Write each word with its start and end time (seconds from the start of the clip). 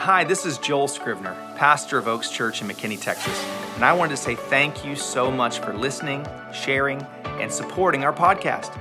Hi, 0.00 0.24
this 0.24 0.46
is 0.46 0.56
Joel 0.56 0.88
Scrivener, 0.88 1.36
pastor 1.56 1.98
of 1.98 2.08
Oaks 2.08 2.30
Church 2.30 2.62
in 2.62 2.68
McKinney, 2.68 2.98
Texas, 2.98 3.38
and 3.74 3.84
I 3.84 3.92
wanted 3.92 4.12
to 4.12 4.16
say 4.16 4.34
thank 4.34 4.82
you 4.82 4.96
so 4.96 5.30
much 5.30 5.58
for 5.58 5.74
listening, 5.74 6.26
sharing, 6.54 7.02
and 7.38 7.52
supporting 7.52 8.02
our 8.02 8.12
podcast. 8.14 8.74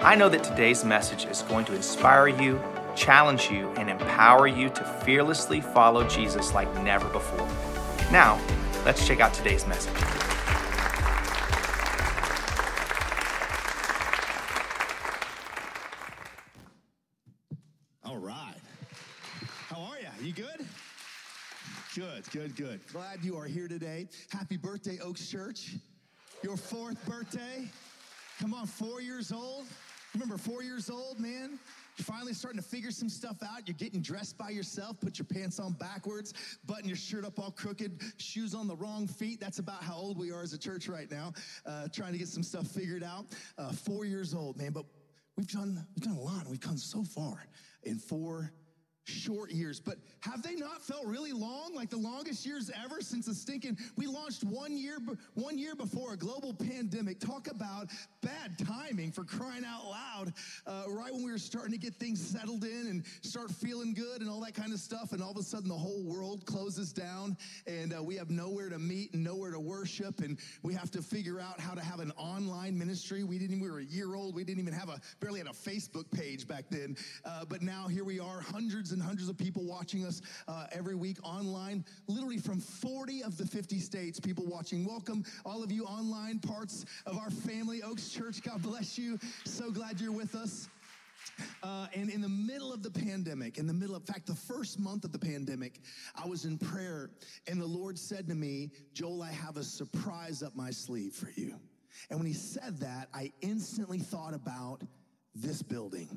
I 0.00 0.14
know 0.16 0.28
that 0.28 0.44
today's 0.44 0.84
message 0.84 1.24
is 1.24 1.40
going 1.40 1.64
to 1.64 1.74
inspire 1.74 2.28
you, 2.28 2.62
challenge 2.94 3.50
you, 3.50 3.70
and 3.78 3.88
empower 3.88 4.46
you 4.46 4.68
to 4.68 4.84
fearlessly 4.84 5.62
follow 5.62 6.06
Jesus 6.06 6.52
like 6.52 6.70
never 6.82 7.08
before. 7.08 7.48
Now, 8.12 8.38
let's 8.84 9.06
check 9.06 9.20
out 9.20 9.32
today's 9.32 9.66
message. 9.66 10.25
Glad 23.16 23.24
you 23.24 23.36
are 23.38 23.46
here 23.46 23.66
today. 23.66 24.08
Happy 24.28 24.58
birthday, 24.58 24.98
Oaks 25.02 25.26
Church. 25.26 25.76
Your 26.42 26.58
fourth 26.58 27.02
birthday. 27.06 27.66
Come 28.38 28.52
on, 28.52 28.66
four 28.66 29.00
years 29.00 29.32
old. 29.32 29.64
Remember, 30.12 30.36
four 30.36 30.62
years 30.62 30.90
old, 30.90 31.18
man? 31.18 31.58
You're 31.96 32.04
finally 32.04 32.34
starting 32.34 32.60
to 32.60 32.66
figure 32.66 32.90
some 32.90 33.08
stuff 33.08 33.38
out. 33.42 33.66
You're 33.66 33.76
getting 33.78 34.02
dressed 34.02 34.36
by 34.36 34.50
yourself, 34.50 35.00
put 35.00 35.18
your 35.18 35.24
pants 35.24 35.58
on 35.58 35.72
backwards, 35.72 36.34
button 36.66 36.88
your 36.88 36.96
shirt 36.98 37.24
up 37.24 37.38
all 37.38 37.50
crooked, 37.50 38.02
shoes 38.18 38.54
on 38.54 38.68
the 38.68 38.76
wrong 38.76 39.06
feet. 39.06 39.40
That's 39.40 39.60
about 39.60 39.82
how 39.82 39.94
old 39.94 40.18
we 40.18 40.30
are 40.30 40.42
as 40.42 40.52
a 40.52 40.58
church 40.58 40.86
right 40.86 41.10
now, 41.10 41.32
uh, 41.64 41.88
trying 41.90 42.12
to 42.12 42.18
get 42.18 42.28
some 42.28 42.42
stuff 42.42 42.66
figured 42.66 43.02
out. 43.02 43.24
Uh, 43.56 43.72
four 43.72 44.04
years 44.04 44.34
old, 44.34 44.58
man, 44.58 44.72
but 44.72 44.84
we've 45.38 45.50
done, 45.50 45.86
we've 45.94 46.04
done 46.04 46.16
a 46.16 46.20
lot. 46.20 46.46
We've 46.46 46.60
come 46.60 46.76
so 46.76 47.02
far 47.02 47.46
in 47.82 47.96
four 47.96 48.52
short 49.06 49.50
years, 49.50 49.80
but 49.80 49.96
have 50.20 50.42
they 50.42 50.54
not 50.54 50.82
felt 50.82 51.06
really 51.06 51.32
long? 51.32 51.74
Like 51.74 51.90
the 51.90 51.96
longest 51.96 52.44
years 52.44 52.70
ever 52.84 53.00
since 53.00 53.26
the 53.26 53.34
stinking. 53.34 53.78
We 53.96 54.06
launched 54.06 54.44
one 54.44 54.76
year, 54.76 54.98
one 55.34 55.58
year 55.58 55.74
before 55.74 56.12
a 56.12 56.16
global 56.16 56.52
pandemic. 56.52 57.20
Talk 57.20 57.48
about 57.48 57.90
bad 58.26 58.58
timing 58.58 59.12
for 59.12 59.22
crying 59.22 59.64
out 59.64 59.84
loud. 59.84 60.32
Uh, 60.66 60.82
right 60.88 61.12
when 61.12 61.22
we 61.22 61.30
were 61.30 61.38
starting 61.38 61.70
to 61.70 61.78
get 61.78 61.94
things 61.94 62.20
settled 62.20 62.64
in 62.64 62.88
and 62.88 63.04
start 63.22 63.52
feeling 63.52 63.94
good 63.94 64.20
and 64.20 64.28
all 64.28 64.40
that 64.40 64.54
kind 64.54 64.72
of 64.72 64.80
stuff, 64.80 65.12
and 65.12 65.22
all 65.22 65.30
of 65.30 65.36
a 65.36 65.42
sudden 65.42 65.68
the 65.68 65.74
whole 65.74 66.02
world 66.02 66.44
closes 66.44 66.92
down, 66.92 67.36
and 67.68 67.94
uh, 67.94 68.02
we 68.02 68.16
have 68.16 68.28
nowhere 68.28 68.68
to 68.68 68.80
meet 68.80 69.14
and 69.14 69.22
nowhere 69.22 69.52
to 69.52 69.60
worship, 69.60 70.20
and 70.20 70.38
we 70.64 70.74
have 70.74 70.90
to 70.90 71.02
figure 71.02 71.38
out 71.38 71.60
how 71.60 71.72
to 71.72 71.80
have 71.80 72.00
an 72.00 72.10
online 72.16 72.76
ministry. 72.76 73.22
We 73.22 73.38
didn't. 73.38 73.60
We 73.60 73.70
were 73.70 73.78
a 73.78 73.84
year 73.84 74.16
old. 74.16 74.34
We 74.34 74.42
didn't 74.42 74.60
even 74.60 74.74
have 74.74 74.88
a 74.88 75.00
barely 75.20 75.38
had 75.38 75.46
a 75.46 75.50
Facebook 75.50 76.10
page 76.10 76.48
back 76.48 76.64
then, 76.68 76.96
uh, 77.24 77.44
but 77.44 77.62
now 77.62 77.86
here 77.86 78.04
we 78.04 78.18
are, 78.18 78.40
hundreds 78.40 78.90
and 78.90 79.00
hundreds 79.00 79.28
of 79.28 79.38
people 79.38 79.64
watching 79.64 80.04
us 80.04 80.20
uh, 80.48 80.66
every 80.72 80.96
week 80.96 81.18
online, 81.22 81.84
literally 82.08 82.38
from 82.38 82.58
40 82.58 83.22
of 83.22 83.36
the 83.38 83.46
50 83.46 83.78
states, 83.78 84.18
people 84.18 84.44
watching. 84.46 84.84
Welcome, 84.84 85.24
all 85.44 85.62
of 85.62 85.70
you 85.70 85.84
online 85.84 86.40
parts 86.40 86.84
of 87.06 87.18
our 87.18 87.30
family, 87.30 87.84
Oaks 87.84 88.15
Church. 88.16 88.40
God 88.42 88.62
bless 88.62 88.96
you. 88.96 89.18
So 89.44 89.70
glad 89.70 90.00
you're 90.00 90.10
with 90.10 90.34
us. 90.34 90.68
Uh, 91.62 91.86
and 91.94 92.08
in 92.08 92.22
the 92.22 92.28
middle 92.28 92.72
of 92.72 92.82
the 92.82 92.90
pandemic, 92.90 93.58
in 93.58 93.66
the 93.66 93.74
middle 93.74 93.94
of, 93.94 94.02
in 94.02 94.06
fact, 94.06 94.26
the 94.26 94.34
first 94.34 94.78
month 94.78 95.04
of 95.04 95.12
the 95.12 95.18
pandemic, 95.18 95.80
I 96.14 96.26
was 96.26 96.46
in 96.46 96.56
prayer, 96.56 97.10
and 97.46 97.60
the 97.60 97.66
Lord 97.66 97.98
said 97.98 98.26
to 98.28 98.34
me, 98.34 98.70
Joel, 98.94 99.22
I 99.22 99.32
have 99.32 99.58
a 99.58 99.62
surprise 99.62 100.42
up 100.42 100.56
my 100.56 100.70
sleeve 100.70 101.12
for 101.12 101.30
you. 101.38 101.56
And 102.08 102.18
when 102.18 102.26
he 102.26 102.32
said 102.32 102.78
that, 102.78 103.08
I 103.12 103.32
instantly 103.42 103.98
thought 103.98 104.32
about 104.32 104.80
this 105.34 105.60
building. 105.60 106.08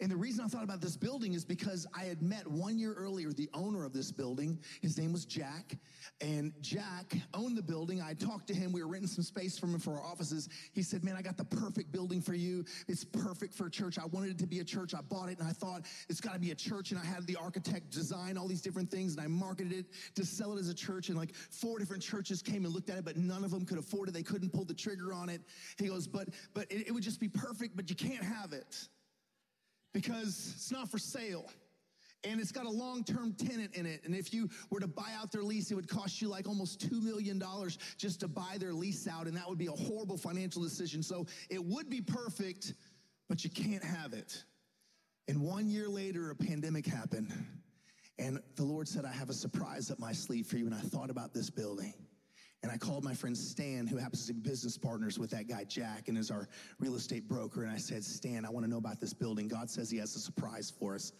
And 0.00 0.10
the 0.10 0.16
reason 0.16 0.44
I 0.44 0.48
thought 0.48 0.64
about 0.64 0.80
this 0.80 0.96
building 0.96 1.34
is 1.34 1.44
because 1.44 1.86
I 1.96 2.04
had 2.04 2.22
met 2.22 2.46
one 2.46 2.78
year 2.78 2.94
earlier 2.94 3.32
the 3.32 3.48
owner 3.54 3.84
of 3.84 3.92
this 3.92 4.10
building. 4.10 4.58
His 4.80 4.98
name 4.98 5.12
was 5.12 5.24
Jack. 5.24 5.76
And 6.20 6.52
Jack 6.60 7.14
owned 7.34 7.56
the 7.56 7.62
building. 7.62 8.00
I 8.00 8.14
talked 8.14 8.46
to 8.48 8.54
him. 8.54 8.72
We 8.72 8.82
were 8.82 8.88
renting 8.88 9.08
some 9.08 9.24
space 9.24 9.58
from 9.58 9.74
him 9.74 9.80
for 9.80 9.94
our 9.94 10.04
offices. 10.04 10.48
He 10.72 10.82
said, 10.82 11.04
Man, 11.04 11.16
I 11.16 11.22
got 11.22 11.36
the 11.36 11.44
perfect 11.44 11.92
building 11.92 12.20
for 12.20 12.34
you. 12.34 12.64
It's 12.88 13.04
perfect 13.04 13.54
for 13.54 13.66
a 13.66 13.70
church. 13.70 13.98
I 13.98 14.06
wanted 14.06 14.30
it 14.30 14.38
to 14.38 14.46
be 14.46 14.60
a 14.60 14.64
church. 14.64 14.94
I 14.94 15.00
bought 15.00 15.28
it 15.28 15.38
and 15.38 15.48
I 15.48 15.52
thought 15.52 15.82
it's 16.08 16.20
got 16.20 16.34
to 16.34 16.40
be 16.40 16.50
a 16.50 16.54
church. 16.54 16.90
And 16.90 17.00
I 17.00 17.04
had 17.04 17.26
the 17.26 17.36
architect 17.36 17.90
design 17.90 18.36
all 18.36 18.48
these 18.48 18.62
different 18.62 18.90
things 18.90 19.16
and 19.16 19.24
I 19.24 19.28
marketed 19.28 19.72
it 19.72 19.86
to 20.14 20.24
sell 20.24 20.56
it 20.56 20.60
as 20.60 20.68
a 20.68 20.74
church. 20.74 21.08
And 21.08 21.18
like 21.18 21.34
four 21.34 21.78
different 21.78 22.02
churches 22.02 22.42
came 22.42 22.64
and 22.64 22.72
looked 22.72 22.90
at 22.90 22.98
it, 22.98 23.04
but 23.04 23.16
none 23.16 23.44
of 23.44 23.50
them 23.50 23.64
could 23.64 23.78
afford 23.78 24.08
it. 24.08 24.12
They 24.14 24.22
couldn't 24.22 24.52
pull 24.52 24.64
the 24.64 24.74
trigger 24.74 25.12
on 25.12 25.28
it. 25.28 25.42
He 25.78 25.88
goes, 25.88 26.06
But, 26.06 26.28
but 26.54 26.70
it, 26.70 26.88
it 26.88 26.92
would 26.92 27.02
just 27.02 27.20
be 27.20 27.28
perfect, 27.28 27.76
but 27.76 27.88
you 27.90 27.96
can't 27.96 28.24
have 28.24 28.52
it 28.52 28.88
because 29.92 30.52
it's 30.54 30.72
not 30.72 30.90
for 30.90 30.98
sale. 30.98 31.50
And 32.24 32.40
it's 32.40 32.52
got 32.52 32.66
a 32.66 32.70
long 32.70 33.02
term 33.02 33.34
tenant 33.34 33.74
in 33.74 33.84
it. 33.84 34.02
And 34.04 34.14
if 34.14 34.32
you 34.32 34.48
were 34.70 34.78
to 34.78 34.86
buy 34.86 35.10
out 35.20 35.32
their 35.32 35.42
lease, 35.42 35.70
it 35.70 35.74
would 35.74 35.88
cost 35.88 36.22
you 36.22 36.28
like 36.28 36.46
almost 36.46 36.80
$2 36.88 37.02
million 37.02 37.42
just 37.96 38.20
to 38.20 38.28
buy 38.28 38.56
their 38.58 38.72
lease 38.72 39.08
out. 39.08 39.26
And 39.26 39.36
that 39.36 39.48
would 39.48 39.58
be 39.58 39.66
a 39.66 39.72
horrible 39.72 40.16
financial 40.16 40.62
decision. 40.62 41.02
So 41.02 41.26
it 41.50 41.62
would 41.62 41.90
be 41.90 42.00
perfect, 42.00 42.74
but 43.28 43.42
you 43.42 43.50
can't 43.50 43.82
have 43.82 44.12
it. 44.12 44.44
And 45.26 45.40
one 45.40 45.68
year 45.68 45.88
later, 45.88 46.30
a 46.30 46.36
pandemic 46.36 46.86
happened. 46.86 47.32
And 48.18 48.40
the 48.54 48.64
Lord 48.64 48.86
said, 48.86 49.04
I 49.04 49.12
have 49.12 49.30
a 49.30 49.34
surprise 49.34 49.90
up 49.90 49.98
my 49.98 50.12
sleeve 50.12 50.46
for 50.46 50.58
you. 50.58 50.66
And 50.66 50.74
I 50.74 50.80
thought 50.80 51.10
about 51.10 51.34
this 51.34 51.50
building. 51.50 51.94
And 52.62 52.70
I 52.70 52.76
called 52.76 53.02
my 53.02 53.12
friend 53.12 53.36
Stan, 53.36 53.88
who 53.88 53.96
happens 53.96 54.26
to 54.28 54.34
be 54.34 54.40
business 54.40 54.78
partners 54.78 55.18
with 55.18 55.30
that 55.30 55.48
guy 55.48 55.64
Jack 55.64 56.06
and 56.06 56.16
is 56.16 56.30
our 56.30 56.48
real 56.78 56.94
estate 56.94 57.26
broker. 57.28 57.64
And 57.64 57.72
I 57.72 57.76
said, 57.76 58.04
Stan, 58.04 58.44
I 58.44 58.50
want 58.50 58.64
to 58.64 58.70
know 58.70 58.76
about 58.76 59.00
this 59.00 59.12
building. 59.12 59.48
God 59.48 59.68
says 59.68 59.90
he 59.90 59.98
has 59.98 60.14
a 60.14 60.20
surprise 60.20 60.70
for 60.70 60.94
us. 60.94 61.12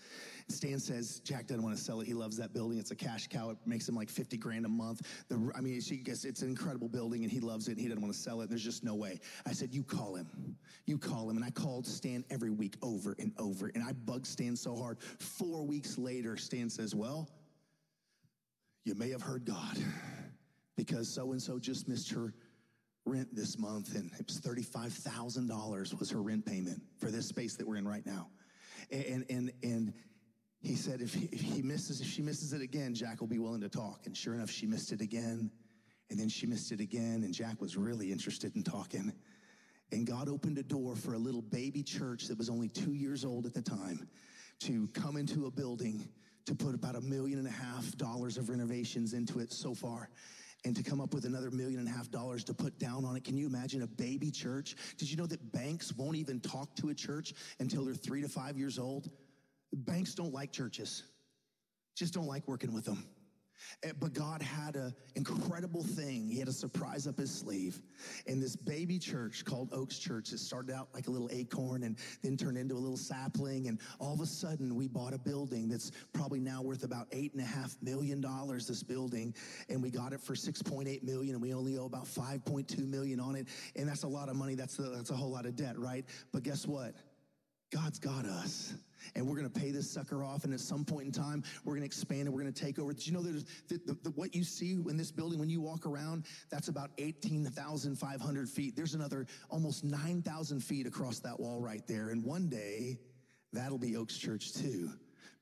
And 0.47 0.57
Stan 0.57 0.79
says 0.79 1.19
Jack 1.25 1.49
doesn't 1.49 1.65
want 1.65 1.77
to 1.77 1.83
sell 1.83 2.01
it. 2.01 2.07
He 2.07 2.15
loves 2.15 2.37
that 2.37 2.55
building. 2.55 2.79
It's 2.79 2.93
a 2.93 2.97
cash 2.97 3.27
cow. 3.27 3.51
It 3.51 3.57
makes 3.67 3.89
him 3.89 3.97
like 3.97 4.09
50 4.09 4.37
grand 4.37 4.67
a 4.67 4.69
month. 4.69 5.03
The, 5.29 5.51
I 5.57 5.61
mean, 5.61 5.81
she 5.81 6.01
it's 6.07 6.43
an 6.43 6.49
incredible 6.49 6.89
building 6.89 7.25
and 7.25 7.33
he 7.33 7.41
loves 7.41 7.67
it. 7.67 7.73
And 7.73 7.81
he 7.81 7.89
doesn't 7.89 8.03
want 8.03 8.15
to 8.15 8.21
sell 8.21 8.41
it. 8.43 8.49
There's 8.49 8.63
just 8.63 8.85
no 8.85 8.95
way. 8.95 9.19
I 9.45 9.51
said, 9.53 9.75
you 9.75 9.83
call 9.83 10.15
him. 10.15 10.57
You 10.87 10.97
call 10.97 11.29
him. 11.29 11.37
And 11.37 11.45
I 11.45 11.51
called 11.51 11.87
Stan 11.87 12.25
every 12.31 12.51
week 12.51 12.77
over 12.83 13.17
and 13.19 13.33
over. 13.37 13.73
And 13.75 13.83
I 13.83 13.95
bugged 13.95 14.29
Stan 14.29 14.55
so 14.55 14.77
hard. 14.77 15.01
Four 15.19 15.67
weeks 15.67 15.99
later, 15.99 16.37
Stan 16.37 16.71
says, 16.71 16.95
well, 16.95 17.29
you 18.85 18.95
may 18.95 19.11
have 19.11 19.23
heard 19.23 19.45
God 19.45 19.77
because 20.77 21.09
so 21.09 21.33
and 21.33 21.43
so 21.43 21.59
just 21.59 21.89
missed 21.89 22.11
her 22.11 22.33
rent 23.05 23.35
this 23.35 23.59
month 23.59 23.95
and 23.95 24.11
it 24.19 24.27
was 24.27 24.41
$35,000 24.41 25.99
was 25.99 26.11
her 26.11 26.23
rent 26.23 26.47
payment 26.47 26.81
for 26.99 27.11
this 27.11 27.27
space 27.27 27.57
that 27.57 27.67
we're 27.67 27.77
in 27.77 27.87
right 27.87 28.07
now. 28.07 28.29
And, 28.91 29.25
and, 29.29 29.53
and 29.63 29.93
he 30.61 30.77
said, 30.77 31.01
if 31.01 31.15
he, 31.15 31.29
if 31.33 31.41
he 31.41 31.63
misses, 31.63 32.01
if 32.01 32.07
she 32.07 32.23
misses 32.23 32.53
it 32.53 32.63
again, 32.63 32.95
Jack 32.95 33.21
will 33.21 33.29
be 33.29 33.39
willing 33.39 33.61
to 33.63 33.69
talk. 33.69 34.03
And 34.07 34.17
sure 34.17 34.35
enough, 34.35 34.51
she 34.51 34.67
missed 34.67 34.93
it 34.93 35.01
again. 35.01 35.51
And 36.11 36.21
then 36.21 36.29
she 36.29 36.47
missed 36.47 36.73
it 36.73 36.81
again. 36.81 37.23
And 37.25 37.35
Jack 37.35 37.61
was 37.61 37.77
really 37.77 38.13
interested 38.13 38.55
in 38.55 38.63
talking. 38.63 39.13
And 39.91 40.07
God 40.07 40.29
opened 40.29 40.59
a 40.59 40.63
door 40.63 40.95
for 40.95 41.15
a 41.15 41.19
little 41.19 41.43
baby 41.43 41.83
church 41.83 42.29
that 42.29 42.39
was 42.39 42.49
only 42.49 42.69
two 42.69 42.93
years 42.93 43.25
old 43.25 43.47
at 43.47 43.55
the 43.55 43.63
time 43.63 44.09
to 44.61 44.89
come 44.89 45.17
into 45.17 45.47
a 45.47 45.51
building 45.51 46.07
to 46.47 46.55
put 46.55 46.75
about 46.75 46.97
a 46.97 47.01
million 47.01 47.39
and 47.39 47.49
a 47.49 47.53
half 47.53 47.97
dollars 47.97 48.37
of 48.37 48.49
renovations 48.49 49.13
into 49.13 49.41
it 49.41 49.53
so 49.53 49.75
far 49.75 50.09
and 50.65 50.77
to 50.77 50.83
come 50.83 51.01
up 51.01 51.13
with 51.13 51.25
another 51.25 51.51
million 51.51 51.81
and 51.81 51.89
a 51.89 51.91
half 51.91 52.11
dollars 52.11 52.45
to 52.45 52.55
put 52.55 52.79
down 52.79 53.05
on 53.05 53.17
it. 53.17 53.25
Can 53.25 53.37
you 53.37 53.47
imagine 53.47 53.83
a 53.83 53.87
baby 53.87 54.31
church? 54.31 54.77
Did 54.97 55.11
you 55.11 55.17
know 55.17 55.27
that 55.27 55.53
banks 55.53 55.93
won't 55.93 56.17
even 56.17 56.41
talk 56.41 56.75
to 56.77 56.91
a 56.91 56.95
church 56.95 57.35
until 57.59 57.85
they're 57.85 57.95
three 57.95 58.23
to 58.23 58.29
five 58.29 58.57
years 58.57 58.79
old? 58.79 59.11
Banks 59.73 60.15
don't 60.15 60.33
like 60.33 60.53
churches, 60.53 61.03
just 61.97 62.15
don't 62.15 62.27
like 62.27 62.47
working 62.47 62.73
with 62.73 62.85
them. 62.85 63.05
Eh, 63.83 63.93
but 63.99 64.13
God 64.13 64.43
had 64.43 64.77
an 64.77 64.95
incredible 65.17 65.83
thing. 65.83 66.29
He 66.29 66.39
had 66.39 66.49
a 66.49 66.53
surprise 66.53 67.07
up 67.07 67.19
his 67.19 67.33
sleeve. 67.33 67.81
And 68.27 68.43
this 68.43 68.57
baby 68.57 68.99
church 68.99 69.45
called 69.45 69.71
Oaks 69.73 69.99
Church, 69.99 70.33
it 70.33 70.39
started 70.39 70.75
out 70.75 70.89
like 70.95 71.09
a 71.09 71.11
little 71.11 71.29
acorn 71.33 71.83
and 71.83 71.97
then 72.23 72.37
turned 72.37 72.59
into 72.59 72.75
a 72.75 72.79
little 72.79 72.97
sapling. 72.97 73.69
And 73.69 73.81
all 73.99 74.15
of 74.15 74.21
a 74.21 74.27
sudden, 74.27 74.75
we 74.75 74.89
bought 74.89 75.15
a 75.15 75.19
building 75.19 75.69
that's 75.69 75.91
probably 76.13 76.41
now 76.41 76.63
worth 76.63 76.85
about 76.85 77.09
eight 77.13 77.33
and 77.33 77.43
a 77.43 77.47
half 77.47 77.77
million 77.83 78.21
dollars, 78.21 78.67
this 78.67 78.83
building. 78.83 79.35
And 79.69 79.83
we 79.83 79.91
got 79.91 80.13
it 80.13 80.21
for 80.21 80.35
6.8 80.35 81.03
million, 81.03 81.35
and 81.35 81.43
we 81.43 81.55
only 81.55 81.79
owe 81.79 81.87
about 81.87 82.05
5.2 82.05 82.87
million 82.89 83.21
on 83.21 83.37
it. 83.37 83.49
And 83.77 83.89
that's 83.89 84.03
a 84.05 84.09
lot 84.09 84.29
of 84.29 84.37
money. 84.37 84.55
That's 84.55 84.79
a, 84.79 84.83
that's 84.83 85.11
a 85.11 85.17
whole 85.17 85.31
lot 85.31 85.47
of 85.47 85.57
debt, 85.57 85.79
right? 85.79 86.05
But 86.33 86.43
guess 86.43 86.67
what? 86.67 86.95
God's 87.73 87.99
got 87.99 88.27
us 88.27 88.75
and 89.15 89.27
we're 89.27 89.35
going 89.35 89.51
to 89.51 89.61
pay 89.61 89.71
this 89.71 89.91
sucker 89.91 90.25
off. 90.25 90.45
And 90.45 90.53
at 90.53 90.61
some 90.61 90.85
point 90.85 91.07
in 91.07 91.13
time, 91.13 91.43
we're 91.65 91.73
going 91.73 91.83
to 91.83 91.87
expand 91.87 92.23
and 92.23 92.33
we're 92.33 92.43
going 92.43 92.53
to 92.53 92.65
take 92.65 92.79
over. 92.79 92.93
Did 92.93 93.07
you 93.07 93.13
know 93.13 93.23
there's 93.23 93.45
the, 93.69 93.81
the, 93.87 93.99
the, 94.03 94.11
what 94.11 94.35
you 94.35 94.45
see 94.45 94.73
in 94.73 94.97
this 94.97 95.11
building 95.11 95.39
when 95.39 95.49
you 95.49 95.61
walk 95.61 95.87
around? 95.87 96.25
That's 96.51 96.69
about 96.69 96.91
18,500 96.99 98.49
feet. 98.49 98.77
There's 98.77 98.95
another 98.95 99.27
almost 99.51 99.85
9,000 99.85 100.61
feet 100.61 100.87
across 100.87 101.19
that 101.21 101.39
wall 101.39 101.61
right 101.61 101.87
there. 101.87 102.11
And 102.11 102.25
one 102.25 102.49
day, 102.49 102.99
that'll 103.53 103.79
be 103.79 103.97
Oaks 103.97 104.17
Church 104.17 104.53
too 104.53 104.91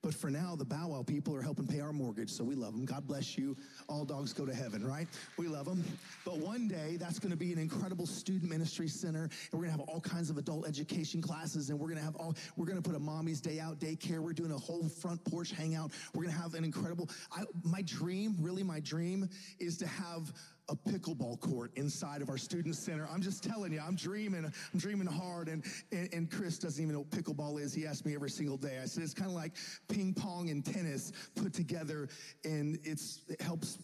But 0.03 0.15
for 0.15 0.31
now, 0.31 0.57
the 0.57 0.65
Bow 0.65 0.89
Wow 0.89 1.03
people 1.03 1.37
are 1.37 1.43
helping 1.43 1.67
pay 1.67 1.81
our 1.81 1.93
mortgage, 1.93 2.31
so 2.31 2.43
we 2.43 2.55
love 2.55 2.73
them. 2.73 2.87
God 2.87 3.07
bless 3.07 3.37
you. 3.37 3.55
All 3.87 4.07
dogs 4.07 4.33
go 4.33 4.47
to 4.47 4.55
heaven, 4.55 4.87
right? 4.87 5.07
We 5.37 5.47
love 5.47 5.67
them. 5.67 5.85
But 6.25 6.39
one 6.39 6.69
day, 6.69 6.97
that's 6.99 7.19
going 7.19 7.33
to 7.33 7.37
be 7.37 7.53
an 7.53 7.59
incredible 7.59 8.07
student 8.07 8.51
ministry 8.51 8.89
center, 8.89 9.25
and 9.25 9.53
we're 9.53 9.67
going 9.67 9.73
to 9.73 9.79
have 9.79 9.89
all 9.89 10.01
kinds 10.01 10.31
of 10.31 10.39
adult 10.39 10.67
education 10.67 11.21
classes, 11.21 11.69
and 11.69 11.79
we're 11.79 11.89
going 11.89 11.99
to 11.99 12.05
have 12.05 12.17
all, 12.17 12.35
we're 12.57 12.67
going 12.67 12.83
to 12.83 12.89
put 12.89 12.97
a 12.97 13.01
mommy's 13.01 13.43
day 13.43 13.61
out 13.61 13.79
daycare. 13.79 14.21
We're 14.21 14.33
doing 14.33 14.53
a 14.53 14.59
whole 14.59 14.89
front 14.89 15.23
porch 15.25 15.51
hangout. 15.51 15.93
We're 16.15 16.23
going 16.23 16.35
to 16.35 16.41
have 16.41 16.55
an 16.55 16.65
incredible, 16.65 17.11
I, 17.31 17.43
my 17.63 17.83
dream, 17.83 18.37
really 18.41 18.63
my 18.63 18.81
dream, 18.81 19.29
is 19.59 19.77
to 19.79 19.87
have 19.87 20.33
a 20.71 20.77
pickleball 20.77 21.39
court 21.41 21.73
inside 21.75 22.23
of 22.23 22.29
our 22.29 22.39
student 22.39 22.77
center. 22.77 23.09
I'm 23.13 23.21
just 23.21 23.43
telling 23.43 23.73
you, 23.73 23.83
I'm 23.85 23.97
dreaming, 23.97 24.45
I'm 24.45 24.79
dreaming 24.79 25.09
hard. 25.09 25.49
And, 25.49 25.65
and, 25.91 26.09
and, 26.13 26.31
Chris 26.31 26.59
doesn't 26.59 26.81
even 26.81 26.95
know 26.95 27.01
what 27.01 27.11
pickleball 27.11 27.61
is. 27.61 27.75
He 27.75 27.87
asks 27.87 28.07
me 28.07 28.15
every 28.15 28.31
single 28.31 28.57
day. 28.57 28.79
I 28.81 28.87
said, 28.87 29.03
it's 29.03 29.13
kind 29.13 29.29
of 29.29 29.35
like 29.35 29.53
ping 29.89 30.15
pong 30.15 30.51
and 30.51 30.65
tennis 30.65 31.13
put 31.35 31.53
together, 31.53 32.09
and 32.45 32.79
it's, 32.85 33.23
it 33.29 33.41
helps 33.43 33.79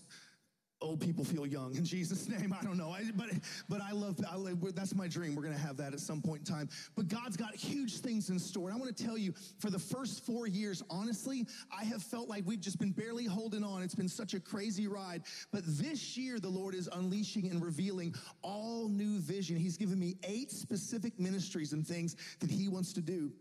old 0.80 1.00
people 1.00 1.24
feel 1.24 1.46
young 1.46 1.74
in 1.74 1.84
Jesus' 1.96 2.28
name. 2.28 2.54
I 2.58 2.62
don't 2.64 2.76
know, 2.76 2.90
I, 2.90 3.04
but 3.14 3.28
but 3.68 3.80
I 3.80 3.92
love, 3.92 4.18
I 4.30 4.36
love 4.36 4.74
that's 4.74 4.94
my 4.94 5.08
dream. 5.08 5.34
We're 5.34 5.42
to 5.54 5.58
have 5.58 5.76
that 5.78 5.92
at 5.92 6.00
some 6.00 6.20
point 6.20 6.48
in 6.48 6.54
time. 6.54 6.68
But 6.94 7.08
God's 7.08 7.36
got 7.36 7.54
huge 7.54 7.98
things 7.98 8.30
in 8.30 8.38
store, 8.38 8.68
and 8.68 8.76
I 8.76 8.80
want 8.80 8.96
to 8.96 9.04
tell 9.04 9.18
you, 9.18 9.34
for 9.58 9.70
the 9.70 9.78
first 9.78 10.24
four 10.24 10.46
years, 10.46 10.82
honestly, 10.90 11.46
I 11.76 11.84
have 11.84 12.02
felt 12.02 12.28
like 12.28 12.44
we've 12.46 12.60
just 12.60 12.78
been 12.78 12.92
barely 12.92 13.24
holding 13.24 13.64
on. 13.64 13.82
It's 13.82 13.94
been 13.94 14.08
such 14.08 14.34
a 14.34 14.40
crazy 14.40 14.86
ride. 14.86 15.22
But 15.52 15.62
this 15.66 16.16
year, 16.16 16.38
the 16.38 16.48
Lord 16.48 16.74
is 16.74 16.88
unleashing 16.92 17.50
and 17.50 17.64
revealing 17.64 18.14
all 18.42 18.88
new 18.88 19.18
vision. 19.18 19.56
He's 19.56 19.76
given 19.76 19.98
me 19.98 20.16
eight 20.24 20.50
specific 20.50 21.18
ministries 21.18 21.72
and 21.72 21.86
things 21.86 22.16
that 22.40 22.50
He 22.50 22.68
wants 22.68 22.92
to 22.94 23.00
do 23.00 23.32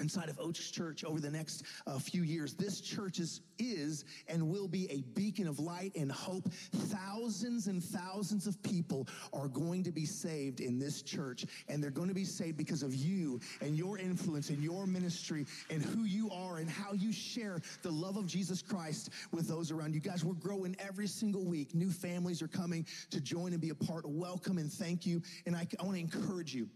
inside 0.00 0.28
of 0.28 0.38
Oaks 0.38 0.70
Church 0.70 1.04
over 1.04 1.20
the 1.20 1.30
next 1.30 1.64
uh, 1.86 1.98
few 1.98 2.22
years. 2.22 2.54
This 2.54 2.80
church 2.80 3.18
is, 3.18 3.40
is 3.58 4.04
and 4.28 4.48
will 4.48 4.68
be 4.68 4.90
a 4.90 5.02
beacon 5.18 5.46
of 5.46 5.58
light 5.58 5.92
and 5.96 6.10
hope. 6.10 6.48
Thousands 6.72 7.66
and 7.66 7.82
thousands 7.82 8.46
of 8.46 8.62
people 8.62 9.06
are 9.32 9.48
going 9.48 9.82
to 9.84 9.92
be 9.92 10.04
saved 10.04 10.60
in 10.60 10.78
this 10.78 11.02
church, 11.02 11.46
and 11.68 11.82
they're 11.82 11.90
going 11.90 12.08
to 12.08 12.14
be 12.14 12.24
saved 12.24 12.56
because 12.56 12.82
of 12.82 12.94
you 12.94 13.40
and 13.60 13.76
your 13.76 13.98
influence 13.98 14.50
and 14.50 14.62
your 14.62 14.86
ministry 14.86 15.46
and 15.70 15.82
who 15.82 16.04
you 16.04 16.30
are 16.30 16.58
and 16.58 16.70
how 16.70 16.92
you 16.92 17.12
share 17.12 17.60
the 17.82 17.90
love 17.90 18.16
of 18.16 18.26
Jesus 18.26 18.62
Christ 18.62 19.10
with 19.32 19.48
those 19.48 19.70
around 19.70 19.94
you. 19.94 20.00
Guys, 20.00 20.24
we're 20.24 20.34
growing 20.34 20.76
every 20.78 21.06
single 21.06 21.44
week. 21.44 21.74
New 21.74 21.90
families 21.90 22.42
are 22.42 22.48
coming 22.48 22.86
to 23.10 23.20
join 23.20 23.52
and 23.52 23.60
be 23.60 23.70
a 23.70 23.74
part. 23.74 24.04
Welcome 24.06 24.58
and 24.58 24.72
thank 24.72 25.06
you. 25.06 25.22
And 25.46 25.56
I, 25.56 25.66
I 25.80 25.82
want 25.84 25.96
to 25.96 26.00
encourage 26.00 26.54
you 26.54 26.68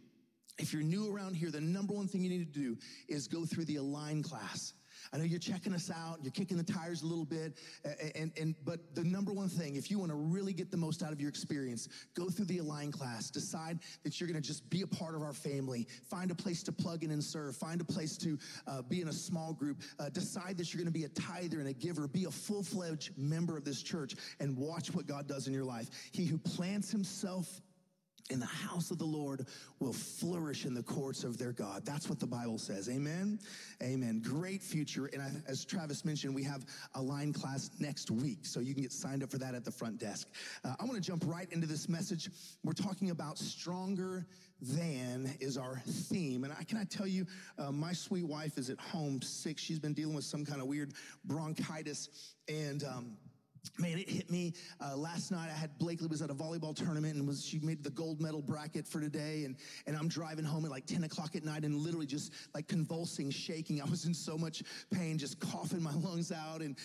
if 0.59 0.73
you're 0.73 0.83
new 0.83 1.15
around 1.15 1.35
here, 1.35 1.51
the 1.51 1.61
number 1.61 1.95
one 1.95 2.07
thing 2.07 2.23
you 2.23 2.31
need 2.31 2.53
to 2.53 2.61
do 2.61 2.77
is 3.09 3.27
go 3.27 3.45
through 3.45 3.65
the 3.65 3.77
Align 3.77 4.23
class. 4.23 4.75
I 5.13 5.19
know 5.19 5.25
you're 5.25 5.39
checking 5.39 5.75
us 5.75 5.91
out, 5.91 6.19
you're 6.23 6.33
kicking 6.33 6.57
the 6.57 6.63
tires 6.63 7.03
a 7.03 7.07
little 7.07 7.25
bit, 7.25 7.59
and, 8.15 8.33
and 8.41 8.55
but 8.65 8.95
the 8.95 9.03
number 9.03 9.33
one 9.33 9.49
thing, 9.49 9.77
if 9.77 9.91
you 9.91 9.99
want 9.99 10.11
to 10.11 10.17
really 10.17 10.53
get 10.53 10.71
the 10.71 10.77
most 10.77 11.03
out 11.03 11.13
of 11.13 11.21
your 11.21 11.29
experience, 11.29 11.89
go 12.15 12.29
through 12.29 12.47
the 12.47 12.59
Align 12.59 12.93
class. 12.93 13.31
Decide 13.31 13.79
that 14.05 14.21
you're 14.21 14.29
going 14.29 14.41
to 14.41 14.47
just 14.47 14.69
be 14.71 14.83
a 14.83 14.87
part 14.87 15.15
of 15.15 15.23
our 15.23 15.33
family. 15.33 15.87
Find 16.09 16.31
a 16.31 16.35
place 16.35 16.63
to 16.65 16.73
plug 16.73 17.05
in 17.05 17.11
and 17.11 17.23
serve. 17.23 17.57
Find 17.57 17.81
a 17.81 17.85
place 17.85 18.17
to 18.19 18.39
uh, 18.67 18.83
be 18.83 19.01
in 19.01 19.09
a 19.09 19.13
small 19.13 19.53
group. 19.53 19.83
Uh, 19.99 20.09
decide 20.09 20.57
that 20.59 20.73
you're 20.73 20.83
going 20.83 20.93
to 20.93 20.99
be 20.99 21.05
a 21.05 21.09
tither 21.09 21.59
and 21.59 21.69
a 21.69 21.73
giver. 21.73 22.07
Be 22.07 22.25
a 22.25 22.31
full 22.31 22.63
fledged 22.63 23.17
member 23.17 23.57
of 23.57 23.65
this 23.65 23.83
church 23.83 24.15
and 24.41 24.57
watch 24.57 24.95
what 24.95 25.07
God 25.07 25.27
does 25.27 25.47
in 25.47 25.53
your 25.53 25.65
life. 25.65 25.89
He 26.13 26.27
who 26.27 26.39
plants 26.39 26.91
himself 26.91 27.61
in 28.31 28.41
the 28.41 28.47
house 28.47 28.91
of 28.91 28.99
the 28.99 29.05
Lord 29.05 29.47
will 29.81 29.93
flourish 29.93 30.65
in 30.65 30.75
the 30.75 30.83
courts 30.83 31.25
of 31.25 31.39
their 31.39 31.53
God. 31.53 31.85
That's 31.85 32.09
what 32.09 32.21
the 32.21 32.27
Bible 32.27 32.59
says. 32.59 32.89
Amen. 32.89 33.39
Amen. 33.83 34.23
Great 34.25 34.63
future. 34.63 35.11
And 35.13 35.43
as 35.47 35.65
Travis 35.65 36.05
mentioned, 36.05 36.35
we 36.35 36.45
have 36.45 36.65
Align 36.95 37.33
class 37.33 37.71
next 37.79 38.11
week. 38.11 38.47
So 38.47 38.61
you 38.61 38.75
can 38.75 38.83
get 38.83 38.93
signed 38.93 39.23
up 39.23 39.31
for 39.31 39.39
that 39.39 39.55
at 39.55 39.65
the 39.65 39.71
front 39.71 39.99
desk. 39.99 40.29
Uh, 40.65 40.75
I 40.79 40.85
want 40.85 40.95
to 40.95 41.01
jump 41.01 41.25
right 41.27 41.51
into 41.53 41.67
this 41.67 41.89
message. 41.89 42.31
We're 42.65 42.73
talking 42.73 43.11
about 43.11 43.39
stronger 43.39 44.27
than 44.61 45.37
is 45.41 45.59
our 45.59 45.83
theme. 45.87 46.45
And 46.45 46.53
I 46.59 46.63
can 46.63 46.79
I 46.79 46.85
tell 46.85 47.07
you, 47.07 47.27
uh, 47.59 47.73
my 47.73 47.93
sweet 47.93 48.25
wife 48.25 48.59
is 48.59 48.71
at 48.71 48.79
home 48.79 49.21
sick. 49.21 49.59
She's 49.59 49.81
been 49.81 49.93
dealing 49.93 50.15
with 50.15 50.25
some 50.25 50.45
kind 50.45 50.61
of 50.61 50.69
weird 50.69 50.93
bronchitis. 51.25 52.35
And, 52.49 52.85
um, 52.85 53.17
Man, 53.79 53.99
it 53.99 54.09
hit 54.09 54.29
me 54.29 54.53
uh, 54.81 54.97
last 54.97 55.31
night. 55.31 55.49
I 55.49 55.57
had 55.57 55.79
Blakely 55.79 56.09
was 56.09 56.21
at 56.21 56.31
a 56.31 56.35
volleyball 56.35 56.75
tournament 56.75 57.15
and 57.15 57.27
was 57.27 57.45
she 57.45 57.61
made 57.61 57.85
the 57.85 57.91
gold 57.91 58.21
medal 58.21 58.43
bracket 58.43 58.87
for 58.89 59.01
today, 59.01 59.45
and 59.45 59.57
and 59.87 59.97
I'm 59.97 60.09
driving 60.09 60.45
home 60.45 60.65
at 60.65 60.71
like 60.71 60.85
10 60.85 61.05
o'clock 61.05 61.37
at 61.37 61.45
night 61.45 61.63
and 61.65 61.77
literally 61.77 62.07
just 62.07 62.33
like 62.55 62.67
convulsing, 62.67 63.31
shaking. 63.31 63.81
I 63.81 63.85
was 63.85 64.05
in 64.05 64.15
so 64.15 64.37
much 64.37 64.65
pain, 64.91 65.17
just 65.17 65.39
coughing 65.39 65.81
my 65.81 65.93
lungs 65.95 66.33
out, 66.33 66.61
and 66.61 66.77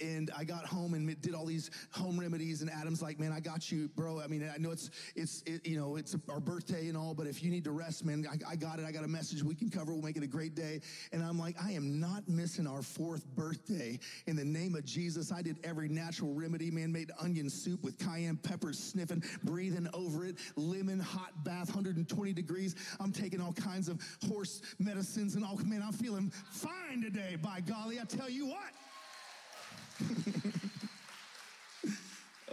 and 0.00 0.30
I 0.36 0.44
got 0.44 0.66
home 0.66 0.94
and 0.94 1.20
did 1.20 1.34
all 1.34 1.46
these 1.46 1.70
home 1.90 2.18
remedies. 2.18 2.62
And 2.62 2.70
Adam's 2.70 3.02
like, 3.02 3.18
"Man, 3.18 3.32
I 3.32 3.40
got 3.40 3.72
you, 3.72 3.88
bro. 3.88 4.20
I 4.20 4.28
mean, 4.28 4.48
I 4.52 4.56
know 4.56 4.70
it's 4.70 4.90
it's 5.16 5.42
it, 5.46 5.66
you 5.66 5.78
know 5.78 5.96
it's 5.96 6.16
our 6.28 6.40
birthday 6.40 6.86
and 6.86 6.96
all, 6.96 7.12
but 7.12 7.26
if 7.26 7.42
you 7.42 7.50
need 7.50 7.64
to 7.64 7.72
rest, 7.72 8.04
man, 8.04 8.24
I, 8.30 8.52
I 8.52 8.56
got 8.56 8.78
it. 8.78 8.84
I 8.86 8.92
got 8.92 9.04
a 9.04 9.08
message 9.08 9.42
we 9.42 9.56
can 9.56 9.68
cover. 9.68 9.92
We'll 9.92 10.02
make 10.02 10.16
it 10.16 10.22
a 10.22 10.28
great 10.28 10.54
day." 10.54 10.80
And 11.12 11.24
I'm 11.24 11.38
like, 11.38 11.56
I 11.60 11.72
am 11.72 11.98
not 11.98 12.28
missing 12.28 12.68
our 12.68 12.82
fourth 12.82 13.26
birthday. 13.34 13.98
In 14.26 14.36
the 14.36 14.44
name 14.44 14.76
of 14.76 14.84
Jesus, 14.84 15.32
I 15.32 15.42
did 15.42 15.58
every 15.64 15.88
natural 15.88 16.19
natural 16.20 16.34
remedy, 16.34 16.70
man 16.70 16.92
made 16.92 17.10
onion 17.18 17.48
soup 17.48 17.82
with 17.82 17.98
cayenne 17.98 18.36
peppers, 18.36 18.78
sniffing, 18.78 19.22
breathing 19.42 19.88
over 19.94 20.26
it, 20.26 20.36
lemon, 20.54 21.00
hot 21.00 21.32
bath, 21.44 21.68
120 21.68 22.32
degrees. 22.34 22.74
I'm 23.00 23.10
taking 23.10 23.40
all 23.40 23.54
kinds 23.54 23.88
of 23.88 23.98
horse 24.28 24.60
medicines 24.78 25.34
and 25.34 25.42
all, 25.44 25.56
man, 25.64 25.82
I'm 25.82 25.94
feeling 25.94 26.30
fine 26.50 27.00
today, 27.02 27.36
by 27.40 27.60
golly, 27.60 27.98
I 27.98 28.04
tell 28.04 28.28
you 28.28 28.48
what. 28.48 28.58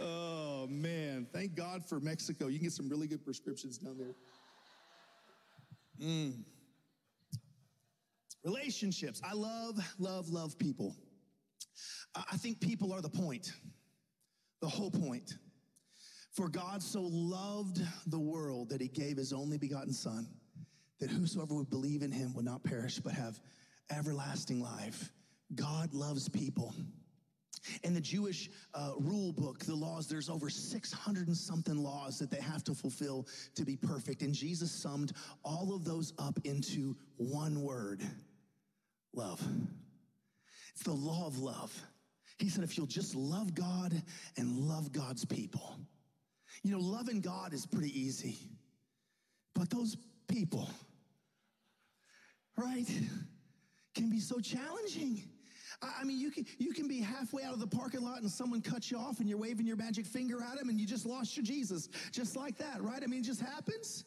oh, 0.00 0.66
man. 0.70 1.26
Thank 1.30 1.54
God 1.54 1.84
for 1.86 2.00
Mexico. 2.00 2.46
You 2.46 2.58
can 2.58 2.68
get 2.68 2.72
some 2.72 2.88
really 2.88 3.06
good 3.06 3.22
prescriptions 3.22 3.76
down 3.76 3.98
there. 3.98 4.14
Mm. 6.08 6.38
Relationships. 8.44 9.20
I 9.22 9.34
love, 9.34 9.76
love, 9.98 10.30
love 10.30 10.58
people. 10.58 10.96
I 12.14 12.36
think 12.36 12.60
people 12.60 12.92
are 12.92 13.00
the 13.00 13.08
point, 13.08 13.52
the 14.60 14.68
whole 14.68 14.90
point. 14.90 15.36
For 16.32 16.48
God 16.48 16.82
so 16.82 17.02
loved 17.02 17.80
the 18.06 18.18
world 18.18 18.70
that 18.70 18.80
he 18.80 18.88
gave 18.88 19.16
his 19.16 19.32
only 19.32 19.58
begotten 19.58 19.92
Son, 19.92 20.28
that 21.00 21.10
whosoever 21.10 21.54
would 21.54 21.70
believe 21.70 22.02
in 22.02 22.12
him 22.12 22.34
would 22.34 22.44
not 22.44 22.62
perish 22.62 22.98
but 22.98 23.12
have 23.12 23.40
everlasting 23.90 24.60
life. 24.60 25.10
God 25.54 25.94
loves 25.94 26.28
people. 26.28 26.74
In 27.82 27.92
the 27.92 28.00
Jewish 28.00 28.50
uh, 28.74 28.92
rule 28.98 29.32
book, 29.32 29.64
the 29.64 29.74
laws, 29.74 30.06
there's 30.08 30.30
over 30.30 30.48
600 30.48 31.26
and 31.26 31.36
something 31.36 31.76
laws 31.76 32.18
that 32.18 32.30
they 32.30 32.40
have 32.40 32.64
to 32.64 32.74
fulfill 32.74 33.26
to 33.54 33.64
be 33.64 33.76
perfect. 33.76 34.22
And 34.22 34.32
Jesus 34.32 34.70
summed 34.70 35.12
all 35.44 35.74
of 35.74 35.84
those 35.84 36.12
up 36.18 36.38
into 36.44 36.96
one 37.16 37.62
word 37.62 38.02
love. 39.12 39.42
It's 40.78 40.86
the 40.86 40.92
law 40.92 41.26
of 41.26 41.40
love. 41.40 41.76
He 42.38 42.48
said, 42.48 42.62
if 42.62 42.78
you'll 42.78 42.86
just 42.86 43.16
love 43.16 43.52
God 43.52 44.00
and 44.36 44.60
love 44.60 44.92
God's 44.92 45.24
people. 45.24 45.76
You 46.62 46.70
know, 46.70 46.78
loving 46.78 47.20
God 47.20 47.52
is 47.52 47.66
pretty 47.66 48.00
easy, 48.00 48.38
but 49.56 49.70
those 49.70 49.96
people, 50.28 50.70
right, 52.56 52.86
can 53.96 54.08
be 54.08 54.20
so 54.20 54.38
challenging. 54.38 55.24
I 55.82 56.04
mean, 56.04 56.20
you 56.20 56.30
can, 56.30 56.46
you 56.58 56.72
can 56.72 56.86
be 56.86 57.00
halfway 57.00 57.42
out 57.42 57.54
of 57.54 57.58
the 57.58 57.66
parking 57.66 58.02
lot 58.02 58.20
and 58.20 58.30
someone 58.30 58.62
cuts 58.62 58.88
you 58.88 58.98
off 58.98 59.18
and 59.18 59.28
you're 59.28 59.38
waving 59.38 59.66
your 59.66 59.76
magic 59.76 60.06
finger 60.06 60.40
at 60.40 60.58
them 60.60 60.68
and 60.68 60.78
you 60.78 60.86
just 60.86 61.06
lost 61.06 61.36
your 61.36 61.44
Jesus. 61.44 61.88
Just 62.12 62.36
like 62.36 62.56
that, 62.58 62.80
right? 62.80 63.02
I 63.02 63.06
mean, 63.06 63.20
it 63.20 63.26
just 63.26 63.40
happens. 63.40 64.04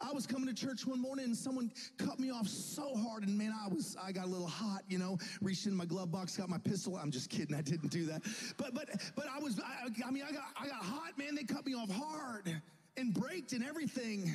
I 0.00 0.12
was 0.12 0.26
coming 0.26 0.46
to 0.46 0.54
church 0.54 0.86
one 0.86 1.00
morning 1.00 1.26
and 1.26 1.36
someone 1.36 1.70
cut 1.96 2.18
me 2.18 2.30
off 2.30 2.48
so 2.48 2.94
hard 2.96 3.24
and 3.24 3.36
man, 3.36 3.52
I 3.52 3.68
was 3.68 3.96
I 4.02 4.12
got 4.12 4.26
a 4.26 4.28
little 4.28 4.46
hot, 4.46 4.82
you 4.88 4.98
know, 4.98 5.18
reached 5.40 5.66
in 5.66 5.74
my 5.74 5.84
glove 5.84 6.10
box, 6.10 6.36
got 6.36 6.48
my 6.48 6.58
pistol. 6.58 6.96
I'm 6.96 7.10
just 7.10 7.30
kidding, 7.30 7.54
I 7.54 7.62
didn't 7.62 7.90
do 7.90 8.06
that. 8.06 8.22
But 8.56 8.74
but 8.74 8.88
but 9.16 9.26
I 9.34 9.38
was 9.38 9.60
I, 9.60 9.88
I 10.06 10.10
mean 10.10 10.24
I 10.28 10.32
got 10.32 10.44
I 10.60 10.66
got 10.66 10.82
hot, 10.82 11.16
man. 11.16 11.34
They 11.34 11.44
cut 11.44 11.66
me 11.66 11.74
off 11.74 11.90
hard 11.90 12.60
and 12.96 13.14
braked 13.14 13.52
and 13.52 13.64
everything. 13.64 14.34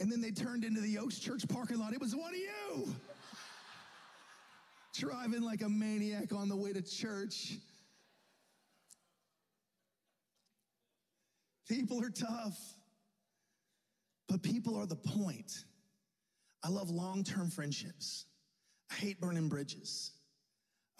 And 0.00 0.10
then 0.10 0.20
they 0.20 0.32
turned 0.32 0.64
into 0.64 0.80
the 0.80 0.98
Oaks 0.98 1.18
Church 1.18 1.46
parking 1.48 1.78
lot. 1.78 1.92
It 1.92 2.00
was 2.00 2.16
one 2.16 2.34
of 2.34 2.40
you. 2.40 2.94
Driving 4.94 5.42
like 5.42 5.62
a 5.62 5.68
maniac 5.68 6.32
on 6.32 6.48
the 6.48 6.56
way 6.56 6.72
to 6.72 6.82
church. 6.82 7.58
People 11.68 12.02
are 12.02 12.10
tough. 12.10 12.73
But 14.28 14.42
people 14.42 14.76
are 14.76 14.86
the 14.86 14.96
point. 14.96 15.64
I 16.62 16.68
love 16.68 16.90
long 16.90 17.24
term 17.24 17.50
friendships. 17.50 18.26
I 18.90 18.94
hate 18.94 19.20
burning 19.20 19.48
bridges. 19.48 20.12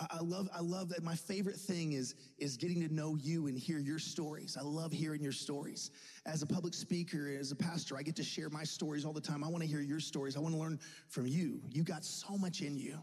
I 0.01 0.19
love, 0.21 0.49
I 0.53 0.61
love 0.61 0.89
that 0.89 1.05
my 1.05 1.15
favorite 1.15 1.55
thing 1.57 1.93
is, 1.93 2.17
is 2.39 2.57
getting 2.57 2.81
to 2.81 2.93
know 2.93 3.15
you 3.15 3.47
and 3.47 3.57
hear 3.57 3.79
your 3.79 4.01
stories. 4.01 4.57
I 4.61 4.65
love 4.65 4.91
hearing 4.91 5.23
your 5.23 5.33
stories. 5.33 5.93
As 6.27 6.43
a 6.43 6.47
public 6.47 6.75
speaker, 6.75 7.29
as 7.39 7.53
a 7.53 7.57
pastor, 7.57 7.97
I 7.97 8.03
get 8.03 8.17
to 8.17 8.25
share 8.25 8.51
my 8.51 8.65
stories 8.65 9.05
all 9.05 9.13
the 9.13 9.21
time. 9.21 9.45
I 9.45 9.49
want 9.49 9.63
to 9.63 9.69
hear 9.69 9.81
your 9.81 10.01
stories. 10.01 10.37
I 10.37 10.41
want 10.41 10.53
to 10.53 10.61
learn 10.61 10.81
from 11.09 11.29
you. 11.29 11.63
You 11.71 11.85
got 11.85 12.05
so 12.05 12.37
much 12.37 12.61
in 12.61 12.77
you. 12.77 12.99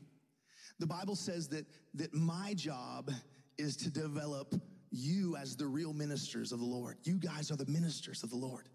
The 0.80 0.88
Bible 0.88 1.16
says 1.16 1.48
that, 1.50 1.66
that 1.94 2.13
my 2.13 2.54
job 2.56 3.10
is 3.58 3.78
to 3.78 3.90
develop 3.90 4.54
you 4.92 5.38
as 5.38 5.56
the 5.56 5.68
real 5.68 5.94
ministers 5.94 6.51
of 6.51 6.60
the 6.60 6.66
Lord. 6.66 6.98
You 7.04 7.13
guys 7.18 7.51
are 7.51 7.56
the 7.56 7.72
ministers 7.72 8.22
of 8.22 8.32
the 8.32 8.36
Lord. 8.36 8.68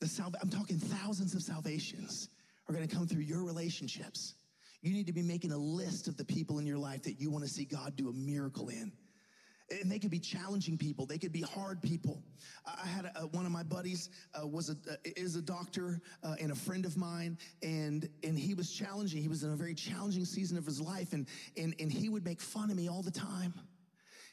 The 0.00 0.08
salva- 0.08 0.38
I'm 0.42 0.50
talking 0.50 0.78
thousands 0.78 1.34
of 1.34 1.42
salvations 1.42 2.28
are 2.68 2.74
going 2.74 2.86
to 2.86 2.94
come 2.94 3.06
through 3.06 3.22
your 3.22 3.44
relationships. 3.44 4.34
You 4.82 4.92
need 4.92 5.06
to 5.06 5.12
be 5.12 5.22
making 5.22 5.52
a 5.52 5.58
list 5.58 6.08
of 6.08 6.16
the 6.16 6.24
people 6.24 6.58
in 6.58 6.66
your 6.66 6.78
life 6.78 7.02
that 7.02 7.20
you 7.20 7.30
want 7.30 7.44
to 7.44 7.50
see 7.50 7.64
God 7.64 7.96
do 7.96 8.08
a 8.08 8.12
miracle 8.12 8.68
in. 8.68 8.92
And 9.70 9.92
they 9.92 10.00
could 10.00 10.10
be 10.10 10.18
challenging 10.18 10.78
people. 10.78 11.06
They 11.06 11.18
could 11.18 11.30
be 11.30 11.42
hard 11.42 11.80
people. 11.80 12.24
I 12.66 12.86
had 12.88 13.12
a, 13.14 13.26
one 13.28 13.46
of 13.46 13.52
my 13.52 13.62
buddies 13.62 14.08
uh, 14.34 14.44
was 14.44 14.68
a, 14.68 14.76
is 15.04 15.36
a 15.36 15.42
doctor 15.42 16.00
uh, 16.24 16.34
and 16.40 16.50
a 16.50 16.56
friend 16.56 16.84
of 16.84 16.96
mine, 16.96 17.38
and 17.62 18.08
and 18.24 18.36
he 18.36 18.54
was 18.54 18.72
challenging. 18.72 19.22
He 19.22 19.28
was 19.28 19.44
in 19.44 19.52
a 19.52 19.56
very 19.56 19.74
challenging 19.74 20.24
season 20.24 20.58
of 20.58 20.66
his 20.66 20.80
life, 20.80 21.12
and 21.12 21.28
and 21.56 21.76
and 21.78 21.92
he 21.92 22.08
would 22.08 22.24
make 22.24 22.40
fun 22.40 22.70
of 22.70 22.76
me 22.76 22.88
all 22.88 23.02
the 23.02 23.12
time. 23.12 23.54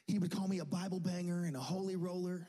He 0.08 0.18
would 0.18 0.32
call 0.32 0.48
me 0.48 0.58
a 0.58 0.64
Bible 0.64 0.98
banger 0.98 1.44
and 1.44 1.54
a 1.54 1.60
holy 1.60 1.94
roller. 1.94 2.48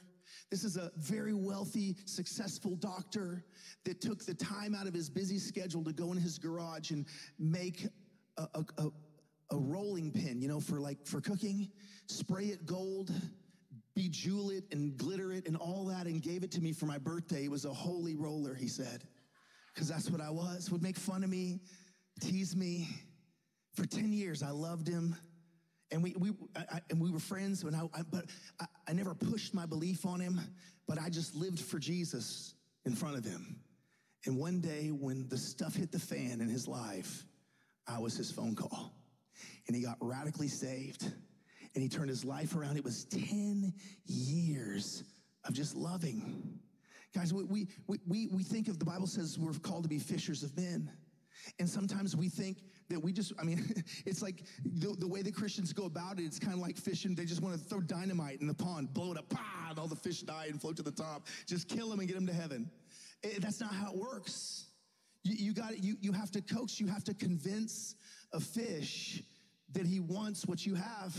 This 0.49 0.63
is 0.63 0.77
a 0.77 0.91
very 0.97 1.33
wealthy, 1.33 1.95
successful 2.05 2.75
doctor 2.75 3.43
that 3.85 4.01
took 4.01 4.25
the 4.25 4.33
time 4.33 4.73
out 4.73 4.87
of 4.87 4.93
his 4.93 5.09
busy 5.09 5.37
schedule 5.37 5.83
to 5.83 5.93
go 5.93 6.11
in 6.11 6.17
his 6.17 6.39
garage 6.39 6.89
and 6.89 7.05
make 7.37 7.85
a, 8.37 8.47
a, 8.55 8.87
a, 9.51 9.57
rolling 9.57 10.11
pin, 10.11 10.41
you 10.41 10.47
know, 10.47 10.59
for 10.59 10.79
like 10.79 11.05
for 11.05 11.21
cooking, 11.21 11.69
spray 12.07 12.45
it 12.45 12.65
gold, 12.65 13.11
bejewel 13.95 14.51
it 14.51 14.63
and 14.71 14.97
glitter 14.97 15.31
it 15.31 15.47
and 15.47 15.55
all 15.55 15.85
that, 15.85 16.07
and 16.07 16.23
gave 16.23 16.43
it 16.43 16.51
to 16.51 16.61
me 16.61 16.71
for 16.71 16.87
my 16.87 16.97
birthday. 16.97 17.45
It 17.45 17.51
was 17.51 17.65
a 17.65 17.73
holy 17.73 18.15
roller, 18.15 18.55
he 18.55 18.67
said, 18.67 19.03
because 19.73 19.87
that's 19.87 20.09
what 20.09 20.21
I 20.21 20.31
was. 20.31 20.71
Would 20.71 20.81
make 20.81 20.97
fun 20.97 21.23
of 21.23 21.29
me, 21.29 21.59
tease 22.21 22.55
me. 22.55 22.87
For 23.75 23.85
10 23.85 24.11
years, 24.13 24.41
I 24.41 24.49
loved 24.49 24.87
him 24.87 25.15
and 25.91 26.03
we, 26.03 26.15
we, 26.17 26.31
I, 26.55 26.81
and 26.89 27.01
we 27.01 27.09
were 27.09 27.19
friends, 27.19 27.65
I, 27.65 27.69
I 27.93 28.01
but 28.09 28.25
I, 28.59 28.65
I 28.87 28.93
never 28.93 29.13
pushed 29.13 29.53
my 29.53 29.65
belief 29.65 30.05
on 30.05 30.19
him, 30.19 30.39
but 30.87 30.99
I 30.99 31.09
just 31.09 31.35
lived 31.35 31.59
for 31.59 31.79
Jesus 31.79 32.53
in 32.85 32.93
front 32.93 33.17
of 33.17 33.25
him. 33.25 33.59
And 34.25 34.37
one 34.37 34.59
day 34.59 34.89
when 34.89 35.27
the 35.29 35.37
stuff 35.37 35.75
hit 35.75 35.91
the 35.91 35.99
fan 35.99 36.41
in 36.41 36.49
his 36.49 36.67
life, 36.67 37.23
I 37.87 37.99
was 37.99 38.15
his 38.15 38.31
phone 38.31 38.55
call. 38.55 38.93
And 39.67 39.75
he 39.75 39.81
got 39.81 39.97
radically 40.01 40.47
saved 40.47 41.03
and 41.73 41.83
he 41.83 41.89
turned 41.89 42.09
his 42.09 42.25
life 42.25 42.55
around. 42.55 42.77
It 42.77 42.83
was 42.83 43.05
10 43.05 43.73
years 44.05 45.03
of 45.45 45.53
just 45.53 45.75
loving. 45.75 46.59
Guys, 47.15 47.33
we, 47.33 47.67
we, 47.87 47.99
we, 48.05 48.27
we 48.27 48.43
think 48.43 48.67
of 48.67 48.77
the 48.77 48.85
Bible 48.85 49.07
says 49.07 49.39
we're 49.39 49.53
called 49.53 49.83
to 49.83 49.89
be 49.89 49.99
fishers 49.99 50.43
of 50.43 50.55
men. 50.57 50.91
And 51.57 51.69
sometimes 51.69 52.15
we 52.15 52.29
think 52.29 52.57
that 52.89 53.01
we 53.01 53.13
just, 53.13 53.33
I 53.39 53.43
mean, 53.43 53.83
it's 54.05 54.21
like 54.21 54.43
the, 54.65 54.95
the, 54.97 55.07
way 55.07 55.21
that 55.21 55.35
Christians 55.35 55.73
go 55.73 55.85
about 55.85 56.19
it, 56.19 56.23
it's 56.23 56.39
kind 56.39 56.53
of 56.53 56.59
like 56.59 56.77
fishing. 56.77 57.15
They 57.15 57.25
just 57.25 57.41
want 57.41 57.55
to 57.55 57.59
throw 57.59 57.79
dynamite 57.79 58.41
in 58.41 58.47
the 58.47 58.53
pond, 58.53 58.93
blow 58.93 59.11
it 59.11 59.17
up, 59.17 59.29
bah, 59.29 59.39
and 59.69 59.79
all 59.79 59.87
the 59.87 59.95
fish 59.95 60.21
die 60.21 60.47
and 60.49 60.59
float 60.59 60.75
to 60.77 60.83
the 60.83 60.91
top. 60.91 61.27
Just 61.45 61.67
kill 61.67 61.89
them 61.89 61.99
and 61.99 62.07
get 62.07 62.15
them 62.15 62.27
to 62.27 62.33
heaven. 62.33 62.69
It, 63.23 63.41
that's 63.41 63.59
not 63.59 63.73
how 63.73 63.91
it 63.91 63.97
works. 63.97 64.65
You, 65.23 65.35
you 65.35 65.53
got 65.53 65.83
you, 65.83 65.97
you 66.01 66.11
have 66.11 66.31
to 66.31 66.41
coax, 66.41 66.79
you 66.79 66.87
have 66.87 67.03
to 67.05 67.13
convince 67.13 67.95
a 68.33 68.39
fish 68.39 69.21
that 69.73 69.85
he 69.85 69.99
wants 69.99 70.45
what 70.45 70.65
you 70.65 70.75
have. 70.75 71.15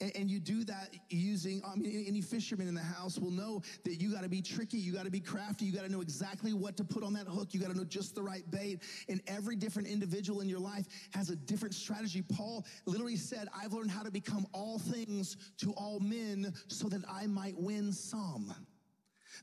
And, 0.00 0.12
and 0.14 0.30
you 0.30 0.38
do 0.38 0.64
that 0.64 0.94
using, 1.08 1.60
I 1.66 1.74
mean, 1.74 2.04
any 2.06 2.20
fisherman 2.20 2.68
in 2.68 2.74
the 2.74 2.80
house 2.80 3.18
will 3.18 3.30
know 3.30 3.62
that 3.84 4.00
you 4.00 4.12
got 4.12 4.22
to 4.22 4.28
be 4.28 4.40
tricky. 4.40 4.78
You 4.78 4.92
got 4.92 5.04
to 5.04 5.10
be 5.10 5.20
crafty. 5.20 5.64
You 5.64 5.72
got 5.72 5.84
to 5.84 5.90
know 5.90 6.00
exactly 6.00 6.52
what 6.52 6.76
to 6.76 6.84
put 6.84 7.02
on 7.02 7.12
that 7.14 7.26
hook. 7.26 7.52
You 7.52 7.60
got 7.60 7.70
to 7.70 7.76
know 7.76 7.84
just 7.84 8.14
the 8.14 8.22
right 8.22 8.48
bait. 8.50 8.82
And 9.08 9.20
every 9.26 9.56
different 9.56 9.88
individual 9.88 10.40
in 10.40 10.48
your 10.48 10.60
life 10.60 10.86
has 11.12 11.30
a 11.30 11.36
different 11.36 11.74
strategy. 11.74 12.22
Paul 12.22 12.64
literally 12.86 13.16
said, 13.16 13.48
I've 13.54 13.72
learned 13.72 13.90
how 13.90 14.02
to 14.02 14.10
become 14.10 14.46
all 14.52 14.78
things 14.78 15.36
to 15.58 15.72
all 15.72 15.98
men 16.00 16.52
so 16.68 16.88
that 16.88 17.02
I 17.10 17.26
might 17.26 17.58
win 17.58 17.92
some. 17.92 18.54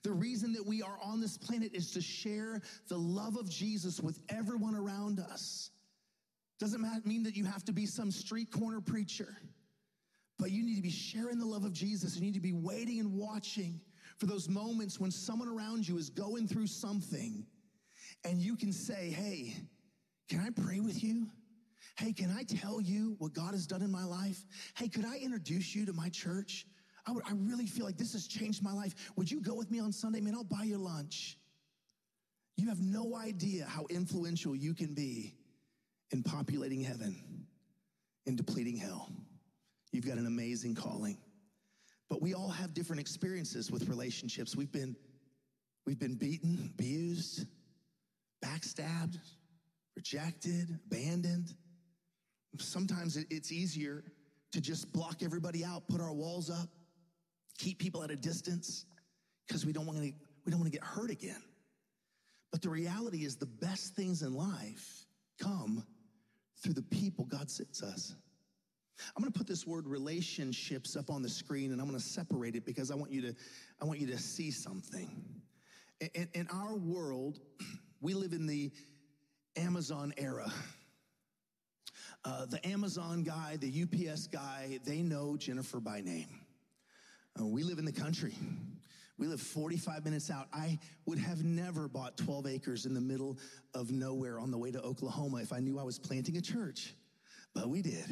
The 0.03 0.11
reason 0.11 0.53
that 0.53 0.65
we 0.65 0.81
are 0.81 0.97
on 1.01 1.21
this 1.21 1.37
planet 1.37 1.73
is 1.73 1.91
to 1.91 2.01
share 2.01 2.61
the 2.87 2.97
love 2.97 3.37
of 3.37 3.49
Jesus 3.49 3.99
with 3.99 4.19
everyone 4.29 4.75
around 4.75 5.19
us. 5.19 5.71
Doesn't 6.59 7.05
mean 7.05 7.23
that 7.23 7.35
you 7.35 7.45
have 7.45 7.65
to 7.65 7.73
be 7.73 7.85
some 7.85 8.11
street 8.11 8.51
corner 8.51 8.79
preacher. 8.79 9.35
But 10.37 10.51
you 10.51 10.63
need 10.63 10.75
to 10.75 10.81
be 10.81 10.91
sharing 10.91 11.39
the 11.39 11.45
love 11.45 11.63
of 11.63 11.73
Jesus. 11.73 12.15
You 12.15 12.21
need 12.21 12.33
to 12.33 12.41
be 12.41 12.53
waiting 12.53 12.99
and 12.99 13.13
watching 13.13 13.79
for 14.17 14.25
those 14.25 14.49
moments 14.49 14.99
when 14.99 15.11
someone 15.11 15.47
around 15.47 15.87
you 15.87 15.97
is 15.97 16.09
going 16.09 16.47
through 16.47 16.67
something 16.67 17.45
and 18.23 18.39
you 18.39 18.55
can 18.55 18.71
say, 18.71 19.11
Hey, 19.11 19.55
can 20.29 20.39
I 20.39 20.49
pray 20.49 20.79
with 20.79 21.03
you? 21.03 21.27
Hey, 21.97 22.11
can 22.11 22.35
I 22.35 22.43
tell 22.43 22.81
you 22.81 23.15
what 23.19 23.33
God 23.33 23.53
has 23.53 23.65
done 23.65 23.81
in 23.81 23.91
my 23.91 24.03
life? 24.03 24.45
Hey, 24.75 24.89
could 24.89 25.05
I 25.05 25.17
introduce 25.17 25.73
you 25.73 25.85
to 25.85 25.93
my 25.93 26.09
church? 26.09 26.65
I, 27.07 27.11
would, 27.11 27.23
I 27.25 27.31
really 27.33 27.67
feel 27.67 27.85
like 27.85 27.97
this 27.97 28.13
has 28.13 28.27
changed 28.27 28.63
my 28.63 28.73
life. 28.73 28.95
Would 29.15 29.31
you 29.31 29.39
go 29.39 29.53
with 29.53 29.71
me 29.71 29.79
on 29.79 29.91
Sunday? 29.91 30.19
Man, 30.19 30.35
I'll 30.35 30.43
buy 30.43 30.63
you 30.63 30.77
lunch. 30.77 31.37
You 32.57 32.67
have 32.69 32.81
no 32.81 33.15
idea 33.15 33.65
how 33.65 33.85
influential 33.89 34.55
you 34.55 34.73
can 34.73 34.93
be 34.93 35.35
in 36.11 36.23
populating 36.23 36.81
heaven 36.81 37.45
and 38.25 38.35
depleting 38.35 38.77
hell. 38.77 39.09
You've 39.95 40.05
got 40.05 40.17
an 40.17 40.27
amazing 40.27 40.75
calling. 40.75 41.17
But 42.09 42.21
we 42.21 42.33
all 42.33 42.49
have 42.49 42.73
different 42.73 42.99
experiences 42.99 43.71
with 43.71 43.87
relationships. 43.87 44.53
We've 44.53 44.71
been, 44.71 44.93
we've 45.85 45.97
been 45.97 46.15
beaten, 46.15 46.69
abused, 46.77 47.45
backstabbed, 48.43 49.17
rejected, 49.95 50.77
abandoned. 50.85 51.53
Sometimes 52.59 53.15
it's 53.29 53.53
easier 53.53 54.03
to 54.51 54.59
just 54.59 54.91
block 54.91 55.23
everybody 55.23 55.63
out, 55.63 55.87
put 55.87 56.01
our 56.01 56.13
walls 56.13 56.49
up, 56.49 56.67
keep 57.57 57.79
people 57.79 58.03
at 58.03 58.11
a 58.11 58.17
distance 58.17 58.85
because 59.47 59.65
we 59.65 59.71
don't 59.71 59.85
want 59.85 59.97
to 59.97 60.11
we 60.45 60.51
don't 60.51 60.59
want 60.59 60.71
to 60.71 60.77
get 60.77 60.85
hurt 60.85 61.09
again. 61.09 61.41
But 62.51 62.61
the 62.61 62.69
reality 62.69 63.23
is 63.23 63.37
the 63.37 63.45
best 63.45 63.95
things 63.95 64.23
in 64.23 64.33
life 64.33 65.05
come 65.41 65.85
through 66.61 66.73
the 66.73 66.83
people 66.83 67.23
God 67.23 67.49
sends 67.49 67.81
us. 67.81 68.13
I'm 69.15 69.21
going 69.21 69.31
to 69.31 69.37
put 69.37 69.47
this 69.47 69.65
word 69.67 69.87
relationships 69.87 70.95
up 70.95 71.09
on 71.09 71.21
the 71.21 71.29
screen 71.29 71.71
and 71.71 71.81
I'm 71.81 71.87
going 71.87 71.99
to 71.99 72.05
separate 72.05 72.55
it 72.55 72.65
because 72.65 72.91
I 72.91 72.95
want 72.95 73.11
you 73.11 73.21
to, 73.21 73.35
I 73.81 73.85
want 73.85 73.99
you 73.99 74.07
to 74.07 74.17
see 74.17 74.51
something. 74.51 75.09
In, 76.13 76.27
in 76.33 76.47
our 76.53 76.75
world, 76.75 77.39
we 78.01 78.13
live 78.13 78.33
in 78.33 78.47
the 78.47 78.71
Amazon 79.55 80.13
era. 80.17 80.51
Uh, 82.23 82.45
the 82.45 82.65
Amazon 82.67 83.23
guy, 83.23 83.57
the 83.57 83.83
UPS 83.83 84.27
guy, 84.27 84.79
they 84.83 85.01
know 85.01 85.37
Jennifer 85.37 85.79
by 85.79 86.01
name. 86.01 86.27
Uh, 87.39 87.45
we 87.45 87.63
live 87.63 87.79
in 87.79 87.85
the 87.85 87.91
country. 87.91 88.33
We 89.17 89.27
live 89.27 89.39
45 89.39 90.03
minutes 90.03 90.29
out. 90.29 90.47
I 90.51 90.79
would 91.05 91.19
have 91.19 91.43
never 91.43 91.87
bought 91.87 92.17
12 92.17 92.47
acres 92.47 92.85
in 92.85 92.93
the 92.93 93.01
middle 93.01 93.37
of 93.73 93.91
nowhere 93.91 94.39
on 94.39 94.51
the 94.51 94.57
way 94.57 94.71
to 94.71 94.81
Oklahoma 94.81 95.37
if 95.37 95.53
I 95.53 95.59
knew 95.59 95.79
I 95.79 95.83
was 95.83 95.99
planting 95.99 96.37
a 96.37 96.41
church, 96.41 96.95
but 97.53 97.69
we 97.69 97.81
did 97.81 98.05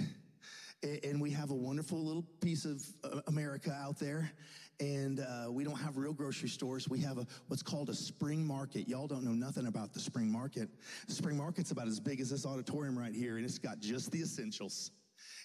and 0.83 1.21
we 1.21 1.31
have 1.31 1.51
a 1.51 1.55
wonderful 1.55 2.03
little 2.03 2.25
piece 2.41 2.65
of 2.65 2.83
uh, 3.03 3.21
America 3.27 3.71
out 3.71 3.97
there. 3.99 4.31
And 4.79 5.19
uh, 5.19 5.51
we 5.51 5.63
don't 5.63 5.77
have 5.77 5.97
real 5.97 6.13
grocery 6.13 6.49
stores. 6.49 6.89
We 6.89 6.99
have 7.01 7.17
a, 7.17 7.27
what's 7.47 7.63
called 7.63 7.89
a 7.89 7.93
spring 7.93 8.45
market. 8.45 8.87
Y'all 8.87 9.07
don't 9.07 9.23
know 9.23 9.31
nothing 9.31 9.67
about 9.67 9.93
the 9.93 9.99
spring 9.99 10.31
market. 10.31 10.67
The 11.07 11.13
spring 11.13 11.37
market's 11.37 11.71
about 11.71 11.87
as 11.87 11.99
big 11.99 12.19
as 12.19 12.29
this 12.29 12.45
auditorium 12.45 12.97
right 12.97 13.13
here, 13.13 13.37
and 13.37 13.45
it's 13.45 13.59
got 13.59 13.79
just 13.79 14.11
the 14.11 14.21
essentials. 14.21 14.91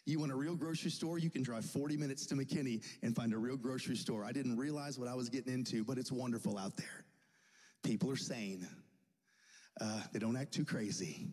You 0.06 0.18
want 0.18 0.32
a 0.32 0.34
real 0.34 0.56
grocery 0.56 0.90
store? 0.90 1.18
You 1.18 1.30
can 1.30 1.42
drive 1.42 1.64
40 1.64 1.96
minutes 1.96 2.26
to 2.26 2.34
McKinney 2.34 2.82
and 3.02 3.14
find 3.14 3.32
a 3.34 3.38
real 3.38 3.56
grocery 3.56 3.96
store. 3.96 4.24
I 4.24 4.32
didn't 4.32 4.56
realize 4.56 4.98
what 4.98 5.08
I 5.08 5.14
was 5.14 5.28
getting 5.28 5.52
into, 5.52 5.84
but 5.84 5.98
it's 5.98 6.10
wonderful 6.10 6.58
out 6.58 6.76
there. 6.76 7.04
People 7.84 8.10
are 8.10 8.16
sane. 8.16 8.66
Uh, 9.80 10.00
they 10.12 10.18
don't 10.18 10.36
act 10.36 10.52
too 10.52 10.64
crazy. 10.64 11.28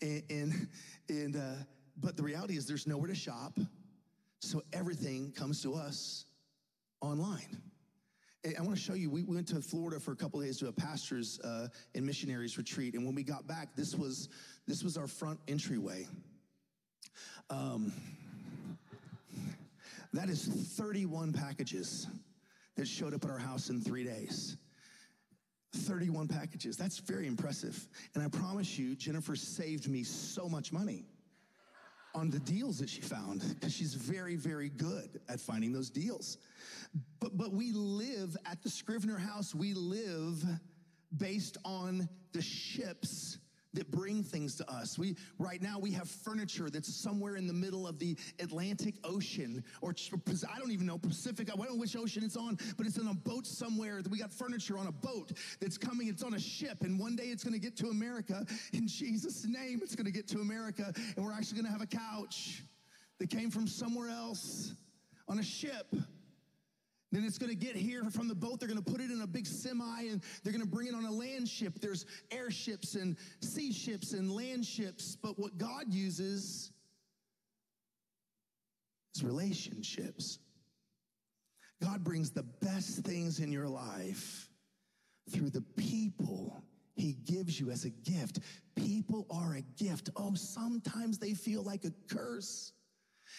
And, 0.00 0.22
and, 0.30 0.68
and 1.08 1.36
uh, 1.36 1.64
but 1.96 2.16
the 2.16 2.22
reality 2.22 2.56
is 2.56 2.66
there's 2.66 2.86
nowhere 2.86 3.08
to 3.08 3.14
shop. 3.14 3.58
So 4.40 4.62
everything 4.72 5.32
comes 5.32 5.62
to 5.62 5.74
us 5.74 6.26
online. 7.00 7.62
I 8.44 8.60
want 8.60 8.76
to 8.76 8.82
show 8.82 8.94
you, 8.94 9.08
we 9.08 9.22
went 9.22 9.46
to 9.48 9.60
Florida 9.60 10.00
for 10.00 10.10
a 10.10 10.16
couple 10.16 10.40
days 10.40 10.58
to 10.58 10.66
a 10.66 10.72
pastor's 10.72 11.38
uh, 11.40 11.68
and 11.94 12.04
missionaries 12.04 12.58
retreat. 12.58 12.94
And 12.94 13.06
when 13.06 13.14
we 13.14 13.22
got 13.22 13.46
back, 13.46 13.76
this 13.76 13.94
was, 13.94 14.28
this 14.66 14.82
was 14.82 14.96
our 14.96 15.06
front 15.06 15.38
entryway. 15.46 16.08
Um, 17.50 17.92
that 20.12 20.28
is 20.28 20.44
31 20.44 21.32
packages 21.32 22.08
that 22.76 22.88
showed 22.88 23.14
up 23.14 23.24
at 23.24 23.30
our 23.30 23.38
house 23.38 23.70
in 23.70 23.80
three 23.80 24.02
days. 24.02 24.56
31 25.74 26.26
packages. 26.26 26.76
That's 26.76 26.98
very 26.98 27.28
impressive. 27.28 27.88
And 28.14 28.24
I 28.24 28.28
promise 28.28 28.76
you, 28.76 28.96
Jennifer 28.96 29.36
saved 29.36 29.88
me 29.88 30.02
so 30.02 30.48
much 30.48 30.72
money 30.72 31.06
on 32.14 32.30
the 32.30 32.40
deals 32.40 32.78
that 32.78 32.88
she 32.88 33.00
found 33.00 33.42
because 33.48 33.72
she's 33.74 33.94
very, 33.94 34.36
very 34.36 34.68
good 34.68 35.20
at 35.28 35.40
finding 35.40 35.72
those 35.72 35.90
deals. 35.90 36.38
But, 37.20 37.36
but 37.36 37.52
we 37.52 37.72
live 37.72 38.36
at 38.44 38.62
the 38.62 38.70
Scrivener 38.70 39.16
house, 39.16 39.54
we 39.54 39.74
live 39.74 40.44
based 41.16 41.56
on 41.64 42.08
the 42.32 42.42
ships 42.42 43.38
that 43.74 43.90
bring 43.90 44.22
things 44.22 44.56
to 44.56 44.70
us. 44.70 44.98
We 44.98 45.16
right 45.38 45.62
now 45.62 45.78
we 45.78 45.90
have 45.92 46.08
furniture 46.08 46.70
that's 46.70 46.94
somewhere 46.94 47.36
in 47.36 47.46
the 47.46 47.52
middle 47.52 47.86
of 47.86 47.98
the 47.98 48.16
Atlantic 48.40 48.94
Ocean, 49.04 49.64
or 49.80 49.94
I 49.94 50.58
don't 50.58 50.72
even 50.72 50.86
know 50.86 50.98
Pacific. 50.98 51.50
I 51.52 51.56
don't 51.56 51.68
know 51.68 51.76
which 51.76 51.96
ocean 51.96 52.22
it's 52.24 52.36
on, 52.36 52.58
but 52.76 52.86
it's 52.86 52.98
on 52.98 53.08
a 53.08 53.14
boat 53.14 53.46
somewhere. 53.46 54.00
We 54.10 54.18
got 54.18 54.32
furniture 54.32 54.78
on 54.78 54.86
a 54.86 54.92
boat 54.92 55.32
that's 55.60 55.78
coming. 55.78 56.08
It's 56.08 56.22
on 56.22 56.34
a 56.34 56.40
ship, 56.40 56.82
and 56.82 56.98
one 56.98 57.16
day 57.16 57.24
it's 57.24 57.44
going 57.44 57.54
to 57.54 57.60
get 57.60 57.76
to 57.78 57.88
America. 57.88 58.44
In 58.72 58.86
Jesus' 58.86 59.46
name, 59.46 59.80
it's 59.82 59.94
going 59.94 60.06
to 60.06 60.12
get 60.12 60.28
to 60.28 60.40
America, 60.40 60.92
and 61.16 61.24
we're 61.24 61.32
actually 61.32 61.62
going 61.62 61.66
to 61.66 61.72
have 61.72 61.82
a 61.82 61.86
couch 61.86 62.62
that 63.18 63.30
came 63.30 63.50
from 63.50 63.66
somewhere 63.66 64.08
else 64.08 64.74
on 65.28 65.38
a 65.38 65.42
ship. 65.42 65.94
Then 67.12 67.24
it's 67.24 67.36
going 67.36 67.50
to 67.50 67.56
get 67.56 67.76
here 67.76 68.04
from 68.10 68.26
the 68.26 68.34
boat. 68.34 68.58
They're 68.58 68.68
going 68.68 68.82
to 68.82 68.90
put 68.90 69.02
it 69.02 69.10
in 69.10 69.20
a 69.20 69.26
big 69.26 69.46
semi 69.46 70.04
and 70.04 70.22
they're 70.42 70.52
going 70.52 70.64
to 70.64 70.70
bring 70.70 70.88
it 70.88 70.94
on 70.94 71.04
a 71.04 71.10
land 71.10 71.46
ship. 71.46 71.74
There's 71.78 72.06
airships 72.30 72.94
and 72.94 73.16
sea 73.40 73.72
ships 73.72 74.14
and 74.14 74.32
land 74.32 74.64
ships. 74.64 75.14
But 75.14 75.38
what 75.38 75.58
God 75.58 75.92
uses 75.92 76.72
is 79.14 79.22
relationships. 79.22 80.38
God 81.82 82.02
brings 82.02 82.30
the 82.30 82.44
best 82.44 83.04
things 83.04 83.40
in 83.40 83.52
your 83.52 83.68
life 83.68 84.48
through 85.30 85.50
the 85.50 85.62
people 85.76 86.64
he 86.94 87.14
gives 87.24 87.58
you 87.60 87.70
as 87.70 87.84
a 87.84 87.90
gift. 87.90 88.40
People 88.74 89.26
are 89.30 89.56
a 89.56 89.62
gift. 89.82 90.10
Oh, 90.16 90.34
sometimes 90.34 91.18
they 91.18 91.34
feel 91.34 91.62
like 91.62 91.84
a 91.84 91.92
curse. 92.08 92.72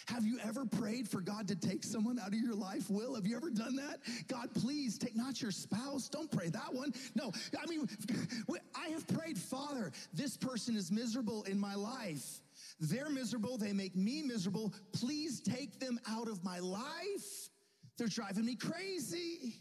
Have 0.08 0.26
you 0.26 0.40
ever 0.44 0.66
prayed 0.66 1.08
for 1.08 1.22
God 1.22 1.48
to 1.48 1.56
take 1.56 1.84
someone 1.84 2.20
out 2.20 2.30
of 2.30 2.34
your 2.36 2.56
life? 2.56 2.90
Will, 2.90 3.16
have 3.16 3.26
you 3.26 3.36
ever 3.36 3.50
done 3.50 3.76
that? 3.76 4.00
God, 4.28 4.50
please 4.54 4.98
take 4.98 5.16
not 5.16 5.42
your 5.42 5.52
spouse. 5.52 6.10
Don't 6.10 6.32
pray 6.32 6.50
that 6.50 6.74
one. 6.74 6.94
No, 7.16 7.32
I 7.62 7.66
mean, 7.68 7.88
I 8.76 8.90
have 8.90 9.08
prayed, 9.08 9.38
Father, 9.38 9.92
this 10.14 10.38
person 10.38 10.76
is 10.76 10.92
miserable 10.92 11.44
in 11.44 11.60
my 11.60 11.76
life. 11.76 12.42
They're 12.80 13.10
miserable. 13.10 13.58
They 13.58 13.74
make 13.74 13.96
me 13.96 14.22
miserable. 14.22 14.74
Please 14.92 15.40
take 15.40 15.80
them 15.80 16.00
out 16.10 16.28
of 16.28 16.44
my 16.44 16.60
life. 16.60 17.50
They're 17.98 18.08
driving 18.08 18.46
me 18.46 18.56
crazy. 18.56 19.56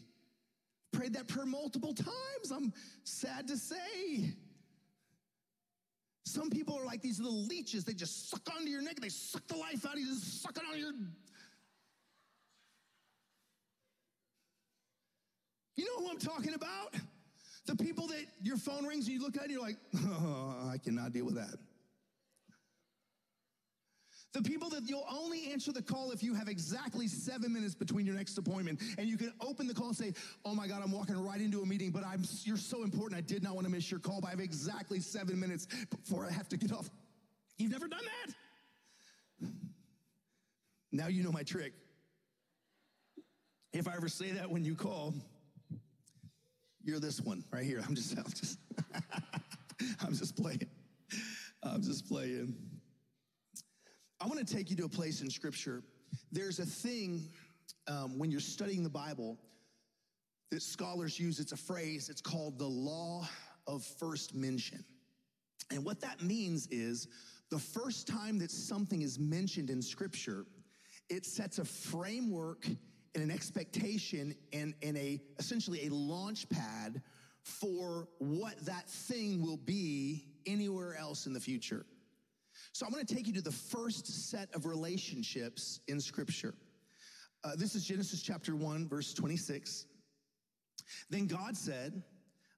Prayed 0.91 1.13
that 1.13 1.27
prayer 1.27 1.45
multiple 1.45 1.93
times. 1.93 2.51
I'm 2.51 2.73
sad 3.03 3.47
to 3.47 3.57
say. 3.57 4.33
Some 6.25 6.49
people 6.49 6.77
are 6.79 6.85
like 6.85 7.01
these 7.01 7.19
little 7.19 7.45
leeches. 7.45 7.83
They 7.83 7.93
just 7.93 8.29
suck 8.29 8.41
onto 8.55 8.69
your 8.69 8.81
neck. 8.81 8.95
They 9.01 9.09
suck 9.09 9.45
the 9.47 9.57
life 9.57 9.85
out 9.85 9.93
of 9.93 9.99
you. 9.99 10.07
Just 10.07 10.41
suck 10.41 10.55
it 10.57 10.63
on 10.71 10.79
your. 10.79 10.91
You 15.75 15.85
know 15.85 16.05
who 16.05 16.11
I'm 16.11 16.19
talking 16.19 16.53
about? 16.53 16.93
The 17.65 17.75
people 17.75 18.07
that 18.07 18.25
your 18.41 18.57
phone 18.57 18.85
rings 18.85 19.07
and 19.07 19.15
you 19.15 19.21
look 19.21 19.35
at 19.35 19.43
it 19.43 19.45
and 19.45 19.51
you're 19.53 19.61
like, 19.61 19.77
oh, 19.95 20.69
I 20.71 20.77
cannot 20.77 21.11
deal 21.13 21.25
with 21.25 21.35
that. 21.35 21.57
The 24.33 24.41
people 24.41 24.67
that 24.69 24.89
you'll 24.89 25.05
only 25.11 25.51
answer 25.51 25.71
the 25.71 25.81
call 25.81 26.11
if 26.11 26.23
you 26.23 26.33
have 26.33 26.47
exactly 26.47 27.07
seven 27.07 27.53
minutes 27.53 27.75
between 27.75 28.05
your 28.05 28.15
next 28.15 28.37
appointment, 28.39 28.81
and 28.97 29.07
you 29.07 29.15
can 29.15 29.31
open 29.39 29.67
the 29.67 29.75
call 29.75 29.89
and 29.89 29.95
say, 29.95 30.13
"Oh 30.43 30.55
my 30.55 30.67
God, 30.67 30.81
I'm 30.83 30.91
walking 30.91 31.23
right 31.23 31.39
into 31.39 31.61
a 31.61 31.65
meeting, 31.65 31.91
but 31.91 32.03
I'm 32.03 32.23
you're 32.43 32.57
so 32.57 32.83
important. 32.83 33.15
I 33.15 33.21
did 33.21 33.43
not 33.43 33.53
want 33.53 33.67
to 33.67 33.71
miss 33.71 33.91
your 33.91 33.99
call, 33.99 34.21
but 34.21 34.27
I 34.27 34.31
have 34.31 34.39
exactly 34.39 34.99
seven 34.99 35.39
minutes 35.39 35.67
before 35.89 36.25
I 36.25 36.31
have 36.31 36.49
to 36.49 36.57
get 36.57 36.71
off." 36.71 36.89
You've 37.57 37.71
never 37.71 37.87
done 37.87 38.01
that. 38.03 39.49
Now 40.91 41.07
you 41.07 41.23
know 41.23 41.31
my 41.31 41.43
trick. 41.43 41.73
If 43.71 43.87
I 43.87 43.95
ever 43.95 44.07
say 44.07 44.31
that 44.31 44.49
when 44.49 44.63
you 44.63 44.75
call, 44.75 45.13
you're 46.83 46.99
this 46.99 47.21
one 47.21 47.43
right 47.51 47.63
here. 47.63 47.81
I'm 47.87 47.95
just, 47.95 48.17
I'm 48.17 48.29
just, 48.29 48.59
I'm 50.01 50.13
just 50.13 50.35
playing. 50.35 50.67
I'm 51.63 51.81
just 51.81 52.07
playing. 52.07 52.55
I 54.23 54.25
want 54.25 54.39
to 54.39 54.55
take 54.55 54.69
you 54.69 54.77
to 54.77 54.85
a 54.85 54.89
place 54.89 55.19
in 55.19 55.29
Scripture. 55.29 55.83
There's 56.31 56.59
a 56.59 56.65
thing 56.65 57.27
um, 57.89 58.17
when 58.17 58.31
you're 58.31 58.39
studying 58.39 58.81
the 58.81 58.89
Bible 58.89 59.37
that 60.49 60.61
scholars 60.61 61.19
use. 61.19 61.41
It's 61.41 61.51
a 61.51 61.57
phrase. 61.57 62.07
It's 62.07 62.21
called 62.21 62.57
the 62.57 62.65
law 62.65 63.27
of 63.67 63.83
first 63.83 64.33
mention. 64.33 64.85
And 65.71 65.83
what 65.83 65.99
that 65.99 66.21
means 66.21 66.67
is 66.67 67.09
the 67.51 67.59
first 67.59 68.07
time 68.07 68.39
that 68.39 68.49
something 68.49 69.01
is 69.01 69.19
mentioned 69.19 69.69
in 69.69 69.81
Scripture, 69.81 70.45
it 71.09 71.25
sets 71.25 71.59
a 71.59 71.65
framework 71.65 72.65
and 72.65 73.23
an 73.25 73.29
expectation 73.29 74.37
and, 74.53 74.73
and 74.81 74.95
a 74.95 75.21
essentially 75.37 75.87
a 75.87 75.93
launch 75.93 76.47
pad 76.47 77.01
for 77.41 78.07
what 78.19 78.57
that 78.65 78.89
thing 78.89 79.41
will 79.41 79.57
be 79.57 80.29
anywhere 80.45 80.95
else 80.95 81.25
in 81.25 81.33
the 81.33 81.41
future. 81.41 81.85
So 82.73 82.87
I'm 82.87 82.91
going 82.91 83.05
to 83.05 83.15
take 83.15 83.27
you 83.27 83.33
to 83.33 83.41
the 83.41 83.51
first 83.51 84.29
set 84.29 84.49
of 84.55 84.65
relationships 84.65 85.79
in 85.87 86.01
Scripture. 86.01 86.55
Uh, 87.43 87.51
this 87.55 87.75
is 87.75 87.85
Genesis 87.85 88.23
chapter 88.23 88.55
1, 88.55 88.87
verse 88.87 89.13
26. 89.13 89.85
Then 91.07 91.27
God 91.27 91.55
said, 91.55 92.01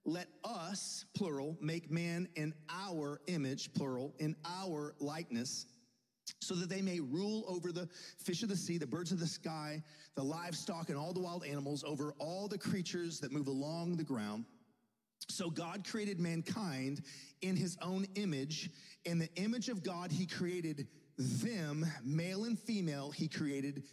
Let 0.06 0.28
us, 0.46 1.04
plural, 1.16 1.58
make 1.60 1.92
man 1.92 2.30
in 2.36 2.54
our 2.70 3.20
image, 3.28 3.74
plural, 3.74 4.14
in 4.18 4.38
our 4.46 4.96
likeness, 5.02 5.66
so 6.40 6.56
that 6.56 6.70
they 6.70 6.82
may 6.82 7.02
rule 7.02 7.44
over 7.50 7.74
the 7.74 7.90
fish 8.18 8.42
of 8.42 8.48
the 8.48 8.56
sea, 8.56 8.78
the 8.78 8.88
birds 8.88 9.12
of 9.12 9.20
the 9.20 9.28
sky, 9.28 9.84
the 10.16 10.24
livestock, 10.24 10.88
and 10.88 10.98
all 10.98 11.12
the 11.12 11.20
wild 11.20 11.44
animals, 11.44 11.84
over 11.84 12.14
all 12.20 12.48
the 12.48 12.58
creatures 12.58 13.20
that 13.20 13.34
move 13.34 13.48
along 13.48 13.98
the 13.98 14.04
ground. 14.04 14.46
So 15.30 15.50
God 15.50 15.88
created 15.90 16.20
mankind 16.20 17.02
in 17.42 17.56
his 17.56 17.78
own 17.82 18.06
image. 18.16 18.70
In 19.06 19.20
the 19.20 19.30
image 19.36 19.70
of 19.70 19.84
God, 19.84 20.12
he 20.12 20.26
created 20.26 20.88
them, 21.18 21.86
male 22.04 22.44
and 22.44 22.60
female, 22.60 23.12
he 23.12 23.28
created 23.28 23.84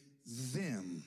them. 0.55 1.05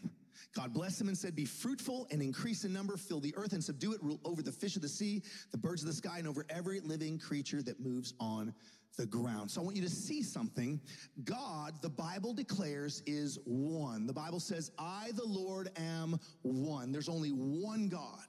God 0.55 0.73
blessed 0.73 0.99
them 0.99 1.09
and 1.09 1.17
said, 1.17 1.35
Be 1.35 1.45
fruitful 1.45 2.07
and 2.11 2.21
increase 2.21 2.63
in 2.63 2.71
number, 2.71 2.95
fill 2.95 3.19
the 3.19 3.35
earth 3.35 3.51
and 3.51 3.63
subdue 3.63 3.93
it, 3.93 4.01
rule 4.01 4.21
over 4.23 4.41
the 4.41 4.51
fish 4.51 4.77
of 4.77 4.81
the 4.81 4.87
sea, 4.87 5.21
the 5.51 5.57
birds 5.57 5.81
of 5.81 5.87
the 5.87 5.93
sky, 5.93 6.17
and 6.17 6.27
over 6.27 6.45
every 6.49 6.79
living 6.79 7.19
creature 7.19 7.61
that 7.63 7.79
moves 7.81 8.13
on 8.19 8.53
the 8.97 9.05
ground. 9.05 9.51
So 9.51 9.59
I 9.59 9.63
want 9.65 9.75
you 9.75 9.81
to 9.81 9.89
see 9.89 10.23
something. 10.23 10.79
God, 11.25 11.73
the 11.81 11.89
Bible 11.89 12.33
declares, 12.33 13.03
is 13.05 13.37
one. 13.45 14.07
The 14.07 14.13
Bible 14.13 14.39
says, 14.39 14.71
I, 14.79 15.09
the 15.15 15.25
Lord, 15.25 15.69
am 15.75 16.17
one. 16.43 16.93
There's 16.93 17.09
only 17.09 17.29
one 17.29 17.89
God. 17.89 18.25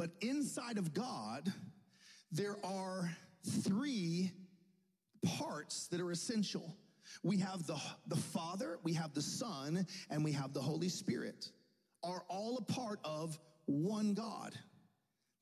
But 0.00 0.12
inside 0.22 0.78
of 0.78 0.94
God, 0.94 1.52
there 2.32 2.56
are 2.64 3.14
three 3.46 4.32
parts 5.38 5.88
that 5.88 6.00
are 6.00 6.10
essential. 6.10 6.74
We 7.22 7.36
have 7.40 7.66
the, 7.66 7.78
the 8.06 8.16
Father, 8.16 8.78
we 8.82 8.94
have 8.94 9.12
the 9.12 9.20
Son, 9.20 9.86
and 10.08 10.24
we 10.24 10.32
have 10.32 10.54
the 10.54 10.60
Holy 10.62 10.88
Spirit, 10.88 11.50
are 12.02 12.24
all 12.28 12.56
a 12.56 12.62
part 12.72 12.98
of 13.04 13.38
one 13.66 14.14
God. 14.14 14.54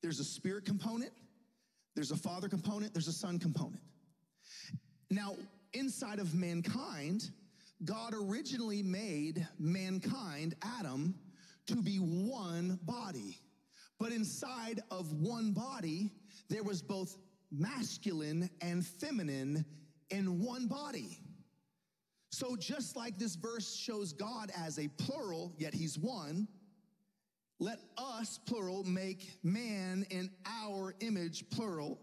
There's 0.01 0.19
a 0.19 0.25
spirit 0.25 0.65
component, 0.65 1.13
there's 1.95 2.11
a 2.11 2.17
Father 2.17 2.49
component, 2.49 2.93
there's 2.93 3.07
a 3.07 3.13
Son 3.13 3.39
component. 3.39 3.79
Now, 5.09 5.37
inside 5.71 6.19
of 6.19 6.35
mankind, 6.35 7.31
God 7.85 8.13
originally 8.13 8.83
made 8.83 9.47
mankind, 9.57 10.55
Adam, 10.61 11.15
to 11.67 11.77
be 11.77 11.95
one 11.95 12.77
body. 12.83 13.39
But 13.99 14.11
inside 14.11 14.81
of 14.89 15.11
one 15.13 15.51
body, 15.51 16.11
there 16.49 16.63
was 16.63 16.81
both 16.81 17.17
masculine 17.51 18.49
and 18.61 18.85
feminine 18.85 19.65
in 20.09 20.41
one 20.41 20.67
body. 20.67 21.19
So 22.31 22.55
just 22.55 22.95
like 22.95 23.17
this 23.17 23.35
verse 23.35 23.75
shows 23.75 24.13
God 24.13 24.51
as 24.55 24.79
a 24.79 24.87
plural, 24.87 25.53
yet 25.57 25.73
he's 25.73 25.97
one, 25.97 26.47
let 27.59 27.79
us, 27.97 28.39
plural, 28.45 28.83
make 28.85 29.37
man 29.43 30.05
in 30.09 30.29
our 30.45 30.95
image, 31.01 31.49
plural, 31.49 31.99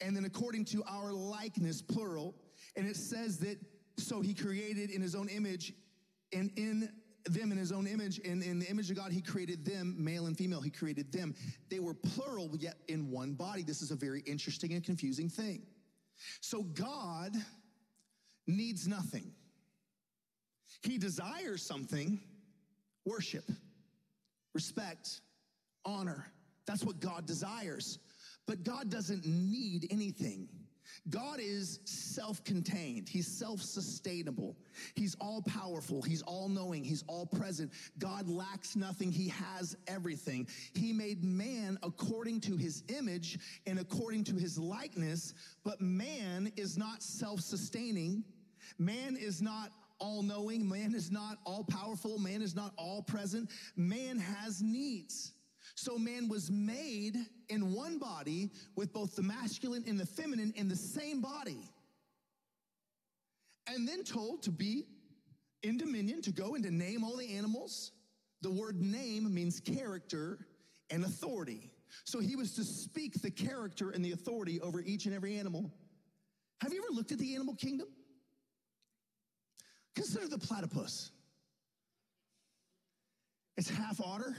and 0.00 0.16
then 0.16 0.24
according 0.24 0.64
to 0.66 0.82
our 0.88 1.12
likeness, 1.12 1.80
plural. 1.80 2.34
And 2.74 2.88
it 2.88 2.96
says 2.96 3.38
that 3.38 3.58
so 3.98 4.20
he 4.20 4.34
created 4.34 4.90
in 4.90 5.00
his 5.00 5.14
own 5.14 5.28
image 5.28 5.72
and 6.32 6.50
in 6.56 6.88
them 7.26 7.52
in 7.52 7.58
his 7.58 7.72
own 7.72 7.86
image. 7.86 8.20
And 8.24 8.42
in 8.42 8.58
the 8.58 8.66
image 8.68 8.90
of 8.90 8.96
God, 8.96 9.12
he 9.12 9.20
created 9.20 9.64
them, 9.64 9.94
male 9.98 10.26
and 10.26 10.36
female. 10.36 10.60
He 10.60 10.70
created 10.70 11.12
them. 11.12 11.34
They 11.70 11.80
were 11.80 11.94
plural, 11.94 12.50
yet 12.58 12.76
in 12.88 13.10
one 13.10 13.34
body. 13.34 13.62
This 13.62 13.82
is 13.82 13.90
a 13.90 13.96
very 13.96 14.20
interesting 14.20 14.72
and 14.72 14.84
confusing 14.84 15.28
thing. 15.28 15.62
So 16.40 16.62
God 16.62 17.34
needs 18.46 18.86
nothing. 18.86 19.32
He 20.82 20.98
desires 20.98 21.62
something 21.62 22.20
worship, 23.06 23.44
respect, 24.54 25.20
honor. 25.84 26.26
That's 26.66 26.84
what 26.84 27.00
God 27.00 27.26
desires. 27.26 27.98
But 28.46 28.64
God 28.64 28.90
doesn't 28.90 29.26
need 29.26 29.86
anything. 29.90 30.48
God 31.10 31.38
is 31.38 31.80
self 31.84 32.42
contained. 32.44 33.08
He's 33.08 33.26
self 33.26 33.60
sustainable. 33.60 34.56
He's 34.94 35.14
all 35.20 35.42
powerful. 35.42 36.00
He's 36.00 36.22
all 36.22 36.48
knowing. 36.48 36.82
He's 36.82 37.04
all 37.06 37.26
present. 37.26 37.72
God 37.98 38.26
lacks 38.28 38.74
nothing. 38.74 39.12
He 39.12 39.28
has 39.28 39.76
everything. 39.86 40.48
He 40.72 40.92
made 40.92 41.22
man 41.22 41.78
according 41.82 42.40
to 42.42 42.56
his 42.56 42.82
image 42.88 43.38
and 43.66 43.78
according 43.78 44.24
to 44.24 44.36
his 44.36 44.58
likeness, 44.58 45.34
but 45.62 45.80
man 45.80 46.50
is 46.56 46.78
not 46.78 47.02
self 47.02 47.40
sustaining. 47.40 48.24
Man 48.78 49.16
is 49.16 49.42
not 49.42 49.72
all 49.98 50.22
knowing. 50.22 50.66
Man 50.66 50.94
is 50.94 51.10
not 51.10 51.38
all 51.44 51.64
powerful. 51.64 52.18
Man 52.18 52.40
is 52.40 52.54
not 52.54 52.72
all 52.78 53.02
present. 53.02 53.50
Man 53.76 54.18
has 54.18 54.62
needs. 54.62 55.33
So 55.84 55.98
man 55.98 56.30
was 56.30 56.50
made 56.50 57.18
in 57.50 57.74
one 57.74 57.98
body 57.98 58.50
with 58.74 58.90
both 58.94 59.14
the 59.16 59.22
masculine 59.22 59.84
and 59.86 60.00
the 60.00 60.06
feminine 60.06 60.54
in 60.56 60.66
the 60.66 60.76
same 60.76 61.20
body. 61.20 61.58
And 63.66 63.86
then 63.86 64.02
told 64.02 64.42
to 64.44 64.50
be 64.50 64.86
in 65.62 65.76
dominion, 65.76 66.22
to 66.22 66.32
go 66.32 66.54
and 66.54 66.64
to 66.64 66.70
name 66.70 67.04
all 67.04 67.18
the 67.18 67.36
animals. 67.36 67.92
The 68.40 68.50
word 68.50 68.80
name 68.80 69.32
means 69.34 69.60
character 69.60 70.38
and 70.88 71.04
authority. 71.04 71.70
So 72.04 72.18
he 72.18 72.34
was 72.34 72.54
to 72.54 72.64
speak 72.64 73.20
the 73.20 73.30
character 73.30 73.90
and 73.90 74.02
the 74.02 74.12
authority 74.12 74.62
over 74.62 74.80
each 74.80 75.04
and 75.04 75.14
every 75.14 75.36
animal. 75.36 75.70
Have 76.62 76.72
you 76.72 76.82
ever 76.82 76.94
looked 76.94 77.12
at 77.12 77.18
the 77.18 77.34
animal 77.34 77.54
kingdom? 77.56 77.88
Consider 79.94 80.28
the 80.28 80.38
platypus. 80.38 81.10
It's 83.58 83.68
half 83.68 84.00
otter, 84.00 84.34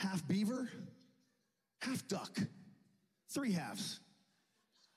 half 0.00 0.26
beaver, 0.26 0.68
half 1.82 2.06
duck. 2.08 2.38
Three 3.28 3.52
halves. 3.52 4.00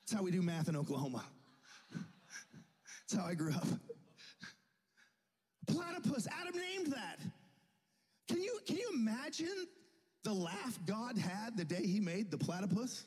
That's 0.02 0.18
how 0.18 0.24
we 0.24 0.32
do 0.32 0.42
math 0.42 0.70
in 0.70 0.76
Oklahoma. 0.76 1.24
That's 1.92 3.22
how 3.22 3.30
I 3.30 3.36
grew 3.36 3.54
up. 3.54 3.68
Platypus, 5.68 6.28
Adam 6.28 6.56
named 6.56 6.88
that. 6.94 7.20
Can 8.28 8.42
you, 8.42 8.60
can 8.66 8.78
you 8.78 8.90
imagine 8.94 9.68
the 10.24 10.34
laugh 10.34 10.80
God 10.86 11.18
had 11.18 11.58
the 11.58 11.66
day 11.66 11.86
he 11.86 12.00
made 12.00 12.32
the 12.32 12.38
platypus? 12.38 13.06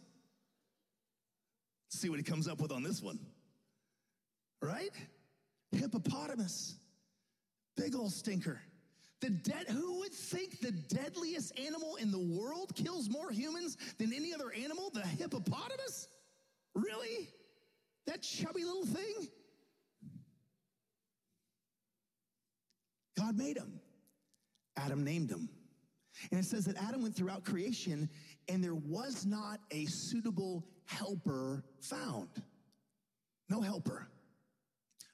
see 1.88 2.10
what 2.10 2.18
he 2.18 2.22
comes 2.22 2.46
up 2.46 2.60
with 2.60 2.72
on 2.72 2.82
this 2.82 3.02
one. 3.02 3.18
Right? 4.60 4.92
Hippopotamus. 5.72 6.74
Big 7.76 7.94
old 7.94 8.12
stinker. 8.12 8.60
The 9.26 9.32
dead, 9.32 9.66
who 9.68 9.98
would 9.98 10.12
think 10.12 10.60
the 10.60 10.70
deadliest 10.70 11.58
animal 11.58 11.96
in 11.96 12.12
the 12.12 12.38
world 12.40 12.72
kills 12.76 13.10
more 13.10 13.28
humans 13.32 13.76
than 13.98 14.12
any 14.12 14.32
other 14.32 14.52
animal? 14.52 14.88
The 14.94 15.00
hippopotamus? 15.00 16.06
Really? 16.76 17.28
That 18.06 18.22
chubby 18.22 18.62
little 18.62 18.86
thing? 18.86 19.28
God 23.18 23.36
made 23.36 23.56
him. 23.56 23.80
Adam 24.76 25.02
named 25.02 25.28
him. 25.28 25.48
And 26.30 26.38
it 26.38 26.44
says 26.44 26.64
that 26.66 26.76
Adam 26.76 27.02
went 27.02 27.16
throughout 27.16 27.44
creation 27.44 28.08
and 28.48 28.62
there 28.62 28.76
was 28.76 29.26
not 29.26 29.58
a 29.72 29.86
suitable 29.86 30.64
helper 30.84 31.64
found. 31.80 32.28
No 33.48 33.60
helper. 33.60 34.06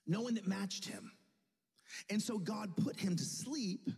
No 0.07 0.21
one 0.21 0.35
that 0.35 0.47
matched 0.47 0.85
him. 0.85 1.13
And 2.11 2.21
so 2.21 2.39
God 2.39 2.77
put 2.77 3.01
him 3.01 3.17
to 3.17 3.25
sleep. 3.25 3.89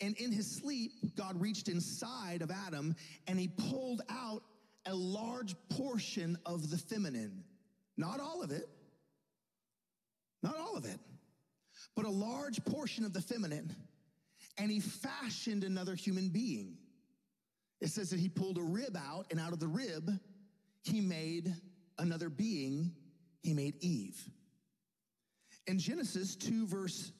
And 0.00 0.16
in 0.16 0.30
his 0.30 0.48
sleep, 0.48 0.92
God 1.16 1.40
reached 1.40 1.68
inside 1.68 2.42
of 2.42 2.50
Adam 2.50 2.94
and 3.26 3.38
he 3.38 3.48
pulled 3.48 4.02
out 4.08 4.42
a 4.86 4.94
large 4.94 5.54
portion 5.70 6.38
of 6.46 6.70
the 6.70 6.78
feminine. 6.78 7.44
Not 7.96 8.20
all 8.20 8.42
of 8.42 8.52
it, 8.52 8.68
not 10.42 10.56
all 10.56 10.76
of 10.76 10.84
it, 10.84 10.98
but 11.96 12.04
a 12.04 12.10
large 12.10 12.64
portion 12.64 13.04
of 13.04 13.12
the 13.12 13.20
feminine. 13.20 13.74
And 14.56 14.70
he 14.70 14.80
fashioned 14.80 15.64
another 15.64 15.94
human 15.94 16.28
being. 16.28 16.78
It 17.80 17.88
says 17.88 18.10
that 18.10 18.20
he 18.20 18.28
pulled 18.28 18.58
a 18.58 18.62
rib 18.62 18.96
out, 18.96 19.26
and 19.30 19.38
out 19.38 19.52
of 19.52 19.60
the 19.60 19.68
rib, 19.68 20.10
he 20.82 21.00
made 21.00 21.54
another 21.98 22.28
being. 22.28 22.92
He 23.42 23.54
made 23.54 23.74
Eve. 23.80 24.20
In 25.66 25.78
Genesis 25.78 26.34
2, 26.34 26.66
verse 26.66 27.12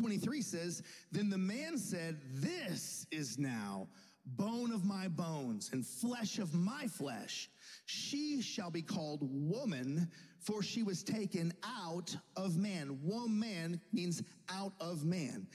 23 0.00 0.40
says, 0.40 0.82
Then 1.12 1.28
the 1.28 1.36
man 1.36 1.76
said, 1.76 2.18
This 2.32 3.06
is 3.10 3.38
now 3.38 3.86
bone 4.24 4.72
of 4.72 4.84
my 4.84 5.08
bones 5.08 5.70
and 5.72 5.84
flesh 5.86 6.38
of 6.38 6.54
my 6.54 6.86
flesh. 6.86 7.50
She 7.84 8.40
shall 8.40 8.70
be 8.70 8.80
called 8.80 9.20
woman, 9.22 10.10
for 10.38 10.62
she 10.62 10.82
was 10.82 11.02
taken 11.02 11.52
out 11.64 12.16
of 12.34 12.56
man. 12.56 12.98
Woman 13.02 13.78
means 13.92 14.22
out 14.48 14.72
of 14.80 15.04
man. 15.04 15.46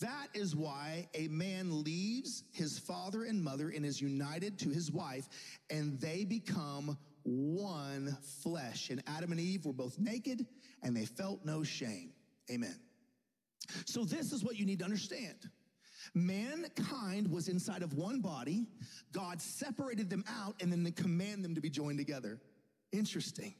That 0.00 0.28
is 0.34 0.54
why 0.54 1.08
a 1.14 1.28
man 1.28 1.82
leaves 1.82 2.44
his 2.52 2.78
father 2.78 3.24
and 3.24 3.42
mother 3.42 3.70
and 3.70 3.86
is 3.86 4.02
united 4.02 4.58
to 4.60 4.68
his 4.68 4.92
wife, 4.92 5.28
and 5.70 5.98
they 5.98 6.24
become 6.24 6.98
one 7.22 8.16
flesh. 8.42 8.90
And 8.90 9.02
Adam 9.06 9.32
and 9.32 9.40
Eve 9.40 9.64
were 9.64 9.72
both 9.72 9.98
naked 9.98 10.46
and 10.82 10.94
they 10.94 11.06
felt 11.06 11.44
no 11.44 11.62
shame. 11.62 12.12
Amen. 12.50 12.76
So, 13.84 14.04
this 14.04 14.32
is 14.32 14.44
what 14.44 14.56
you 14.56 14.66
need 14.66 14.80
to 14.80 14.84
understand. 14.84 15.36
Mankind 16.14 17.30
was 17.30 17.48
inside 17.48 17.82
of 17.82 17.94
one 17.94 18.20
body. 18.20 18.66
God 19.12 19.40
separated 19.40 20.08
them 20.10 20.24
out 20.28 20.54
and 20.60 20.72
then 20.72 20.90
command 20.92 21.44
them 21.44 21.54
to 21.54 21.60
be 21.60 21.70
joined 21.70 21.98
together. 21.98 22.40
Interesting. 22.92 23.54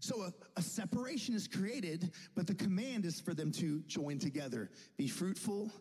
So 0.00 0.22
a, 0.22 0.32
a, 0.56 0.62
separation 0.62 1.34
is 1.34 1.48
created, 1.48 2.12
but 2.34 2.46
the 2.46 2.54
command 2.54 3.04
is 3.04 3.20
for 3.20 3.34
them 3.34 3.50
to 3.52 3.80
join 3.86 4.18
together. 4.18 4.70
Be 4.96 5.08
fruitful, 5.08 5.72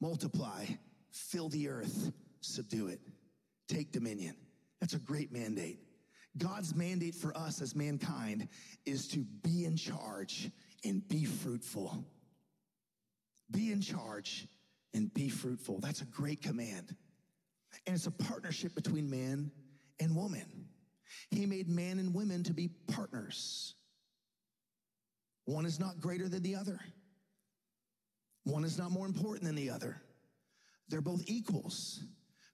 multiply, 0.00 0.64
fill 1.10 1.48
the 1.48 1.68
earth, 1.68 2.12
subdue 2.40 2.88
it, 2.88 3.00
take 3.68 3.92
dominion. 3.92 4.36
That's 4.80 4.94
a 4.94 4.98
great 4.98 5.32
mandate. 5.32 5.80
God's 6.38 6.74
mandate 6.74 7.14
for 7.14 7.36
us 7.36 7.60
as 7.60 7.74
mankind 7.74 8.48
is 8.86 9.08
to 9.08 9.18
be 9.42 9.64
in 9.64 9.76
charge 9.76 10.50
and 10.84 11.06
be 11.08 11.24
fruitful. 11.24 12.04
Be 13.50 13.72
in 13.72 13.80
charge 13.80 14.46
and 14.94 15.12
be 15.12 15.28
fruitful. 15.28 15.80
That's 15.80 16.02
a 16.02 16.06
great 16.06 16.42
command. 16.42 16.94
And 17.86 17.94
it's 17.94 18.06
a 18.06 18.10
partnership 18.10 18.74
between 18.74 19.08
man 19.08 19.50
and 20.00 20.16
woman. 20.16 20.68
He 21.30 21.46
made 21.46 21.68
man 21.68 21.98
and 21.98 22.14
women 22.14 22.42
to 22.44 22.52
be 22.52 22.68
partners. 22.92 23.74
One 25.44 25.66
is 25.66 25.80
not 25.80 26.00
greater 26.00 26.28
than 26.28 26.42
the 26.42 26.56
other. 26.56 26.80
One 28.44 28.64
is 28.64 28.78
not 28.78 28.90
more 28.90 29.06
important 29.06 29.44
than 29.44 29.54
the 29.54 29.70
other. 29.70 30.00
They're 30.88 31.00
both 31.00 31.22
equals 31.26 32.02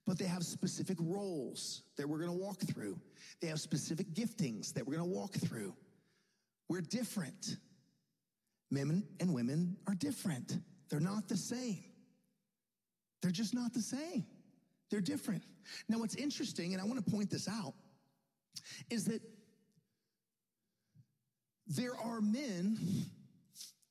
but 0.06 0.18
they 0.18 0.24
have 0.24 0.44
specific 0.44 0.96
roles 1.00 1.82
that 1.96 2.08
we're 2.08 2.18
going 2.18 2.30
to 2.30 2.36
walk 2.36 2.60
through. 2.60 2.98
They 3.40 3.48
have 3.48 3.60
specific 3.60 4.14
giftings 4.14 4.72
that 4.74 4.86
we're 4.86 4.96
going 4.96 5.10
to 5.10 5.14
walk 5.14 5.34
through. 5.34 5.74
We're 6.68 6.80
different. 6.80 7.56
Men 8.70 9.04
and 9.20 9.34
women 9.34 9.76
are 9.88 9.94
different. 9.94 10.58
They're 10.88 11.00
not 11.00 11.28
the 11.28 11.36
same. 11.36 11.84
They're 13.22 13.30
just 13.30 13.54
not 13.54 13.72
the 13.72 13.82
same. 13.82 14.26
They're 14.90 15.00
different. 15.00 15.42
Now, 15.88 15.98
what's 15.98 16.14
interesting, 16.14 16.72
and 16.74 16.82
I 16.82 16.84
want 16.84 17.04
to 17.04 17.10
point 17.10 17.30
this 17.30 17.48
out, 17.48 17.74
is 18.90 19.04
that 19.06 19.20
there 21.66 21.96
are 21.96 22.20
men 22.20 22.78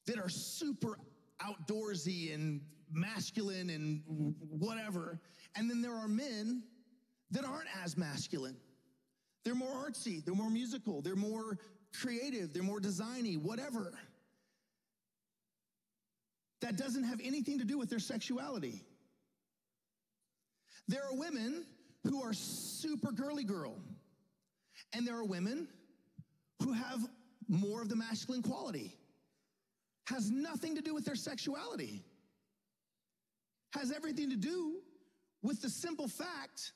that 0.08 0.18
are 0.18 0.30
super 0.30 0.98
outdoorsy 1.42 2.34
and 2.34 2.62
masculine 2.92 3.70
and 3.70 4.02
whatever. 4.50 5.20
And 5.56 5.70
then 5.70 5.82
there 5.82 5.94
are 5.94 6.08
men 6.08 6.64
that 7.32 7.44
aren't 7.44 7.68
as 7.84 7.98
masculine. 7.98 8.56
They're 9.44 9.56
more 9.56 9.74
artsy, 9.74 10.24
they're 10.24 10.34
more 10.34 10.50
musical, 10.50 11.02
they're 11.02 11.16
more 11.16 11.58
creative, 11.94 12.54
they're 12.54 12.64
more 12.64 12.80
designy, 12.80 13.38
whatever. 13.38 13.94
That 16.66 16.78
doesn't 16.78 17.04
have 17.04 17.22
anything 17.24 17.60
to 17.60 17.64
do 17.64 17.78
with 17.78 17.92
their 17.92 18.00
sexuality. 18.00 18.82
There 20.88 21.04
are 21.04 21.16
women 21.16 21.64
who 22.04 22.24
are 22.24 22.34
super 22.34 23.12
girly 23.12 23.44
girl, 23.44 23.76
and 24.92 25.08
there 25.08 25.16
are 25.16 25.24
women 25.24 25.68
who 26.64 26.74
have 26.74 27.00
more 27.48 27.84
of 27.84 27.90
the 27.90 27.96
masculine 27.96 28.42
quality. 28.42 28.98
Has 30.08 30.32
nothing 30.32 30.76
to 30.76 30.82
do 30.82 30.96
with 30.96 31.06
their 31.06 31.16
sexuality 31.16 32.04
has 33.76 33.92
everything 33.92 34.30
to 34.30 34.36
do 34.36 34.78
with 35.44 35.62
the 35.62 35.70
simple 35.70 36.08
fact 36.08 36.72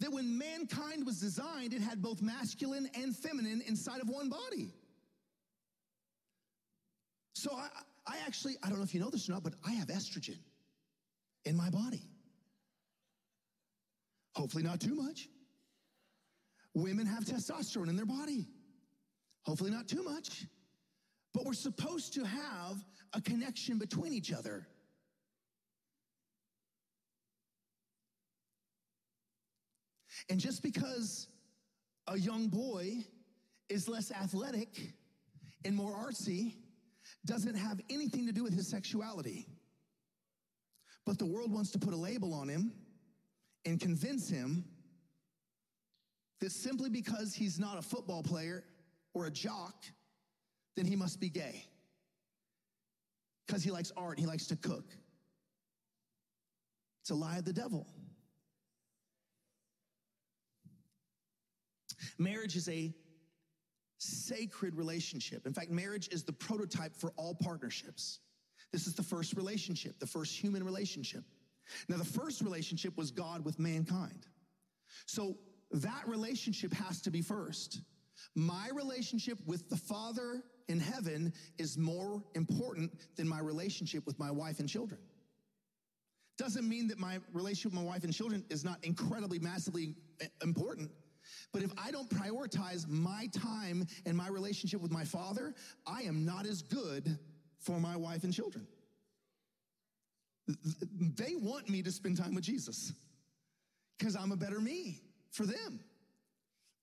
that 0.00 0.10
when 0.12 0.38
mankind 0.38 1.04
was 1.04 1.18
designed, 1.20 1.72
it 1.72 1.82
had 1.82 2.00
both 2.00 2.22
masculine 2.22 2.88
and 2.94 3.16
feminine 3.16 3.62
inside 3.66 4.00
of 4.00 4.08
one 4.08 4.28
body. 4.28 4.72
So 7.34 7.50
I, 7.54 7.68
I 8.06 8.18
actually, 8.26 8.56
I 8.62 8.68
don't 8.68 8.78
know 8.78 8.84
if 8.84 8.94
you 8.94 9.00
know 9.00 9.10
this 9.10 9.28
or 9.28 9.32
not, 9.32 9.42
but 9.42 9.54
I 9.64 9.72
have 9.72 9.88
estrogen 9.88 10.38
in 11.44 11.56
my 11.56 11.70
body. 11.70 12.02
Hopefully, 14.34 14.62
not 14.62 14.80
too 14.80 14.94
much. 14.94 15.28
Women 16.74 17.06
have 17.06 17.24
testosterone 17.24 17.88
in 17.88 17.96
their 17.96 18.06
body. 18.06 18.46
Hopefully, 19.42 19.70
not 19.70 19.88
too 19.88 20.02
much. 20.02 20.44
But 21.32 21.44
we're 21.44 21.54
supposed 21.54 22.12
to 22.14 22.24
have 22.24 22.84
a 23.12 23.20
connection 23.20 23.78
between 23.78 24.12
each 24.12 24.32
other. 24.32 24.66
And 30.28 30.40
just 30.40 30.62
because 30.62 31.28
a 32.08 32.18
young 32.18 32.48
boy 32.48 33.04
is 33.68 33.88
less 33.88 34.10
athletic 34.10 34.92
and 35.64 35.74
more 35.74 35.92
artsy 35.92 36.54
doesn't 37.24 37.54
have 37.54 37.80
anything 37.90 38.26
to 38.26 38.32
do 38.32 38.42
with 38.42 38.54
his 38.54 38.68
sexuality. 38.68 39.46
But 41.04 41.18
the 41.18 41.26
world 41.26 41.52
wants 41.52 41.70
to 41.72 41.78
put 41.78 41.94
a 41.94 41.96
label 41.96 42.34
on 42.34 42.48
him 42.48 42.72
and 43.64 43.80
convince 43.80 44.28
him 44.28 44.64
that 46.40 46.52
simply 46.52 46.90
because 46.90 47.34
he's 47.34 47.58
not 47.58 47.78
a 47.78 47.82
football 47.82 48.22
player 48.22 48.64
or 49.14 49.26
a 49.26 49.30
jock, 49.30 49.84
then 50.76 50.84
he 50.84 50.96
must 50.96 51.20
be 51.20 51.28
gay. 51.28 51.64
Because 53.46 53.62
he 53.62 53.70
likes 53.70 53.92
art, 53.96 54.18
he 54.18 54.26
likes 54.26 54.46
to 54.48 54.56
cook. 54.56 54.84
It's 57.00 57.10
a 57.10 57.14
lie 57.14 57.38
of 57.38 57.44
the 57.44 57.52
devil. 57.52 57.86
Marriage 62.18 62.56
is 62.56 62.68
a 62.68 62.92
sacred 64.06 64.74
relationship. 64.74 65.46
In 65.46 65.52
fact, 65.52 65.70
marriage 65.70 66.08
is 66.12 66.22
the 66.22 66.32
prototype 66.32 66.94
for 66.96 67.12
all 67.16 67.34
partnerships. 67.34 68.20
This 68.72 68.86
is 68.86 68.94
the 68.94 69.02
first 69.02 69.34
relationship, 69.36 69.98
the 69.98 70.06
first 70.06 70.36
human 70.36 70.64
relationship. 70.64 71.24
Now, 71.88 71.96
the 71.96 72.04
first 72.04 72.42
relationship 72.42 72.96
was 72.96 73.10
God 73.10 73.44
with 73.44 73.58
mankind. 73.58 74.26
So 75.06 75.36
that 75.70 76.06
relationship 76.06 76.72
has 76.74 77.00
to 77.02 77.10
be 77.10 77.22
first. 77.22 77.80
My 78.34 78.68
relationship 78.72 79.38
with 79.46 79.68
the 79.68 79.76
Father 79.76 80.42
in 80.68 80.80
heaven 80.80 81.32
is 81.58 81.76
more 81.76 82.22
important 82.34 82.92
than 83.16 83.28
my 83.28 83.40
relationship 83.40 84.06
with 84.06 84.18
my 84.18 84.30
wife 84.30 84.60
and 84.60 84.68
children. 84.68 85.00
Doesn't 86.38 86.68
mean 86.68 86.88
that 86.88 86.98
my 86.98 87.18
relationship 87.32 87.72
with 87.72 87.82
my 87.82 87.88
wife 87.90 88.04
and 88.04 88.12
children 88.12 88.44
is 88.50 88.64
not 88.64 88.84
incredibly, 88.84 89.38
massively 89.38 89.94
eh, 90.20 90.26
important. 90.42 90.90
But 91.52 91.62
if 91.62 91.70
I 91.78 91.90
don't 91.90 92.08
prioritize 92.08 92.86
my 92.88 93.28
time 93.32 93.86
and 94.04 94.16
my 94.16 94.28
relationship 94.28 94.80
with 94.80 94.92
my 94.92 95.04
father, 95.04 95.54
I 95.86 96.02
am 96.02 96.24
not 96.24 96.46
as 96.46 96.62
good 96.62 97.18
for 97.58 97.80
my 97.80 97.96
wife 97.96 98.24
and 98.24 98.32
children. 98.32 98.66
They 101.16 101.34
want 101.34 101.68
me 101.68 101.82
to 101.82 101.90
spend 101.90 102.16
time 102.16 102.34
with 102.34 102.44
Jesus 102.44 102.92
because 103.98 104.14
I'm 104.14 104.32
a 104.32 104.36
better 104.36 104.60
me 104.60 105.00
for 105.32 105.44
them. 105.44 105.80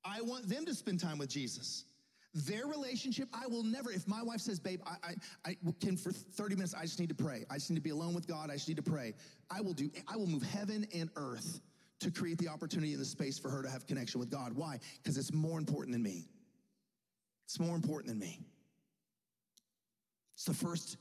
I 0.04 0.22
want 0.22 0.50
them 0.50 0.66
to 0.66 0.74
spend 0.74 1.00
time 1.00 1.18
with 1.18 1.30
Jesus. 1.30 1.86
Their 2.34 2.66
relationship, 2.66 3.30
I 3.32 3.46
will 3.48 3.64
never, 3.64 3.92
if 3.92 4.08
my 4.08 4.24
wife 4.24 4.42
says, 4.42 4.60
babe, 4.60 4.82
I, 4.86 4.96
I, 5.46 5.50
I 5.52 5.58
can 5.80 5.96
for 5.96 6.12
30 6.12 6.56
minutes, 6.56 6.74
I 6.74 6.82
just 6.82 7.00
need 7.00 7.10
to 7.10 7.16
pray. 7.16 7.46
I 7.50 7.56
just 7.56 7.70
need 7.70 7.76
to 7.76 7.82
be 7.82 7.92
alone 7.92 8.14
with 8.16 8.28
God. 8.28 8.50
I 8.50 8.54
just 8.54 8.68
need 8.68 8.78
to 8.78 8.84
pray. 8.84 9.14
I 9.52 9.62
will 9.62 9.74
do, 9.74 9.92
I 10.08 10.18
will 10.18 10.28
move 10.28 10.42
heaven 10.42 10.88
and 10.96 11.10
earth 11.16 11.62
to 12.04 12.12
create 12.12 12.38
the 12.38 12.48
opportunity 12.48 12.94
and 12.94 13.02
the 13.02 13.06
space 13.06 13.39
for 13.39 13.50
her 13.50 13.63
to 13.63 13.70
have 13.70 13.88
connection 13.88 14.20
with 14.20 14.30
God. 14.30 14.54
Why? 14.54 14.80
Because 15.02 15.18
it's 15.18 15.34
more 15.34 15.58
important 15.58 15.94
than 15.94 16.04
me. 16.04 16.28
It's 17.46 17.60
more 17.60 17.76
important 17.76 18.08
than 18.10 18.20
me. 18.20 18.39
It's 20.36 20.46
the 20.46 20.54
first 20.54 20.98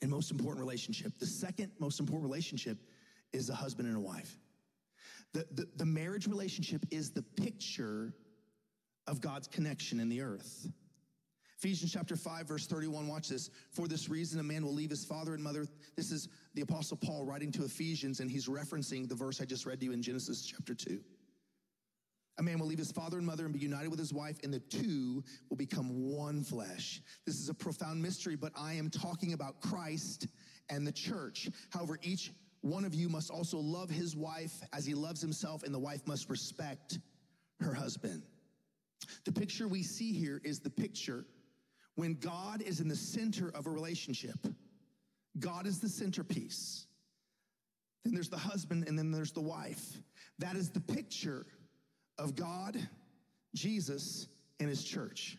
and 0.00 0.10
most 0.10 0.30
important 0.30 0.60
relationship. 0.60 1.18
The 1.18 1.26
second 1.26 1.72
most 1.78 2.00
important 2.00 2.30
relationship 2.30 2.78
is 3.32 3.50
a 3.50 3.54
husband 3.54 3.88
and 3.88 3.96
a 3.96 4.00
wife. 4.00 4.36
The, 5.32 5.46
the, 5.52 5.66
the 5.76 5.86
marriage 5.86 6.26
relationship 6.26 6.84
is 6.90 7.10
the 7.10 7.22
picture 7.22 8.12
of 9.06 9.20
God's 9.20 9.48
connection 9.48 10.00
in 10.00 10.08
the 10.08 10.20
earth. 10.20 10.68
Ephesians 11.62 11.92
chapter 11.92 12.16
5, 12.16 12.48
verse 12.48 12.66
31, 12.66 13.06
watch 13.06 13.28
this. 13.28 13.48
For 13.70 13.86
this 13.86 14.08
reason, 14.08 14.40
a 14.40 14.42
man 14.42 14.64
will 14.64 14.74
leave 14.74 14.90
his 14.90 15.04
father 15.04 15.32
and 15.32 15.40
mother. 15.40 15.64
This 15.94 16.10
is 16.10 16.28
the 16.54 16.62
apostle 16.62 16.96
Paul 16.96 17.24
writing 17.24 17.52
to 17.52 17.62
Ephesians, 17.64 18.18
and 18.18 18.28
he's 18.28 18.48
referencing 18.48 19.08
the 19.08 19.14
verse 19.14 19.40
I 19.40 19.44
just 19.44 19.64
read 19.64 19.78
to 19.78 19.86
you 19.86 19.92
in 19.92 20.02
Genesis 20.02 20.44
chapter 20.44 20.74
2. 20.74 20.98
A 22.38 22.42
man 22.42 22.58
will 22.58 22.66
leave 22.66 22.80
his 22.80 22.90
father 22.90 23.16
and 23.16 23.24
mother 23.24 23.44
and 23.44 23.54
be 23.54 23.60
united 23.60 23.90
with 23.90 24.00
his 24.00 24.12
wife, 24.12 24.40
and 24.42 24.52
the 24.52 24.58
two 24.58 25.22
will 25.50 25.56
become 25.56 26.10
one 26.10 26.42
flesh. 26.42 27.00
This 27.26 27.38
is 27.38 27.48
a 27.48 27.54
profound 27.54 28.02
mystery, 28.02 28.34
but 28.34 28.50
I 28.56 28.72
am 28.72 28.90
talking 28.90 29.32
about 29.32 29.60
Christ 29.60 30.26
and 30.68 30.84
the 30.84 30.90
church. 30.90 31.48
However, 31.70 31.96
each 32.02 32.32
one 32.62 32.84
of 32.84 32.92
you 32.92 33.08
must 33.08 33.30
also 33.30 33.58
love 33.58 33.88
his 33.88 34.16
wife 34.16 34.64
as 34.72 34.84
he 34.84 34.94
loves 34.94 35.20
himself, 35.20 35.62
and 35.62 35.72
the 35.72 35.78
wife 35.78 36.08
must 36.08 36.28
respect 36.28 36.98
her 37.60 37.72
husband. 37.72 38.24
The 39.24 39.32
picture 39.32 39.68
we 39.68 39.84
see 39.84 40.12
here 40.12 40.40
is 40.42 40.58
the 40.58 40.70
picture 40.70 41.24
when 41.94 42.14
God 42.14 42.62
is 42.62 42.80
in 42.80 42.88
the 42.88 42.96
center 42.96 43.50
of 43.54 43.66
a 43.66 43.70
relationship, 43.70 44.46
God 45.38 45.66
is 45.66 45.80
the 45.80 45.88
centerpiece. 45.88 46.86
Then 48.04 48.14
there's 48.14 48.28
the 48.28 48.38
husband 48.38 48.84
and 48.88 48.98
then 48.98 49.10
there's 49.10 49.32
the 49.32 49.40
wife. 49.40 49.98
That 50.38 50.56
is 50.56 50.70
the 50.70 50.80
picture 50.80 51.46
of 52.18 52.34
God, 52.34 52.76
Jesus, 53.54 54.26
and 54.58 54.68
his 54.68 54.84
church. 54.84 55.38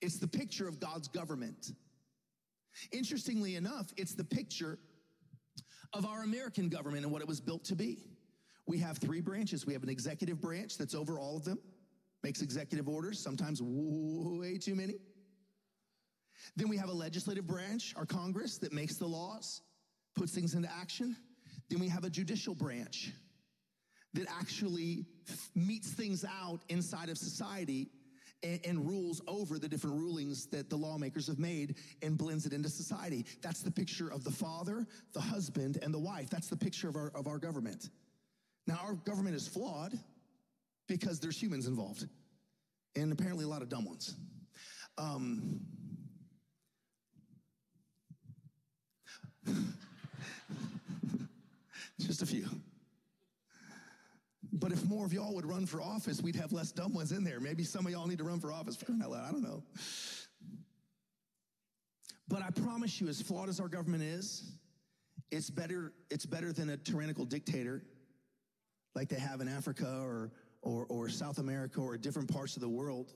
It's 0.00 0.18
the 0.18 0.28
picture 0.28 0.68
of 0.68 0.80
God's 0.80 1.08
government. 1.08 1.72
Interestingly 2.92 3.56
enough, 3.56 3.92
it's 3.96 4.14
the 4.14 4.24
picture 4.24 4.78
of 5.92 6.04
our 6.04 6.22
American 6.22 6.68
government 6.68 7.04
and 7.04 7.12
what 7.12 7.22
it 7.22 7.28
was 7.28 7.40
built 7.40 7.64
to 7.64 7.76
be. 7.76 7.98
We 8.66 8.78
have 8.78 8.98
three 8.98 9.20
branches. 9.20 9.66
We 9.66 9.74
have 9.74 9.82
an 9.82 9.88
executive 9.88 10.40
branch 10.40 10.78
that's 10.78 10.94
over 10.94 11.18
all 11.18 11.36
of 11.36 11.44
them 11.44 11.58
makes 12.24 12.40
executive 12.40 12.88
orders, 12.88 13.20
sometimes 13.20 13.60
way 13.62 14.56
too 14.58 14.74
many. 14.74 14.94
Then 16.56 16.68
we 16.68 16.76
have 16.78 16.88
a 16.88 16.92
legislative 16.92 17.46
branch, 17.46 17.94
our 17.96 18.06
Congress, 18.06 18.58
that 18.58 18.72
makes 18.72 18.96
the 18.96 19.06
laws, 19.06 19.60
puts 20.16 20.34
things 20.34 20.54
into 20.54 20.68
action. 20.72 21.16
Then 21.68 21.78
we 21.78 21.88
have 21.88 22.02
a 22.02 22.10
judicial 22.10 22.54
branch 22.54 23.12
that 24.14 24.26
actually 24.28 25.04
metes 25.54 25.92
things 25.92 26.24
out 26.24 26.60
inside 26.68 27.10
of 27.10 27.18
society 27.18 27.90
and, 28.42 28.60
and, 28.64 28.86
rules 28.86 29.20
over 29.26 29.58
the 29.58 29.68
different 29.68 29.96
rulings 29.96 30.46
that 30.46 30.68
the 30.68 30.76
lawmakers 30.76 31.26
have 31.26 31.38
made 31.38 31.76
and 32.02 32.16
blends 32.18 32.46
it 32.46 32.52
into 32.52 32.68
society. 32.68 33.24
That's 33.42 33.62
the 33.62 33.70
picture 33.70 34.08
of 34.08 34.22
the 34.22 34.30
father, 34.30 34.86
the 35.12 35.20
husband, 35.20 35.78
and 35.82 35.92
the 35.92 35.98
wife. 35.98 36.30
That's 36.30 36.48
the 36.48 36.56
picture 36.56 36.88
of 36.88 36.96
our, 36.96 37.10
of 37.14 37.26
our 37.26 37.38
government. 37.38 37.90
Now, 38.66 38.80
our 38.84 38.94
government 38.94 39.34
is 39.34 39.48
flawed 39.48 39.98
because 40.86 41.20
there's 41.20 41.40
humans 41.40 41.66
involved, 41.66 42.06
and 42.96 43.12
apparently 43.12 43.44
a 43.44 43.48
lot 43.48 43.62
of 43.62 43.68
dumb 43.68 43.84
ones. 43.84 44.14
Um, 44.98 45.60
just 52.00 52.22
a 52.22 52.26
few. 52.26 52.46
But 54.52 54.70
if 54.70 54.84
more 54.84 55.04
of 55.04 55.12
y'all 55.12 55.34
would 55.34 55.46
run 55.46 55.66
for 55.66 55.82
office, 55.82 56.22
we'd 56.22 56.36
have 56.36 56.52
less 56.52 56.70
dumb 56.70 56.94
ones 56.94 57.10
in 57.10 57.24
there. 57.24 57.40
Maybe 57.40 57.64
some 57.64 57.86
of 57.86 57.92
y'all 57.92 58.06
need 58.06 58.18
to 58.18 58.24
run 58.24 58.38
for 58.38 58.52
office 58.52 58.76
for. 58.76 58.92
I 58.92 59.30
don't 59.32 59.42
know. 59.42 59.64
But 62.28 62.42
I 62.42 62.50
promise 62.50 63.00
you, 63.00 63.08
as 63.08 63.20
flawed 63.20 63.48
as 63.48 63.58
our 63.58 63.68
government 63.68 64.04
is, 64.04 64.52
it's 65.30 65.50
better, 65.50 65.92
it's 66.10 66.24
better 66.24 66.52
than 66.52 66.70
a 66.70 66.76
tyrannical 66.76 67.24
dictator 67.24 67.82
like 68.94 69.08
they 69.08 69.18
have 69.18 69.40
in 69.40 69.48
Africa 69.48 70.00
or 70.02 70.30
or, 70.64 70.86
or 70.88 71.08
South 71.08 71.38
America 71.38 71.80
or 71.80 71.96
different 71.96 72.32
parts 72.32 72.56
of 72.56 72.62
the 72.62 72.68
world, 72.68 73.12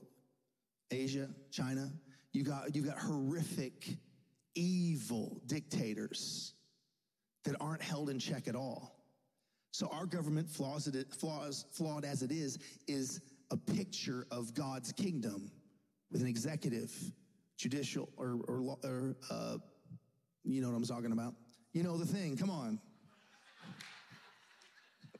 Asia, 0.91 1.29
China, 1.51 1.91
you 2.31 2.43
got, 2.43 2.75
you 2.75 2.81
got 2.81 2.97
horrific, 2.97 3.97
evil 4.55 5.41
dictators 5.47 6.53
that 7.43 7.55
aren't 7.59 7.81
held 7.81 8.09
in 8.09 8.19
check 8.19 8.47
at 8.47 8.55
all. 8.55 8.95
So 9.71 9.87
our 9.91 10.05
government, 10.05 10.49
flaws, 10.49 10.87
it, 10.87 11.13
flaws, 11.13 11.65
flawed 11.71 12.05
as 12.05 12.21
it 12.23 12.31
is, 12.31 12.57
is 12.87 13.21
a 13.51 13.57
picture 13.57 14.27
of 14.31 14.53
God's 14.53 14.91
kingdom 14.91 15.51
with 16.11 16.21
an 16.21 16.27
executive, 16.27 16.91
judicial, 17.57 18.09
or, 18.17 18.39
or, 18.47 18.77
or 18.83 19.15
uh, 19.29 19.57
you 20.43 20.61
know 20.61 20.69
what 20.69 20.77
I'm 20.77 20.85
talking 20.85 21.11
about. 21.11 21.33
You 21.73 21.83
know 21.83 21.97
the 21.97 22.05
thing. 22.05 22.37
Come 22.37 22.49
on. 22.49 22.79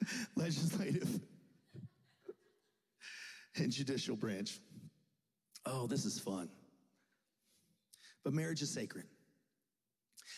Legislative 0.35 1.19
and 3.59 3.71
judicial 3.71 4.15
branch. 4.15 4.59
Oh, 5.65 5.87
this 5.87 6.05
is 6.05 6.19
fun. 6.19 6.49
But 8.23 8.33
marriage 8.33 8.61
is 8.61 8.71
sacred. 8.73 9.05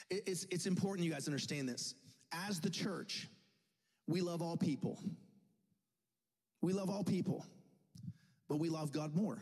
It's, 0.09 0.45
it's 0.51 0.65
important 0.65 1.05
you 1.05 1.11
guys 1.11 1.27
understand 1.27 1.67
this. 1.67 1.95
As 2.31 2.59
the 2.59 2.69
church, 2.69 3.27
we 4.07 4.21
love 4.21 4.41
all 4.41 4.57
people. 4.57 4.99
We 6.61 6.73
love 6.73 6.89
all 6.89 7.03
people, 7.03 7.45
but 8.47 8.57
we 8.57 8.69
love 8.69 8.91
God 8.91 9.15
more. 9.15 9.41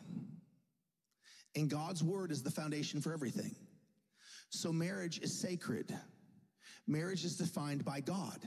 And 1.55 1.69
God's 1.69 2.03
word 2.03 2.31
is 2.31 2.43
the 2.43 2.51
foundation 2.51 3.01
for 3.01 3.13
everything. 3.13 3.55
So 4.49 4.71
marriage 4.71 5.19
is 5.19 5.41
sacred. 5.41 5.93
Marriage 6.87 7.25
is 7.25 7.35
defined 7.35 7.83
by 7.83 7.99
God. 7.99 8.39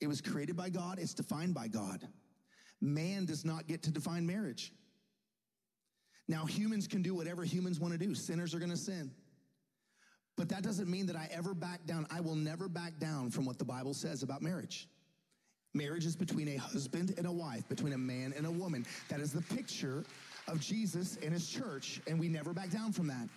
It 0.00 0.06
was 0.06 0.20
created 0.20 0.56
by 0.56 0.70
God, 0.70 0.98
it's 0.98 1.14
defined 1.14 1.54
by 1.54 1.68
God. 1.68 2.06
Man 2.82 3.24
does 3.24 3.44
not 3.44 3.68
get 3.68 3.84
to 3.84 3.92
define 3.92 4.26
marriage. 4.26 4.72
Now, 6.26 6.44
humans 6.44 6.88
can 6.88 7.00
do 7.00 7.14
whatever 7.14 7.44
humans 7.44 7.78
want 7.78 7.92
to 7.92 7.98
do, 7.98 8.14
sinners 8.14 8.54
are 8.54 8.58
going 8.58 8.70
to 8.70 8.76
sin. 8.76 9.12
But 10.36 10.48
that 10.48 10.62
doesn't 10.62 10.88
mean 10.88 11.06
that 11.06 11.16
I 11.16 11.28
ever 11.30 11.54
back 11.54 11.86
down. 11.86 12.06
I 12.10 12.20
will 12.20 12.34
never 12.34 12.68
back 12.68 12.98
down 12.98 13.30
from 13.30 13.44
what 13.44 13.58
the 13.58 13.64
Bible 13.64 13.94
says 13.94 14.22
about 14.22 14.42
marriage. 14.42 14.88
Marriage 15.74 16.04
is 16.04 16.16
between 16.16 16.48
a 16.48 16.56
husband 16.56 17.14
and 17.16 17.26
a 17.26 17.32
wife, 17.32 17.68
between 17.68 17.92
a 17.92 17.98
man 17.98 18.34
and 18.36 18.46
a 18.46 18.50
woman. 18.50 18.84
That 19.08 19.20
is 19.20 19.32
the 19.32 19.42
picture 19.42 20.04
of 20.48 20.60
Jesus 20.60 21.18
and 21.22 21.32
his 21.32 21.48
church, 21.48 22.00
and 22.06 22.18
we 22.18 22.28
never 22.28 22.52
back 22.52 22.70
down 22.70 22.92
from 22.92 23.06
that. 23.06 23.28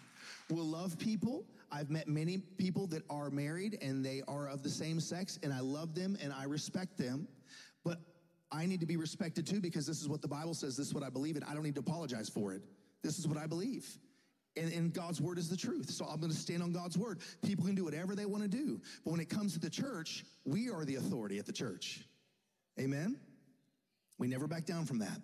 We'll 0.50 0.66
love 0.66 0.98
people. 0.98 1.46
I've 1.72 1.92
met 1.92 2.08
many 2.08 2.40
people 2.58 2.88
that 2.88 3.04
are 3.10 3.30
married 3.30 3.78
and 3.82 4.04
they 4.04 4.24
are 4.28 4.48
of 4.48 4.64
the 4.64 4.70
same 4.70 5.00
sex, 5.00 5.38
and 5.44 5.54
I 5.54 5.60
love 5.60 5.94
them 5.94 6.18
and 6.22 6.34
I 6.34 6.46
respect 6.46 6.98
them. 6.98 7.28
But 7.84 8.00
I 8.56 8.66
need 8.66 8.80
to 8.80 8.86
be 8.86 8.98
respected 8.98 9.46
too 9.46 9.60
because 9.60 9.86
this 9.86 10.02
is 10.02 10.08
what 10.08 10.22
the 10.22 10.28
Bible 10.28 10.54
says, 10.54 10.78
this 10.78 10.88
is 10.88 10.94
what 10.94 11.04
I 11.04 11.10
believe, 11.10 11.36
and 11.36 11.44
I 11.46 11.54
don't 11.54 11.64
need 11.64 11.76
to 11.76 11.82
apologize 11.82 12.30
for 12.30 12.54
it. 12.54 12.62
This 13.04 13.20
is 13.20 13.28
what 13.28 13.38
I 13.38 13.48
believe. 13.48 13.86
And, 14.58 14.72
and, 14.72 14.94
God's 14.94 15.20
word 15.20 15.38
is 15.38 15.50
the 15.50 15.58
truth. 15.58 15.90
So 15.90 16.06
I'm 16.06 16.22
going 16.22 16.32
to 16.32 16.38
stand 16.38 16.64
on 16.64 16.72
God's 16.72 16.98
word. 16.98 17.20
People 17.46 17.66
can 17.66 17.76
do 17.76 17.84
whatever 17.84 18.16
they 18.16 18.26
want 18.26 18.44
to 18.44 18.50
do. 18.50 18.80
But 19.04 19.12
when 19.12 19.20
it 19.20 19.30
comes 19.30 19.52
to 19.54 19.60
the 19.60 19.70
church, 19.70 20.24
we 20.46 20.70
are 20.70 20.86
the 20.86 20.96
authority 20.96 21.40
at 21.40 21.46
the 21.46 21.52
church. 21.52 22.06
Amen? 22.80 23.20
We 24.18 24.28
never 24.28 24.48
back 24.48 24.66
down 24.66 24.86
from 24.86 25.00
that. 25.00 25.20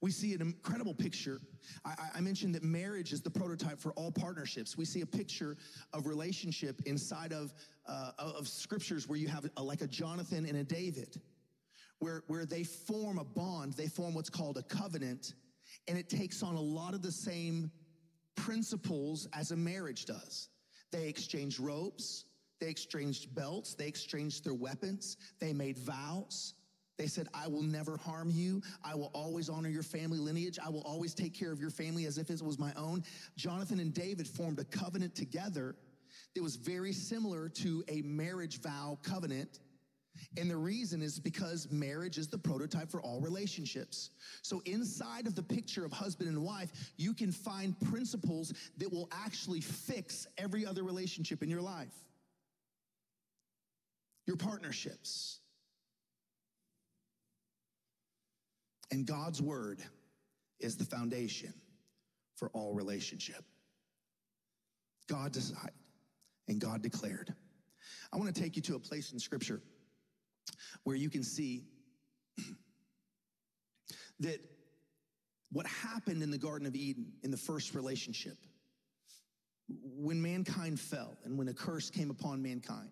We 0.00 0.10
see 0.10 0.34
an 0.34 0.40
incredible 0.40 0.94
picture. 0.94 1.40
I, 1.84 1.94
I, 2.16 2.20
mentioned 2.22 2.54
that 2.54 2.62
marriage 2.62 3.12
is 3.12 3.20
the 3.20 3.30
prototype 3.30 3.78
for 3.78 3.92
all 3.92 4.10
partnerships. 4.10 4.76
We 4.76 4.86
see 4.86 5.02
a 5.02 5.06
picture 5.06 5.58
of 5.92 6.06
relationship 6.06 6.80
inside 6.86 7.34
of, 7.34 7.52
uh, 7.90 8.12
of 8.18 8.48
scriptures 8.48 9.08
where 9.08 9.18
you 9.18 9.28
have 9.28 9.48
a, 9.56 9.62
like 9.62 9.82
a 9.82 9.86
Jonathan 9.86 10.46
and 10.46 10.56
a 10.56 10.64
David, 10.64 11.20
where, 11.98 12.22
where 12.28 12.46
they 12.46 12.62
form 12.62 13.18
a 13.18 13.24
bond, 13.24 13.74
they 13.74 13.88
form 13.88 14.14
what's 14.14 14.30
called 14.30 14.56
a 14.56 14.62
covenant, 14.62 15.34
and 15.88 15.98
it 15.98 16.08
takes 16.08 16.42
on 16.42 16.54
a 16.54 16.60
lot 16.60 16.94
of 16.94 17.02
the 17.02 17.12
same 17.12 17.70
principles 18.36 19.28
as 19.34 19.50
a 19.50 19.56
marriage 19.56 20.06
does. 20.06 20.48
They 20.92 21.08
exchanged 21.08 21.60
robes, 21.60 22.24
they 22.60 22.68
exchanged 22.68 23.34
belts, 23.34 23.74
they 23.74 23.86
exchanged 23.86 24.44
their 24.44 24.54
weapons, 24.54 25.16
they 25.40 25.52
made 25.52 25.78
vows. 25.78 26.54
They 26.96 27.06
said, 27.06 27.28
I 27.32 27.48
will 27.48 27.62
never 27.62 27.96
harm 27.96 28.30
you. 28.30 28.60
I 28.84 28.94
will 28.94 29.10
always 29.14 29.48
honor 29.48 29.70
your 29.70 29.82
family 29.82 30.18
lineage. 30.18 30.58
I 30.62 30.68
will 30.68 30.82
always 30.82 31.14
take 31.14 31.32
care 31.32 31.50
of 31.50 31.58
your 31.58 31.70
family 31.70 32.04
as 32.04 32.18
if 32.18 32.28
it 32.28 32.42
was 32.42 32.58
my 32.58 32.74
own. 32.76 33.04
Jonathan 33.38 33.80
and 33.80 33.94
David 33.94 34.28
formed 34.28 34.58
a 34.58 34.64
covenant 34.64 35.14
together 35.14 35.76
that 36.34 36.42
was 36.42 36.56
very 36.56 36.92
similar 36.92 37.48
to 37.48 37.84
a 37.88 38.02
marriage 38.02 38.60
vow 38.60 38.98
covenant. 39.02 39.60
And 40.36 40.50
the 40.50 40.56
reason 40.56 41.02
is 41.02 41.18
because 41.18 41.70
marriage 41.70 42.18
is 42.18 42.28
the 42.28 42.38
prototype 42.38 42.90
for 42.90 43.00
all 43.00 43.20
relationships. 43.20 44.10
So 44.42 44.60
inside 44.64 45.26
of 45.26 45.34
the 45.34 45.42
picture 45.42 45.84
of 45.84 45.92
husband 45.92 46.28
and 46.28 46.42
wife, 46.42 46.92
you 46.96 47.14
can 47.14 47.32
find 47.32 47.78
principles 47.80 48.52
that 48.78 48.92
will 48.92 49.08
actually 49.12 49.60
fix 49.60 50.26
every 50.36 50.66
other 50.66 50.82
relationship 50.82 51.42
in 51.42 51.48
your 51.48 51.62
life. 51.62 51.94
Your 54.26 54.36
partnerships 54.36 55.40
And 58.90 59.06
God's 59.06 59.40
word 59.40 59.80
is 60.58 60.76
the 60.76 60.84
foundation 60.84 61.54
for 62.36 62.48
all 62.52 62.74
relationship. 62.74 63.44
God 65.08 65.32
decided 65.32 65.72
and 66.50 66.60
God 66.60 66.82
declared. 66.82 67.32
I 68.12 68.16
want 68.16 68.34
to 68.34 68.38
take 68.38 68.56
you 68.56 68.62
to 68.62 68.74
a 68.74 68.78
place 68.78 69.12
in 69.12 69.20
scripture 69.20 69.62
where 70.82 70.96
you 70.96 71.08
can 71.08 71.22
see 71.22 71.64
that 74.20 74.40
what 75.52 75.66
happened 75.66 76.22
in 76.22 76.30
the 76.30 76.38
Garden 76.38 76.66
of 76.66 76.74
Eden 76.74 77.12
in 77.22 77.30
the 77.30 77.36
first 77.36 77.74
relationship, 77.74 78.36
when 79.68 80.20
mankind 80.20 80.80
fell 80.80 81.16
and 81.24 81.38
when 81.38 81.48
a 81.48 81.54
curse 81.54 81.88
came 81.88 82.10
upon 82.10 82.42
mankind, 82.42 82.90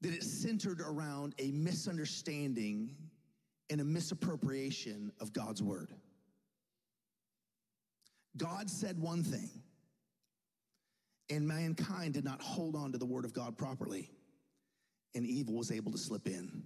that 0.00 0.14
it 0.14 0.22
centered 0.22 0.80
around 0.80 1.34
a 1.38 1.50
misunderstanding 1.50 2.96
and 3.68 3.80
a 3.82 3.84
misappropriation 3.84 5.12
of 5.20 5.34
God's 5.34 5.62
word. 5.62 5.92
God 8.38 8.70
said 8.70 8.98
one 8.98 9.22
thing, 9.22 9.50
and 11.30 11.46
mankind 11.46 12.14
did 12.14 12.24
not 12.24 12.40
hold 12.40 12.76
on 12.76 12.92
to 12.92 12.98
the 12.98 13.06
word 13.06 13.24
of 13.24 13.32
God 13.32 13.56
properly, 13.56 14.10
and 15.14 15.26
evil 15.26 15.54
was 15.54 15.70
able 15.70 15.92
to 15.92 15.98
slip 15.98 16.26
in. 16.26 16.62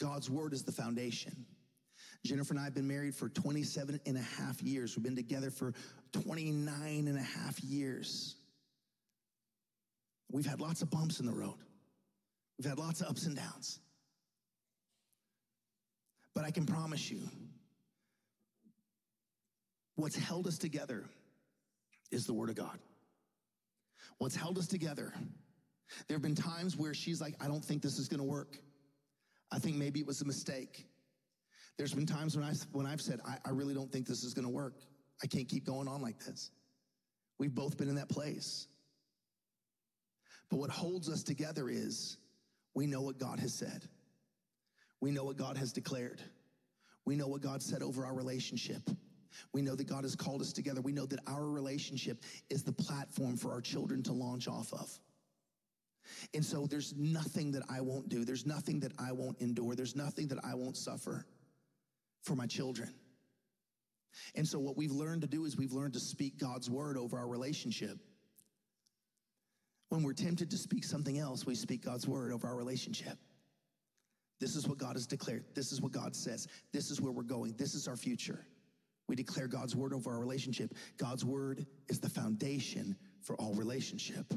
God's 0.00 0.28
word 0.28 0.52
is 0.52 0.62
the 0.62 0.72
foundation. 0.72 1.46
Jennifer 2.24 2.52
and 2.52 2.60
I 2.60 2.64
have 2.64 2.74
been 2.74 2.88
married 2.88 3.14
for 3.14 3.28
27 3.28 4.00
and 4.04 4.16
a 4.16 4.20
half 4.20 4.60
years. 4.62 4.96
We've 4.96 5.04
been 5.04 5.16
together 5.16 5.50
for 5.50 5.72
29 6.12 7.08
and 7.08 7.18
a 7.18 7.22
half 7.22 7.62
years. 7.62 8.36
We've 10.30 10.46
had 10.46 10.60
lots 10.60 10.82
of 10.82 10.90
bumps 10.90 11.20
in 11.20 11.26
the 11.26 11.32
road. 11.32 11.58
We've 12.58 12.68
had 12.68 12.78
lots 12.78 13.00
of 13.00 13.08
ups 13.08 13.26
and 13.26 13.36
downs. 13.36 13.78
But 16.34 16.44
I 16.44 16.50
can 16.50 16.66
promise 16.66 17.10
you, 17.10 17.20
what's 19.94 20.16
held 20.16 20.46
us 20.46 20.58
together 20.58 21.04
is 22.10 22.26
the 22.26 22.34
Word 22.34 22.50
of 22.50 22.56
God. 22.56 22.78
What's 24.18 24.36
held 24.36 24.58
us 24.58 24.66
together, 24.66 25.12
there 26.08 26.16
have 26.16 26.22
been 26.22 26.34
times 26.34 26.76
where 26.76 26.94
she's 26.94 27.20
like, 27.20 27.34
I 27.40 27.46
don't 27.46 27.64
think 27.64 27.82
this 27.82 27.98
is 27.98 28.08
gonna 28.08 28.24
work. 28.24 28.58
I 29.52 29.58
think 29.58 29.76
maybe 29.76 30.00
it 30.00 30.06
was 30.06 30.20
a 30.22 30.24
mistake. 30.24 30.86
There's 31.76 31.94
been 31.94 32.06
times 32.06 32.36
when, 32.36 32.44
I've, 32.44 32.66
when 32.72 32.86
I've 32.86 33.00
said, 33.00 33.20
I, 33.26 33.36
I 33.44 33.50
really 33.50 33.74
don't 33.74 33.90
think 33.92 34.06
this 34.06 34.24
is 34.24 34.34
gonna 34.34 34.50
work. 34.50 34.74
I 35.22 35.26
can't 35.26 35.48
keep 35.48 35.64
going 35.64 35.88
on 35.88 36.02
like 36.02 36.18
this. 36.24 36.50
We've 37.38 37.54
both 37.54 37.76
been 37.76 37.88
in 37.88 37.96
that 37.96 38.08
place. 38.08 38.66
But 40.50 40.58
what 40.58 40.70
holds 40.70 41.08
us 41.08 41.22
together 41.22 41.68
is 41.68 42.16
we 42.74 42.86
know 42.86 43.02
what 43.02 43.18
God 43.18 43.40
has 43.40 43.54
said. 43.54 43.84
We 45.00 45.10
know 45.10 45.24
what 45.24 45.36
God 45.36 45.56
has 45.56 45.72
declared. 45.72 46.22
We 47.04 47.16
know 47.16 47.28
what 47.28 47.40
God 47.40 47.62
said 47.62 47.82
over 47.82 48.04
our 48.04 48.14
relationship. 48.14 48.82
We 49.52 49.62
know 49.62 49.74
that 49.74 49.86
God 49.86 50.04
has 50.04 50.14
called 50.14 50.40
us 50.40 50.52
together. 50.52 50.80
We 50.80 50.92
know 50.92 51.06
that 51.06 51.20
our 51.26 51.48
relationship 51.48 52.22
is 52.50 52.62
the 52.62 52.72
platform 52.72 53.36
for 53.36 53.52
our 53.52 53.60
children 53.60 54.02
to 54.04 54.12
launch 54.12 54.48
off 54.48 54.72
of. 54.72 54.90
And 56.34 56.44
so 56.44 56.66
there's 56.66 56.94
nothing 56.96 57.52
that 57.52 57.64
I 57.68 57.80
won't 57.80 58.08
do. 58.08 58.24
There's 58.24 58.46
nothing 58.46 58.80
that 58.80 58.92
I 58.98 59.12
won't 59.12 59.40
endure. 59.40 59.74
There's 59.74 59.96
nothing 59.96 60.28
that 60.28 60.38
I 60.44 60.54
won't 60.54 60.76
suffer 60.76 61.26
for 62.22 62.34
my 62.34 62.46
children. 62.46 62.94
And 64.34 64.46
so 64.46 64.58
what 64.58 64.76
we've 64.76 64.92
learned 64.92 65.22
to 65.22 65.28
do 65.28 65.44
is 65.44 65.56
we've 65.56 65.72
learned 65.72 65.94
to 65.94 66.00
speak 66.00 66.38
God's 66.38 66.70
word 66.70 66.96
over 66.96 67.18
our 67.18 67.28
relationship. 67.28 67.98
When 69.88 70.02
we're 70.02 70.14
tempted 70.14 70.50
to 70.50 70.56
speak 70.56 70.84
something 70.84 71.18
else, 71.18 71.46
we 71.46 71.54
speak 71.54 71.84
God's 71.84 72.08
word 72.08 72.32
over 72.32 72.48
our 72.48 72.56
relationship. 72.56 73.18
This 74.40 74.56
is 74.56 74.68
what 74.68 74.78
God 74.78 74.96
has 74.96 75.06
declared. 75.06 75.44
This 75.54 75.72
is 75.72 75.80
what 75.80 75.92
God 75.92 76.14
says. 76.14 76.48
This 76.72 76.90
is 76.90 77.00
where 77.00 77.12
we're 77.12 77.22
going. 77.22 77.54
This 77.56 77.74
is 77.74 77.88
our 77.88 77.96
future. 77.96 78.44
We 79.08 79.16
declare 79.16 79.46
God's 79.46 79.76
word 79.76 79.92
over 79.92 80.10
our 80.10 80.18
relationship. 80.18 80.74
God's 80.96 81.24
word 81.24 81.66
is 81.88 82.00
the 82.00 82.08
foundation 82.08 82.96
for 83.22 83.36
all 83.36 83.54
relationship. 83.54 84.32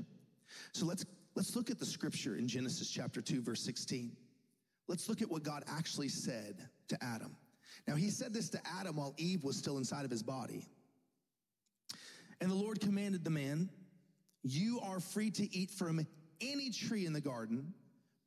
So 0.74 0.86
let's 0.86 1.06
let's 1.36 1.56
look 1.56 1.70
at 1.70 1.80
the 1.80 1.86
scripture 1.86 2.36
in 2.36 2.48
Genesis 2.48 2.90
chapter 2.90 3.22
2 3.22 3.42
verse 3.42 3.64
16. 3.64 4.12
Let's 4.88 5.08
look 5.10 5.22
at 5.22 5.30
what 5.30 5.44
God 5.44 5.64
actually 5.68 6.10
said 6.10 6.68
to 6.90 7.04
Adam. 7.04 7.36
Now 7.88 7.96
he 7.96 8.10
said 8.10 8.34
this 8.34 8.50
to 8.50 8.60
Adam 8.80 8.96
while 8.96 9.14
Eve 9.18 9.44
was 9.44 9.58
still 9.58 9.78
inside 9.78 10.06
of 10.06 10.12
his 10.12 10.24
body. 10.24 10.66
And 12.42 12.50
the 12.50 12.56
Lord 12.56 12.80
commanded 12.80 13.24
the 13.24 13.30
man, 13.30 13.70
"You 14.44 14.80
are 14.82 15.00
free 15.00 15.32
to 15.32 15.56
eat 15.56 15.72
from 15.72 16.06
any 16.42 16.70
tree 16.70 17.06
in 17.06 17.14
the 17.14 17.22
garden, 17.22 17.74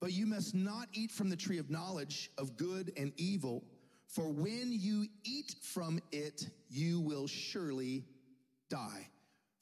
but 0.00 0.12
you 0.12 0.26
must 0.26 0.54
not 0.54 0.88
eat 0.92 1.10
from 1.10 1.30
the 1.30 1.36
tree 1.36 1.58
of 1.58 1.70
knowledge 1.70 2.30
of 2.36 2.56
good 2.56 2.92
and 2.96 3.12
evil, 3.16 3.64
for 4.12 4.28
when 4.28 4.68
you 4.70 5.06
eat 5.24 5.54
from 5.62 5.98
it, 6.12 6.46
you 6.68 7.00
will 7.00 7.26
surely 7.26 8.04
die. 8.68 9.08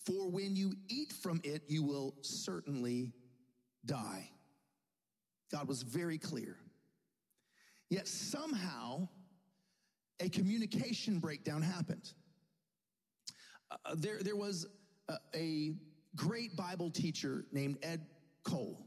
For 0.04 0.28
when 0.28 0.56
you 0.56 0.74
eat 0.88 1.12
from 1.12 1.40
it, 1.44 1.62
you 1.68 1.84
will 1.84 2.16
certainly 2.22 3.12
die. 3.86 4.28
God 5.52 5.68
was 5.68 5.82
very 5.82 6.18
clear. 6.18 6.56
Yet 7.90 8.08
somehow, 8.08 9.08
a 10.18 10.28
communication 10.28 11.20
breakdown 11.20 11.62
happened. 11.62 12.12
Uh, 13.70 13.94
there, 13.94 14.18
there 14.20 14.36
was 14.36 14.66
a, 15.08 15.14
a 15.34 15.74
great 16.16 16.56
Bible 16.56 16.90
teacher 16.90 17.44
named 17.52 17.78
Ed 17.84 18.04
Cole 18.42 18.84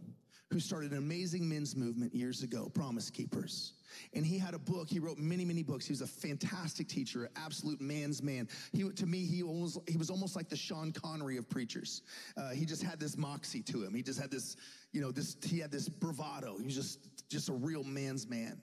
who 0.54 0.60
started 0.60 0.92
an 0.92 1.00
amazing 1.00 1.50
men's 1.50 1.76
movement 1.76 2.14
years 2.14 2.44
ago, 2.44 2.70
Promise 2.76 3.10
Keepers. 3.10 3.74
And 4.14 4.24
he 4.24 4.38
had 4.38 4.54
a 4.54 4.60
book. 4.60 4.88
He 4.88 5.00
wrote 5.00 5.18
many, 5.18 5.46
many 5.46 5.64
books. 5.64 5.86
He 5.86 5.92
was 5.92 6.02
a 6.02 6.08
fantastic 6.08 6.88
teacher, 6.88 7.28
absolute 7.36 7.82
man's 7.82 8.22
man. 8.22 8.48
He, 8.72 8.88
to 8.88 9.06
me, 9.08 9.26
he, 9.26 9.42
almost, 9.42 9.80
he 9.88 9.98
was 9.98 10.12
almost 10.12 10.36
like 10.36 10.50
the 10.50 10.56
Sean 10.56 10.92
Connery 10.92 11.38
of 11.38 11.50
preachers. 11.50 12.04
Uh, 12.38 12.52
he 12.52 12.66
just 12.66 12.84
had 12.84 13.00
this 13.00 13.18
moxie 13.18 13.64
to 13.64 13.84
him. 13.84 13.96
He 13.96 14.04
just 14.04 14.20
had 14.20 14.30
this, 14.30 14.56
you 14.92 15.02
know, 15.02 15.12
this. 15.12 15.38
He 15.44 15.58
had 15.58 15.72
this 15.72 15.90
bravado. 15.90 16.58
He 16.60 16.66
was 16.66 16.76
just, 16.76 17.00
just 17.30 17.50
a 17.50 17.54
real 17.54 17.84
man's 17.84 18.28
man. 18.30 18.62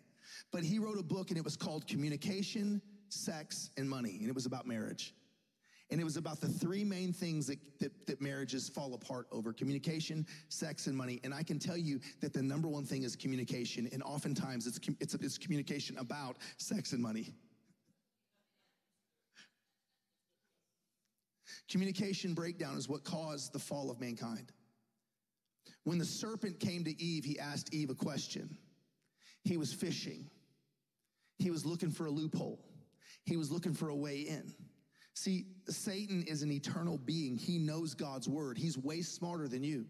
But 0.52 0.62
he 0.62 0.78
wrote 0.78 0.98
a 0.98 1.02
book, 1.02 1.30
and 1.30 1.38
it 1.38 1.44
was 1.44 1.56
called 1.56 1.88
Communication, 1.88 2.80
sex, 3.08 3.70
and 3.76 3.90
money. 3.90 4.18
And 4.20 4.28
it 4.28 4.34
was 4.34 4.46
about 4.46 4.64
marriage. 4.64 5.12
And 5.90 6.00
it 6.00 6.04
was 6.04 6.16
about 6.16 6.40
the 6.40 6.48
three 6.48 6.84
main 6.84 7.12
things 7.12 7.48
that, 7.48 7.58
that, 7.80 8.06
that, 8.06 8.20
marriages 8.20 8.68
fall 8.68 8.94
apart 8.94 9.26
over 9.32 9.52
communication, 9.52 10.24
sex, 10.48 10.86
and 10.86 10.96
money. 10.96 11.20
And 11.24 11.34
I 11.34 11.42
can 11.42 11.58
tell 11.58 11.76
you 11.76 11.98
that 12.20 12.32
the 12.32 12.42
number 12.42 12.68
one 12.68 12.84
thing 12.84 13.02
is 13.02 13.16
communication. 13.16 13.88
And 13.92 14.02
oftentimes 14.02 14.66
it's, 14.68 14.78
it's, 15.00 15.14
it's 15.14 15.36
communication 15.36 15.98
about 15.98 16.36
sex 16.58 16.92
and 16.92 17.02
money. 17.02 17.34
Communication 21.68 22.34
breakdown 22.34 22.76
is 22.76 22.88
what 22.88 23.04
caused 23.04 23.52
the 23.52 23.58
fall 23.58 23.90
of 23.90 24.00
mankind. 24.00 24.52
When 25.84 25.98
the 25.98 26.04
serpent 26.04 26.60
came 26.60 26.84
to 26.84 27.02
Eve, 27.02 27.24
he 27.24 27.38
asked 27.38 27.72
Eve 27.74 27.90
a 27.90 27.94
question. 27.94 28.56
He 29.44 29.56
was 29.56 29.72
fishing. 29.72 30.28
He 31.38 31.50
was 31.50 31.64
looking 31.64 31.90
for 31.90 32.06
a 32.06 32.10
loophole. 32.10 32.60
He 33.24 33.36
was 33.36 33.50
looking 33.50 33.72
for 33.72 33.88
a 33.88 33.96
way 33.96 34.20
in. 34.20 34.52
See, 35.20 35.44
Satan 35.68 36.24
is 36.26 36.42
an 36.42 36.50
eternal 36.50 36.96
being. 36.96 37.36
He 37.36 37.58
knows 37.58 37.92
God's 37.92 38.26
word. 38.26 38.56
He's 38.56 38.78
way 38.78 39.02
smarter 39.02 39.48
than 39.48 39.62
you. 39.62 39.84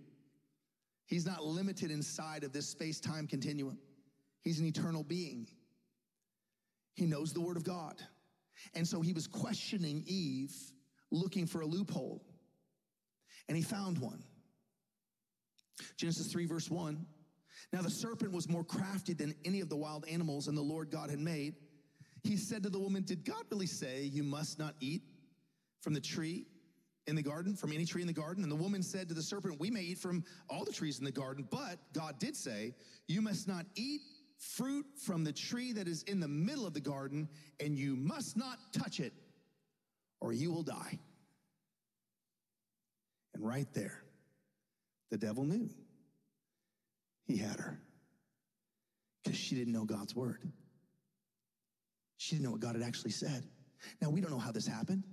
He's 1.07 1.25
not 1.25 1.45
limited 1.45 1.93
inside 1.93 2.43
of 2.43 2.53
this 2.53 2.67
space 2.67 2.99
time 2.99 3.29
continuum. 3.29 3.79
He's 4.43 4.59
an 4.59 4.67
eternal 4.67 5.05
being. 5.05 5.47
He 6.95 7.07
knows 7.07 7.33
the 7.33 7.41
word 7.41 7.57
of 7.57 7.63
God. 7.63 8.03
And 8.75 8.85
so 8.85 9.03
he 9.03 9.13
was 9.13 9.29
questioning 9.29 10.03
Eve, 10.05 10.53
looking 11.13 11.47
for 11.47 11.61
a 11.61 11.67
loophole. 11.67 12.25
And 13.47 13.57
he 13.57 13.63
found 13.63 13.99
one. 13.99 14.25
Genesis 15.97 16.33
3, 16.33 16.47
verse 16.47 16.69
1. 16.69 17.07
Now 17.73 17.83
the 17.83 17.91
serpent 17.91 18.33
was 18.33 18.49
more 18.49 18.65
crafty 18.65 19.13
than 19.13 19.37
any 19.45 19.61
of 19.61 19.69
the 19.69 19.77
wild 19.77 20.05
animals 20.11 20.49
and 20.49 20.59
the 20.59 20.61
Lord 20.61 20.91
God 20.91 21.09
had 21.09 21.21
made. 21.21 21.55
He 22.25 22.37
said 22.37 22.65
to 22.65 22.69
the 22.69 22.81
woman, 22.81 23.05
Did 23.05 23.25
God 23.25 23.45
really 23.49 23.67
say 23.67 24.03
you 24.03 24.25
must 24.25 24.59
not 24.59 24.75
eat 24.81 25.03
from 25.81 25.95
the 25.95 26.01
tree 26.01 26.47
in 27.07 27.17
the 27.17 27.23
garden, 27.23 27.55
from 27.57 27.73
any 27.73 27.85
tree 27.85 28.03
in 28.03 28.07
the 28.07 28.13
garden? 28.13 28.43
And 28.43 28.51
the 28.51 28.57
woman 28.57 28.83
said 28.83 29.09
to 29.09 29.15
the 29.15 29.23
serpent, 29.23 29.59
We 29.59 29.71
may 29.71 29.83
eat 29.83 29.99
from 29.99 30.25
all 30.49 30.65
the 30.65 30.73
trees 30.73 30.99
in 30.99 31.05
the 31.05 31.13
garden, 31.13 31.47
but 31.51 31.79
God 31.93 32.19
did 32.19 32.37
say, 32.37 32.75
You 33.09 33.23
must 33.23 33.49
not 33.49 33.67
eat 33.75 34.01
fruit 34.39 34.87
from 34.97 35.25
the 35.25 35.33
tree 35.33 35.73
that 35.73 35.87
is 35.87 36.03
in 36.05 36.21
the 36.21 36.29
middle 36.29 36.67
of 36.67 36.75
the 36.75 36.81
garden, 36.81 37.29
and 37.61 37.79
you 37.79 37.97
must 37.97 38.37
not 38.37 38.59
touch 38.73 39.01
it, 39.01 39.13
or 40.21 40.33
you 40.33 40.51
will 40.51 40.63
die. 40.63 40.99
And 43.35 43.47
right 43.47 43.69
there, 43.75 44.03
the 45.11 45.19
devil 45.19 45.45
knew 45.45 45.69
he 47.27 47.37
had 47.37 47.59
her 47.61 47.81
because 49.23 49.39
she 49.39 49.55
didn't 49.55 49.73
know 49.73 49.85
God's 49.85 50.15
word. 50.17 50.41
She 52.17 52.35
didn't 52.35 52.45
know 52.45 52.53
what 52.53 52.61
God 52.61 52.75
had 52.75 52.85
actually 52.85 53.13
said. 53.13 53.45
Now, 54.03 54.11
we 54.11 54.21
don't 54.21 54.31
know 54.31 54.39
how 54.39 54.53
this 54.53 54.67
happened. 54.67 55.05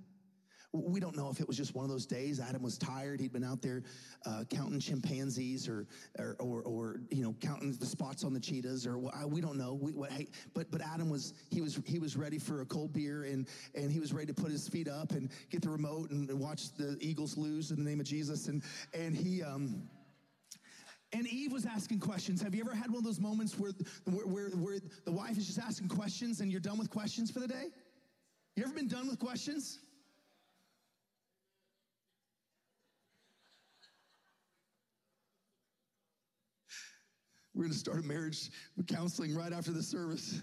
We 0.74 0.99
don't 0.99 1.15
know 1.15 1.30
if 1.30 1.39
it 1.39 1.47
was 1.47 1.55
just 1.55 1.74
one 1.74 1.86
of 1.86 1.89
those 1.89 2.05
days. 2.05 2.39
Adam 2.39 2.61
was 2.61 2.78
tired. 2.78 3.22
He'd 3.22 3.32
been 3.32 3.43
out 3.43 3.61
there 3.61 3.84
uh, 4.26 4.43
counting 4.49 4.80
chimpanzees 4.80 5.68
or, 5.68 5.88
or, 6.20 6.36
or, 6.39 6.61
or, 6.63 7.01
you 7.09 7.24
know, 7.24 7.34
counting 7.39 7.72
the 7.74 7.86
spots 7.86 8.24
on 8.24 8.34
the 8.34 8.39
cheetahs 8.39 8.86
or 8.86 8.97
we 8.97 9.39
don't 9.39 9.57
know. 9.57 9.74
We, 9.74 9.93
what, 9.93 10.11
hey, 10.11 10.28
but, 10.53 10.70
but 10.70 10.82
Adam 10.82 11.09
was, 11.09 11.34
he 11.51 11.61
was, 11.61 11.80
he 11.86 11.99
was 11.99 12.18
ready 12.18 12.38
for 12.38 12.61
a 12.61 12.65
cold 12.65 12.91
beer 12.91 13.24
and, 13.24 13.47
and 13.76 13.91
he 13.91 13.99
was 13.99 14.11
ready 14.11 14.28
to 14.28 14.34
put 14.34 14.51
his 14.51 14.68
feet 14.68 14.89
up 14.89 15.11
and 15.11 15.30
get 15.49 15.61
the 15.61 15.70
remote 15.70 16.11
and, 16.11 16.30
and 16.30 16.39
watch 16.39 16.74
the 16.76 16.97
Eagles 16.99 17.38
lose 17.38 17.72
in 17.72 17.78
the 17.78 17.89
name 17.89 18.01
of 18.01 18.05
Jesus. 18.05 18.47
And, 18.47 18.61
and 18.93 19.15
he, 19.15 19.41
um, 19.41 19.84
and 21.13 21.26
Eve 21.28 21.53
was 21.53 21.65
asking 21.65 21.99
questions. 21.99 22.41
Have 22.41 22.53
you 22.53 22.61
ever 22.61 22.76
had 22.76 22.88
one 22.88 22.97
of 22.97 23.05
those 23.05 23.22
moments 23.22 23.57
where, 23.57 23.72
where, 24.03 24.26
where, 24.26 24.49
where 24.49 24.80
the 25.05 25.11
wife 25.11 25.38
is 25.38 25.47
just 25.47 25.59
asking 25.59 25.88
questions 25.88 26.41
and 26.41 26.51
you're 26.51 26.59
done 26.59 26.78
with 26.78 26.89
questions 26.89 27.32
for 27.32 27.39
the 27.39 27.47
day? 27.47 27.68
You 28.57 28.63
ever 28.63 28.74
been 28.74 28.89
done 28.89 29.07
with 29.07 29.20
questions? 29.20 29.80
We're 37.58 37.64
going 37.64 37.74
to 37.74 37.80
start 37.80 37.97
a 37.97 38.03
marriage 38.03 38.51
counseling 38.88 39.36
right 39.36 39.51
after 39.51 39.72
the 39.72 39.82
service. 39.82 40.41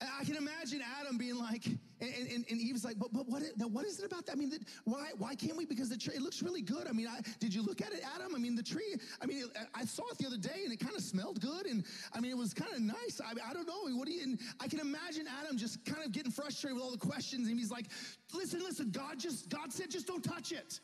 I 0.00 0.24
can 0.24 0.36
imagine 0.36 0.80
Adam 0.98 1.18
being 1.18 1.36
like, 1.36 1.66
and, 1.66 1.78
and, 2.00 2.44
and 2.50 2.60
Eve's 2.60 2.82
like, 2.82 2.98
but, 2.98 3.12
but 3.12 3.28
what, 3.28 3.42
is, 3.42 3.52
what 3.56 3.84
is 3.84 3.98
it 3.98 4.06
about 4.06 4.24
that? 4.26 4.32
I 4.32 4.34
mean, 4.36 4.50
why, 4.84 5.10
why 5.18 5.34
can't 5.34 5.58
we? 5.58 5.66
Because 5.66 5.90
the 5.90 5.98
tree, 5.98 6.14
it 6.14 6.22
looks 6.22 6.42
really 6.42 6.62
good. 6.62 6.86
I 6.88 6.92
mean, 6.92 7.06
I, 7.06 7.20
did 7.38 7.54
you 7.54 7.62
look 7.62 7.82
at 7.82 7.92
it, 7.92 8.00
Adam? 8.14 8.34
I 8.34 8.38
mean, 8.38 8.54
the 8.54 8.62
tree, 8.62 8.96
I 9.20 9.26
mean, 9.26 9.44
I 9.74 9.84
saw 9.84 10.04
it 10.10 10.16
the 10.16 10.26
other 10.26 10.38
day 10.38 10.62
and 10.64 10.72
it 10.72 10.80
kind 10.80 10.96
of 10.96 11.02
smelled 11.02 11.42
good. 11.42 11.66
And 11.66 11.84
I 12.14 12.20
mean, 12.20 12.30
it 12.30 12.36
was 12.38 12.54
kind 12.54 12.72
of 12.72 12.80
nice. 12.80 13.20
I, 13.22 13.32
I 13.48 13.52
don't 13.52 13.66
know. 13.66 13.94
What 13.94 14.06
do 14.06 14.14
you, 14.14 14.38
I 14.58 14.68
can 14.68 14.80
imagine 14.80 15.26
Adam 15.38 15.58
just 15.58 15.84
kind 15.84 16.02
of 16.02 16.12
getting 16.12 16.32
frustrated 16.32 16.76
with 16.76 16.84
all 16.84 16.92
the 16.92 16.96
questions. 16.96 17.48
And 17.48 17.58
he's 17.58 17.70
like, 17.70 17.88
listen, 18.32 18.60
listen, 18.62 18.90
God 18.90 19.18
just, 19.18 19.50
God 19.50 19.70
said, 19.70 19.90
just 19.90 20.06
don't 20.06 20.24
touch 20.24 20.50
it. 20.50 20.80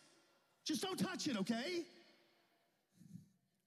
Just 0.64 0.83
don't 0.83 0.99
touch 0.99 1.27
it, 1.27 1.39
okay? 1.39 1.85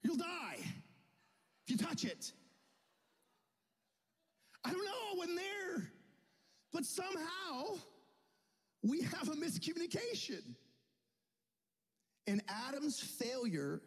You'll 0.06 0.14
die 0.14 0.58
if 0.58 1.68
you 1.68 1.76
touch 1.76 2.04
it. 2.04 2.30
I 4.64 4.70
don't 4.70 4.84
know, 4.84 4.90
I 4.90 5.16
wasn't 5.16 5.38
there. 5.38 5.90
But 6.72 6.84
somehow 6.84 7.78
we 8.84 9.00
have 9.00 9.28
a 9.28 9.32
miscommunication. 9.32 10.54
And 12.28 12.40
Adam's 12.46 13.00
failure 13.00 13.82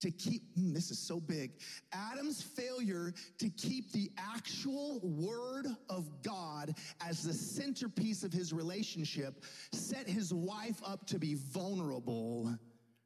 to 0.00 0.10
keep, 0.10 0.42
mm, 0.58 0.74
this 0.74 0.90
is 0.90 0.98
so 0.98 1.20
big, 1.20 1.52
Adam's 1.92 2.42
failure 2.42 3.14
to 3.38 3.48
keep 3.50 3.92
the 3.92 4.10
actual 4.18 4.98
word 5.04 5.68
of 5.88 6.10
God 6.24 6.74
as 7.00 7.22
the 7.22 7.32
centerpiece 7.32 8.24
of 8.24 8.32
his 8.32 8.52
relationship 8.52 9.44
set 9.72 10.08
his 10.08 10.34
wife 10.34 10.82
up 10.84 11.06
to 11.06 11.20
be 11.20 11.34
vulnerable 11.34 12.52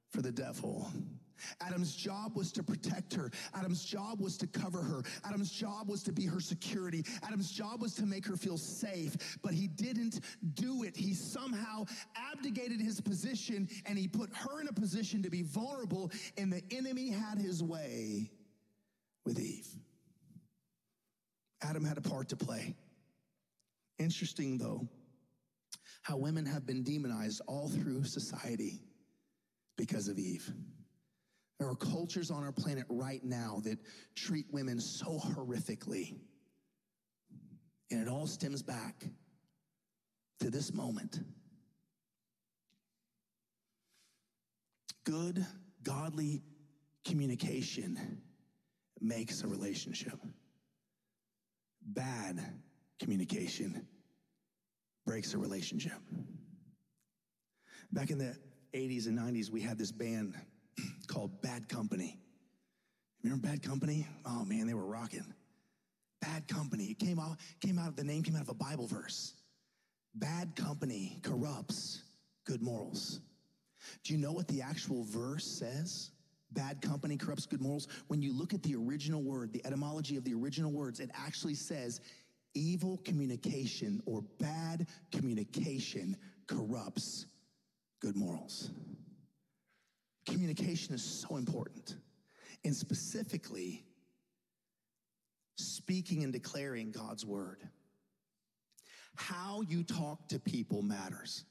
for 0.09 0.23
the 0.23 0.33
devil. 0.33 0.91
Adam's 1.61 1.95
job 1.95 2.37
was 2.37 2.53
to 2.53 2.63
protect 2.63 3.15
her. 3.15 3.31
Adam's 3.55 3.85
job 3.85 4.21
was 4.21 4.37
to 4.39 4.47
cover 4.47 4.83
her. 4.83 5.03
Adam's 5.25 5.51
job 5.51 5.89
was 5.89 6.03
to 6.03 6.13
be 6.13 6.27
her 6.27 6.41
security. 6.41 7.05
Adam's 7.23 7.51
job 7.51 7.81
was 7.81 7.95
to 7.95 8.07
make 8.07 8.27
her 8.27 8.37
feel 8.37 8.59
safe, 8.59 9.39
but 9.43 9.53
he 9.53 9.67
didn't 9.67 10.21
do 10.55 10.83
it. 10.83 10.97
He 10.97 11.15
somehow 11.15 11.85
abdicated 12.17 12.81
his 12.81 13.01
position 13.01 13.69
and 13.87 13.99
he 13.99 14.09
put 14.09 14.31
her 14.35 14.61
in 14.61 14.69
a 14.69 14.73
position 14.73 15.23
to 15.23 15.31
be 15.31 15.43
vulnerable, 15.43 16.11
and 16.37 16.53
the 16.53 16.63
enemy 16.71 17.11
had 17.11 17.39
his 17.39 17.63
way 17.63 18.31
with 19.25 19.39
Eve. 19.39 19.69
Adam 21.63 21.85
had 21.85 21.99
a 21.99 22.01
part 22.01 22.29
to 22.31 22.37
play. 22.37 22.75
Interesting, 23.99 24.57
though, 24.57 24.89
how 26.03 26.17
women 26.17 26.47
have 26.47 26.67
been 26.67 26.83
demonized 26.83 27.43
all 27.47 27.69
through 27.69 28.05
society 28.05 28.81
because 29.77 30.09
of 30.09 30.19
Eve. 30.19 30.51
There 31.61 31.69
are 31.69 31.77
cultures 31.77 32.31
on 32.31 32.43
our 32.43 32.53
planet 32.53 32.87
right 32.89 33.23
now 33.23 33.61
that 33.65 33.79
treat 34.17 34.47
women 34.51 34.81
so 34.81 35.19
horrifically. 35.19 36.17
And 37.91 38.01
it 38.01 38.09
all 38.09 38.27
stems 38.27 38.63
back 38.63 39.05
to 40.41 40.49
this 40.51 40.73
moment. 40.73 41.21
Good, 45.05 45.45
godly 45.83 46.43
communication 47.05 48.23
makes 48.99 49.43
a 49.43 49.47
relationship. 49.47 50.19
Bad 51.83 52.41
communication 52.99 53.87
breaks 55.05 55.35
a 55.35 55.39
relationship. 55.39 56.01
Back 57.93 58.09
in 58.09 58.17
the 58.17 58.35
80s 58.73 59.09
and 59.09 59.19
90s, 59.19 59.51
we 59.51 59.61
had 59.61 59.77
this 59.77 59.93
band 59.93 60.37
called 61.07 61.43
Bad 61.43 61.69
Company. 61.69 62.19
Remember 63.23 63.49
Bad 63.49 63.63
Company? 63.63 64.07
Oh 64.25 64.45
man, 64.45 64.67
they 64.67 64.75
were 64.75 64.87
rocking. 64.87 65.25
Bad 66.21 66.49
Company. 66.49 66.87
It 66.87 66.99
came 66.99 67.19
out, 67.19 67.39
came 67.61 67.79
out 67.79 67.89
of 67.89 67.97
the 67.97 68.05
name 68.05 68.23
came 68.23 68.37
out 68.37 68.43
of 68.43 68.49
a 68.49 68.55
Bible 68.55 68.87
verse. 68.87 69.35
Bad 70.15 70.57
company 70.57 71.19
corrupts 71.23 72.03
good 72.45 72.63
morals. 72.63 73.21
Do 74.05 74.13
you 74.13 74.19
know 74.19 74.33
what 74.33 74.49
the 74.49 74.61
actual 74.61 75.05
verse 75.05 75.47
says? 75.47 76.11
Bad 76.53 76.83
company 76.83 77.17
corrupts 77.17 77.47
good 77.47 77.61
morals. 77.61 77.87
When 78.09 78.21
you 78.21 78.37
look 78.37 78.53
at 78.53 78.63
the 78.63 78.75
original 78.75 79.23
word, 79.23 79.53
the 79.53 79.65
etymology 79.65 80.17
of 80.17 80.25
the 80.25 80.35
original 80.35 80.73
words, 80.73 80.99
it 80.99 81.11
actually 81.15 81.55
says 81.55 82.01
evil 82.55 83.01
communication 83.05 84.03
or 84.05 84.23
bad 84.41 84.89
communication 85.13 86.17
corrupts 86.49 87.27
good 88.01 88.17
morals. 88.17 88.71
Communication 90.27 90.95
is 90.95 91.03
so 91.03 91.37
important. 91.37 91.97
And 92.65 92.75
specifically, 92.75 93.85
speaking 95.61 96.25
and 96.25 96.33
declaring 96.33 96.91
God's 96.91 97.25
word. 97.25 97.63
How 99.17 99.63
you 99.63 99.83
talk 99.83 100.29
to 100.29 100.39
people 100.39 100.83
matters. 100.83 101.45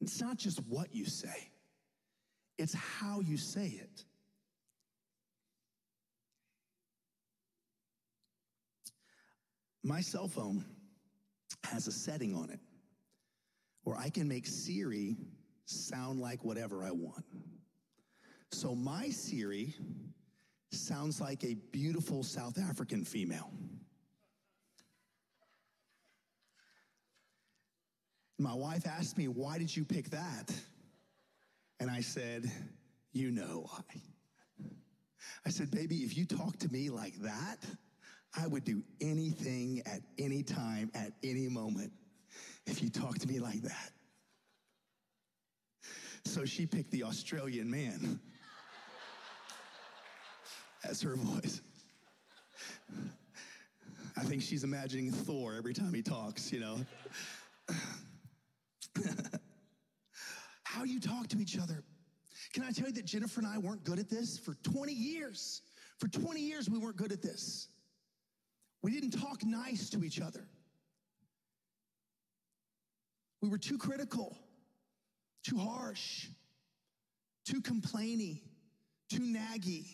It's 0.00 0.20
not 0.20 0.36
just 0.36 0.60
what 0.68 0.94
you 0.94 1.06
say, 1.06 1.50
it's 2.58 2.74
how 2.74 3.20
you 3.20 3.36
say 3.36 3.80
it. 3.80 4.04
My 9.82 10.00
cell 10.00 10.28
phone 10.28 10.64
has 11.64 11.86
a 11.86 11.92
setting 11.92 12.34
on 12.34 12.48
it 12.48 12.60
where 13.82 13.98
I 13.98 14.08
can 14.08 14.26
make 14.26 14.46
Siri 14.46 15.16
sound 15.66 16.20
like 16.20 16.44
whatever 16.44 16.82
I 16.84 16.90
want. 16.90 17.24
So 18.50 18.74
my 18.74 19.08
Siri 19.08 19.74
sounds 20.70 21.20
like 21.20 21.44
a 21.44 21.54
beautiful 21.72 22.22
South 22.22 22.58
African 22.58 23.04
female. 23.04 23.50
My 28.38 28.54
wife 28.54 28.86
asked 28.86 29.16
me, 29.16 29.28
Why 29.28 29.58
did 29.58 29.74
you 29.74 29.84
pick 29.84 30.10
that? 30.10 30.52
And 31.80 31.90
I 31.90 32.00
said, 32.00 32.50
You 33.12 33.30
know 33.30 33.66
why. 33.70 34.00
I 35.46 35.50
said, 35.50 35.70
Baby, 35.70 35.96
if 35.98 36.16
you 36.16 36.26
talk 36.26 36.58
to 36.58 36.68
me 36.72 36.90
like 36.90 37.14
that, 37.22 37.58
I 38.36 38.46
would 38.46 38.64
do 38.64 38.82
anything 39.00 39.82
at 39.86 40.00
any 40.18 40.42
time, 40.42 40.90
at 40.94 41.12
any 41.22 41.48
moment, 41.48 41.92
if 42.66 42.82
you 42.82 42.90
talk 42.90 43.18
to 43.18 43.28
me 43.28 43.38
like 43.38 43.62
that. 43.62 43.90
So 46.24 46.44
she 46.44 46.66
picked 46.66 46.90
the 46.90 47.04
Australian 47.04 47.70
man 47.70 48.20
as 50.88 51.00
her 51.02 51.16
voice. 51.16 51.60
I 54.16 54.22
think 54.22 54.42
she's 54.42 54.64
imagining 54.64 55.10
Thor 55.10 55.54
every 55.56 55.74
time 55.74 55.92
he 55.92 56.02
talks, 56.02 56.52
you 56.52 56.60
know. 56.60 56.78
How 60.64 60.84
you 60.84 61.00
talk 61.00 61.28
to 61.28 61.38
each 61.38 61.58
other. 61.58 61.82
Can 62.52 62.62
I 62.62 62.70
tell 62.70 62.86
you 62.86 62.92
that 62.94 63.04
Jennifer 63.04 63.40
and 63.40 63.48
I 63.48 63.58
weren't 63.58 63.84
good 63.84 63.98
at 63.98 64.08
this 64.08 64.38
for 64.38 64.54
20 64.62 64.92
years? 64.92 65.62
For 65.98 66.08
20 66.08 66.40
years, 66.40 66.68
we 66.68 66.78
weren't 66.78 66.96
good 66.96 67.12
at 67.12 67.22
this. 67.22 67.68
We 68.82 68.92
didn't 68.92 69.18
talk 69.18 69.44
nice 69.44 69.88
to 69.90 70.04
each 70.04 70.20
other. 70.20 70.46
We 73.40 73.48
were 73.48 73.58
too 73.58 73.78
critical, 73.78 74.38
too 75.44 75.58
harsh, 75.58 76.26
too 77.44 77.60
complainy, 77.60 78.40
too 79.10 79.20
naggy. 79.20 79.84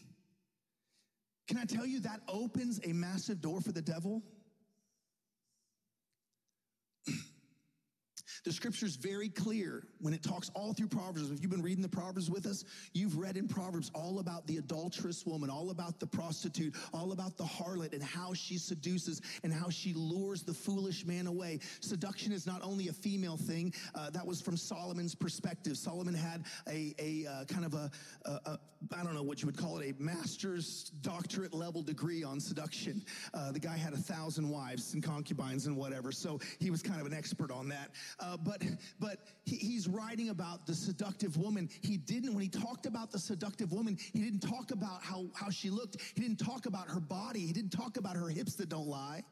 Can 1.48 1.58
I 1.58 1.64
tell 1.64 1.84
you 1.84 2.00
that 2.00 2.20
opens 2.28 2.80
a 2.84 2.92
massive 2.92 3.40
door 3.40 3.60
for 3.60 3.72
the 3.72 3.82
devil? 3.82 4.22
The 8.44 8.52
scripture 8.52 8.86
is 8.86 8.96
very 8.96 9.28
clear 9.28 9.84
when 10.00 10.14
it 10.14 10.22
talks 10.22 10.50
all 10.54 10.72
through 10.72 10.88
Proverbs. 10.88 11.30
If 11.30 11.42
you've 11.42 11.50
been 11.50 11.62
reading 11.62 11.82
the 11.82 11.88
Proverbs 11.88 12.30
with 12.30 12.46
us, 12.46 12.64
you've 12.94 13.18
read 13.18 13.36
in 13.36 13.46
Proverbs 13.46 13.90
all 13.94 14.18
about 14.18 14.46
the 14.46 14.56
adulterous 14.56 15.26
woman, 15.26 15.50
all 15.50 15.70
about 15.70 16.00
the 16.00 16.06
prostitute, 16.06 16.74
all 16.94 17.12
about 17.12 17.36
the 17.36 17.44
harlot 17.44 17.92
and 17.92 18.02
how 18.02 18.32
she 18.32 18.56
seduces 18.56 19.20
and 19.44 19.52
how 19.52 19.68
she 19.68 19.92
lures 19.92 20.42
the 20.42 20.54
foolish 20.54 21.04
man 21.04 21.26
away. 21.26 21.60
Seduction 21.80 22.32
is 22.32 22.46
not 22.46 22.62
only 22.62 22.88
a 22.88 22.92
female 22.92 23.36
thing, 23.36 23.74
uh, 23.94 24.08
that 24.10 24.26
was 24.26 24.40
from 24.40 24.56
Solomon's 24.56 25.14
perspective. 25.14 25.76
Solomon 25.76 26.14
had 26.14 26.44
a, 26.66 26.94
a 26.98 27.26
uh, 27.30 27.44
kind 27.44 27.64
of 27.64 27.74
a 27.74 27.90
a, 28.24 28.30
a, 28.46 28.58
I 28.96 29.02
don't 29.04 29.14
know 29.14 29.22
what 29.22 29.42
you 29.42 29.46
would 29.46 29.58
call 29.58 29.78
it, 29.78 29.94
a 29.98 30.02
master's 30.02 30.90
doctorate 31.02 31.52
level 31.52 31.82
degree 31.82 32.24
on 32.24 32.40
seduction. 32.40 33.04
Uh, 33.34 33.52
the 33.52 33.58
guy 33.58 33.76
had 33.76 33.92
a 33.92 33.98
thousand 33.98 34.48
wives 34.48 34.94
and 34.94 35.02
concubines 35.02 35.66
and 35.66 35.76
whatever, 35.76 36.12
so 36.12 36.40
he 36.58 36.70
was 36.70 36.82
kind 36.82 37.00
of 37.00 37.06
an 37.06 37.14
expert 37.14 37.50
on 37.50 37.68
that. 37.68 37.90
Uh, 38.18 38.29
uh, 38.30 38.36
but 38.36 38.62
but 38.98 39.18
he, 39.44 39.56
he's 39.56 39.88
writing 39.88 40.28
about 40.28 40.66
the 40.66 40.74
seductive 40.74 41.36
woman. 41.36 41.68
He 41.82 41.96
didn't 41.96 42.32
when 42.32 42.42
he 42.42 42.48
talked 42.48 42.86
about 42.86 43.10
the 43.10 43.18
seductive 43.18 43.72
woman. 43.72 43.98
He 44.12 44.20
didn't 44.20 44.40
talk 44.40 44.70
about 44.70 45.02
how 45.02 45.26
how 45.34 45.50
she 45.50 45.70
looked. 45.70 45.96
He 46.14 46.20
didn't 46.20 46.38
talk 46.38 46.66
about 46.66 46.88
her 46.88 47.00
body. 47.00 47.40
He 47.40 47.52
didn't 47.52 47.72
talk 47.72 47.96
about 47.96 48.16
her 48.16 48.28
hips 48.28 48.54
that 48.56 48.68
don't 48.68 48.86
lie. 48.86 49.24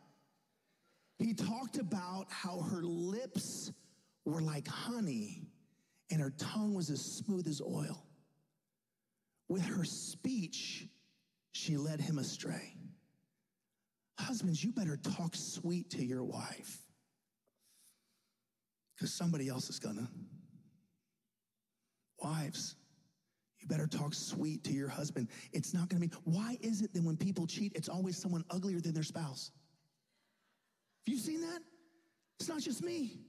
He 1.19 1.35
talked 1.35 1.79
about 1.79 2.27
how 2.29 2.61
her 2.61 2.83
lips 2.83 3.73
were 4.25 4.41
like 4.41 4.69
honey 4.69 5.43
and 6.11 6.21
her 6.21 6.33
tongue 6.39 6.75
was 6.75 6.91
as 6.91 7.01
smooth 7.01 7.47
as 7.49 7.61
oil. 7.61 8.05
With 9.49 9.65
her 9.65 9.85
speech, 9.85 10.87
she 11.53 11.77
led 11.77 12.01
him 12.01 12.19
astray. 12.19 12.75
Husbands, 14.19 14.63
you 14.63 14.73
better 14.73 14.97
talk 14.97 15.35
sweet 15.35 15.91
to 15.91 16.05
your 16.05 16.23
wife 16.23 16.88
because 18.99 19.13
somebody 19.13 19.49
else 19.49 19.71
is 19.71 19.79
gonna. 19.79 20.09
Wives, 22.21 22.75
you 23.61 23.69
better 23.69 23.87
talk 23.87 24.13
sweet 24.13 24.65
to 24.65 24.73
your 24.73 24.89
husband. 24.89 25.29
It's 25.53 25.73
not 25.73 25.89
gonna 25.89 26.01
be, 26.01 26.11
why 26.25 26.59
is 26.61 26.83
it 26.83 26.93
that 26.95 27.05
when 27.05 27.17
people 27.17 27.47
cheat, 27.47 27.73
it's 27.77 27.89
always 27.89 28.17
someone 28.17 28.45
uglier 28.51 28.81
than 28.81 28.93
their 28.93 29.05
spouse? 29.05 29.53
Have 31.07 31.15
you 31.15 31.21
seen 31.21 31.41
that? 31.43 31.61
It's 32.41 32.49
not 32.49 32.61
just 32.61 32.83
me. 32.83 33.21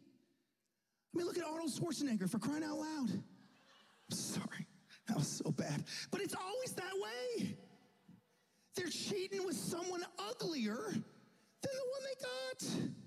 I 1.13 1.17
mean, 1.17 1.27
look 1.27 1.37
at 1.37 1.43
Arnold 1.43 1.71
Schwarzenegger 1.71 2.29
for 2.29 2.39
crying 2.39 2.63
out 2.63 2.77
loud. 2.77 3.11
I'm 3.11 4.17
sorry, 4.17 4.67
that 5.07 5.17
was 5.17 5.27
so 5.27 5.51
bad. 5.51 5.83
But 6.09 6.21
it's 6.21 6.35
always 6.35 6.71
that 6.73 6.93
way. 6.95 7.55
They're 8.75 8.87
cheating 8.87 9.45
with 9.45 9.55
someone 9.55 10.03
uglier 10.29 10.79
than 10.91 11.01
the 11.61 11.85
one 11.91 12.01
they 12.03 12.23
got. 12.23 12.98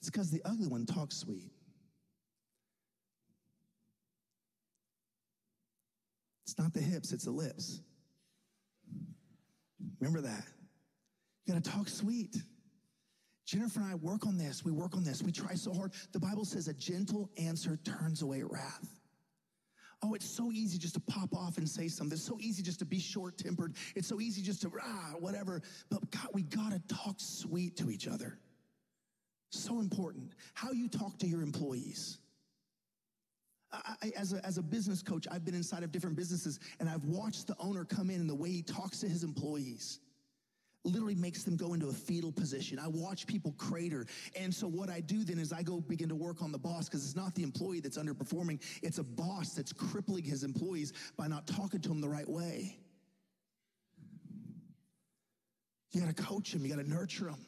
It's 0.00 0.10
because 0.10 0.30
the 0.30 0.42
ugly 0.44 0.68
one 0.68 0.86
talks 0.86 1.16
sweet. 1.16 1.50
It's 6.44 6.58
not 6.58 6.72
the 6.72 6.80
hips, 6.80 7.12
it's 7.12 7.24
the 7.24 7.30
lips. 7.30 7.80
Remember 10.00 10.20
that. 10.22 10.44
You 11.44 11.54
gotta 11.54 11.70
talk 11.70 11.88
sweet. 11.88 12.36
Jennifer 13.46 13.80
and 13.80 13.90
I 13.90 13.94
work 13.94 14.26
on 14.26 14.36
this. 14.36 14.64
We 14.64 14.72
work 14.72 14.94
on 14.94 15.04
this. 15.04 15.22
We 15.22 15.32
try 15.32 15.54
so 15.54 15.72
hard. 15.72 15.92
The 16.12 16.18
Bible 16.18 16.44
says 16.44 16.68
a 16.68 16.74
gentle 16.74 17.30
answer 17.38 17.78
turns 17.84 18.22
away 18.22 18.42
wrath. 18.42 19.00
Oh, 20.02 20.14
it's 20.14 20.28
so 20.28 20.52
easy 20.52 20.78
just 20.78 20.94
to 20.94 21.00
pop 21.00 21.34
off 21.34 21.58
and 21.58 21.68
say 21.68 21.88
something. 21.88 22.14
It's 22.14 22.24
so 22.24 22.38
easy 22.40 22.62
just 22.62 22.78
to 22.80 22.84
be 22.84 23.00
short 23.00 23.36
tempered. 23.36 23.74
It's 23.96 24.06
so 24.06 24.20
easy 24.20 24.42
just 24.42 24.62
to, 24.62 24.72
ah, 24.80 25.14
whatever. 25.18 25.62
But 25.90 26.10
God, 26.10 26.28
we 26.32 26.42
gotta 26.42 26.80
talk 26.88 27.16
sweet 27.18 27.76
to 27.78 27.90
each 27.90 28.06
other. 28.06 28.38
So 29.50 29.80
important. 29.80 30.32
How 30.54 30.72
you 30.72 30.88
talk 30.88 31.18
to 31.18 31.26
your 31.26 31.42
employees. 31.42 32.18
I, 33.70 34.12
as, 34.16 34.32
a, 34.32 34.44
as 34.46 34.56
a 34.56 34.62
business 34.62 35.02
coach, 35.02 35.26
I've 35.30 35.44
been 35.44 35.54
inside 35.54 35.82
of 35.82 35.92
different 35.92 36.16
businesses 36.16 36.58
and 36.80 36.88
I've 36.88 37.04
watched 37.04 37.46
the 37.46 37.56
owner 37.58 37.84
come 37.84 38.08
in 38.08 38.20
and 38.20 38.28
the 38.28 38.34
way 38.34 38.48
he 38.48 38.62
talks 38.62 39.00
to 39.00 39.08
his 39.08 39.24
employees 39.24 40.00
literally 40.84 41.14
makes 41.14 41.42
them 41.42 41.56
go 41.56 41.74
into 41.74 41.88
a 41.88 41.92
fetal 41.92 42.32
position. 42.32 42.78
I 42.78 42.88
watch 42.88 43.26
people 43.26 43.54
crater. 43.58 44.06
And 44.36 44.54
so 44.54 44.66
what 44.66 44.88
I 44.88 45.00
do 45.00 45.24
then 45.24 45.38
is 45.38 45.52
I 45.52 45.62
go 45.62 45.80
begin 45.80 46.08
to 46.08 46.14
work 46.14 46.42
on 46.42 46.52
the 46.52 46.58
boss 46.58 46.88
because 46.88 47.04
it's 47.04 47.16
not 47.16 47.34
the 47.34 47.42
employee 47.42 47.80
that's 47.80 47.98
underperforming. 47.98 48.60
It's 48.82 48.98
a 48.98 49.04
boss 49.04 49.52
that's 49.52 49.72
crippling 49.72 50.24
his 50.24 50.44
employees 50.44 50.92
by 51.16 51.26
not 51.26 51.46
talking 51.46 51.80
to 51.80 51.88
them 51.88 52.00
the 52.00 52.08
right 52.08 52.28
way. 52.28 52.78
You 55.92 56.00
got 56.00 56.14
to 56.14 56.22
coach 56.22 56.52
them. 56.52 56.64
You 56.64 56.74
got 56.74 56.82
to 56.82 56.88
nurture 56.88 57.24
them. 57.24 57.44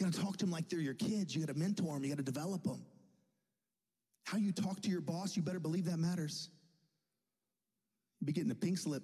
You 0.00 0.06
got 0.06 0.14
to 0.14 0.20
talk 0.20 0.38
to 0.38 0.46
them 0.46 0.50
like 0.50 0.70
they're 0.70 0.80
your 0.80 0.94
kids. 0.94 1.34
You 1.34 1.44
got 1.44 1.52
to 1.52 1.58
mentor 1.58 1.92
them. 1.92 2.02
You 2.02 2.08
got 2.08 2.16
to 2.16 2.32
develop 2.32 2.62
them. 2.64 2.82
How 4.24 4.38
you 4.38 4.50
talk 4.50 4.80
to 4.80 4.88
your 4.88 5.02
boss, 5.02 5.36
you 5.36 5.42
better 5.42 5.60
believe 5.60 5.84
that 5.84 5.98
matters. 5.98 6.48
You 8.18 8.26
be 8.26 8.32
getting 8.32 8.50
a 8.50 8.54
pink 8.54 8.78
slip. 8.78 9.02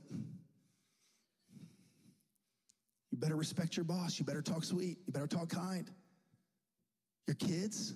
You 3.11 3.19
better 3.19 3.37
respect 3.37 3.77
your 3.77 3.85
boss. 3.85 4.19
You 4.19 4.25
better 4.25 4.41
talk 4.41 4.65
sweet. 4.65 4.97
You 5.07 5.13
better 5.13 5.27
talk 5.27 5.51
kind. 5.51 5.91
Your 7.27 7.35
kids, 7.35 7.93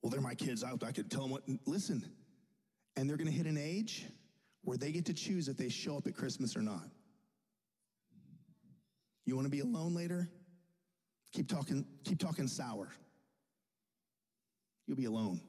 well, 0.00 0.10
they're 0.10 0.20
my 0.20 0.34
kids. 0.34 0.62
I, 0.62 0.72
I 0.86 0.92
could 0.92 1.10
tell 1.10 1.22
them 1.22 1.30
what, 1.30 1.42
listen. 1.66 2.04
And 2.96 3.10
they're 3.10 3.16
to 3.16 3.36
hit 3.36 3.46
an 3.46 3.58
age 3.58 4.06
where 4.62 4.76
they 4.76 4.92
get 4.92 5.06
to 5.06 5.14
choose 5.14 5.48
if 5.48 5.56
they 5.56 5.70
show 5.70 5.96
up 5.96 6.06
at 6.06 6.14
Christmas 6.14 6.56
or 6.56 6.62
not. 6.62 6.84
You 9.24 9.34
want 9.34 9.46
to 9.46 9.50
be 9.50 9.60
alone 9.60 9.94
later? 9.94 10.28
Keep 11.32 11.48
talking, 11.48 11.84
keep 12.04 12.18
talking 12.18 12.48
sour. 12.48 12.88
You'll 14.86 14.96
be 14.96 15.04
alone. 15.04 15.40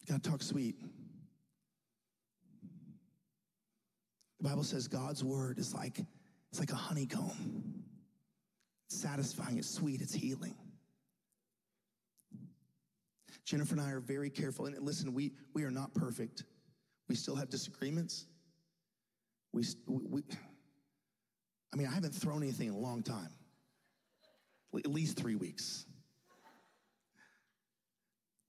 You 0.00 0.06
gotta 0.08 0.28
talk 0.28 0.42
sweet. 0.42 0.76
The 4.40 4.48
Bible 4.48 4.64
says 4.64 4.88
God's 4.88 5.22
word 5.22 5.58
is 5.58 5.72
like, 5.72 6.00
it's 6.50 6.58
like 6.58 6.72
a 6.72 6.76
honeycomb. 6.76 7.84
It's 8.86 9.00
satisfying, 9.00 9.58
it's 9.58 9.70
sweet, 9.70 10.02
it's 10.02 10.12
healing. 10.12 10.54
Jennifer 13.44 13.74
and 13.74 13.80
I 13.80 13.90
are 13.90 14.00
very 14.00 14.30
careful. 14.30 14.66
And 14.66 14.78
listen, 14.80 15.14
we, 15.14 15.32
we 15.52 15.64
are 15.64 15.70
not 15.70 15.94
perfect. 15.94 16.44
We 17.08 17.14
still 17.14 17.36
have 17.36 17.50
disagreements. 17.50 18.26
We, 19.52 19.64
we, 19.86 20.22
I 21.72 21.76
mean, 21.76 21.86
I 21.86 21.92
haven't 21.92 22.14
thrown 22.14 22.42
anything 22.42 22.68
in 22.68 22.74
a 22.74 22.78
long 22.78 23.02
time 23.02 23.28
at 24.76 24.90
least 24.90 25.16
three 25.16 25.34
weeks. 25.34 25.86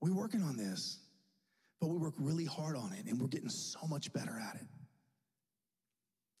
We're 0.00 0.14
working 0.14 0.42
on 0.42 0.56
this, 0.56 0.98
but 1.80 1.88
we 1.88 1.96
work 1.96 2.14
really 2.18 2.44
hard 2.44 2.76
on 2.76 2.92
it 2.92 3.06
and 3.06 3.20
we're 3.20 3.28
getting 3.28 3.48
so 3.48 3.80
much 3.88 4.12
better 4.12 4.38
at 4.38 4.56
it. 4.56 4.66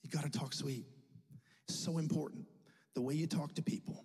You 0.02 0.10
got 0.10 0.24
to 0.24 0.38
talk 0.38 0.52
sweet. 0.52 0.86
It's 1.68 1.78
so 1.78 1.98
important. 1.98 2.46
The 2.94 3.02
way 3.02 3.14
you 3.14 3.26
talk 3.26 3.54
to 3.54 3.62
people. 3.62 4.04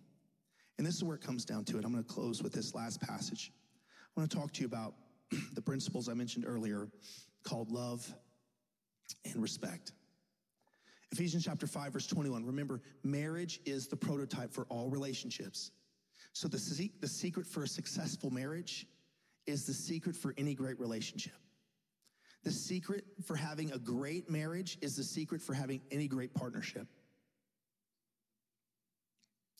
And 0.77 0.87
this 0.87 0.95
is 0.95 1.03
where 1.03 1.15
it 1.15 1.21
comes 1.21 1.45
down 1.45 1.63
to 1.65 1.77
it. 1.77 1.85
I'm 1.85 1.95
to 1.95 2.03
close 2.03 2.41
with 2.41 2.53
this 2.53 2.73
last 2.73 3.01
passage. 3.01 3.51
I 4.15 4.19
want 4.19 4.31
to 4.31 4.37
talk 4.37 4.51
to 4.53 4.61
you 4.61 4.65
about 4.65 4.95
the 5.53 5.61
principles 5.61 6.09
I 6.09 6.13
mentioned 6.13 6.45
earlier 6.47 6.87
called 7.43 7.71
love 7.71 8.11
and 9.25 9.41
respect. 9.41 9.91
Ephesians 11.11 11.43
chapter 11.43 11.67
5, 11.67 11.93
verse 11.93 12.07
21. 12.07 12.45
Remember, 12.45 12.81
marriage 13.03 13.59
is 13.65 13.87
the 13.87 13.95
prototype 13.95 14.53
for 14.53 14.65
all 14.69 14.89
relationships. 14.89 15.71
So, 16.33 16.47
the, 16.47 16.89
the 17.01 17.07
secret 17.07 17.45
for 17.45 17.63
a 17.63 17.67
successful 17.67 18.29
marriage 18.29 18.87
is 19.45 19.65
the 19.65 19.73
secret 19.73 20.15
for 20.15 20.33
any 20.37 20.55
great 20.55 20.79
relationship. 20.79 21.33
The 22.43 22.51
secret 22.51 23.03
for 23.25 23.35
having 23.35 23.71
a 23.71 23.77
great 23.77 24.29
marriage 24.29 24.77
is 24.81 24.95
the 24.95 25.03
secret 25.03 25.41
for 25.41 25.53
having 25.53 25.81
any 25.91 26.07
great 26.07 26.33
partnership. 26.33 26.87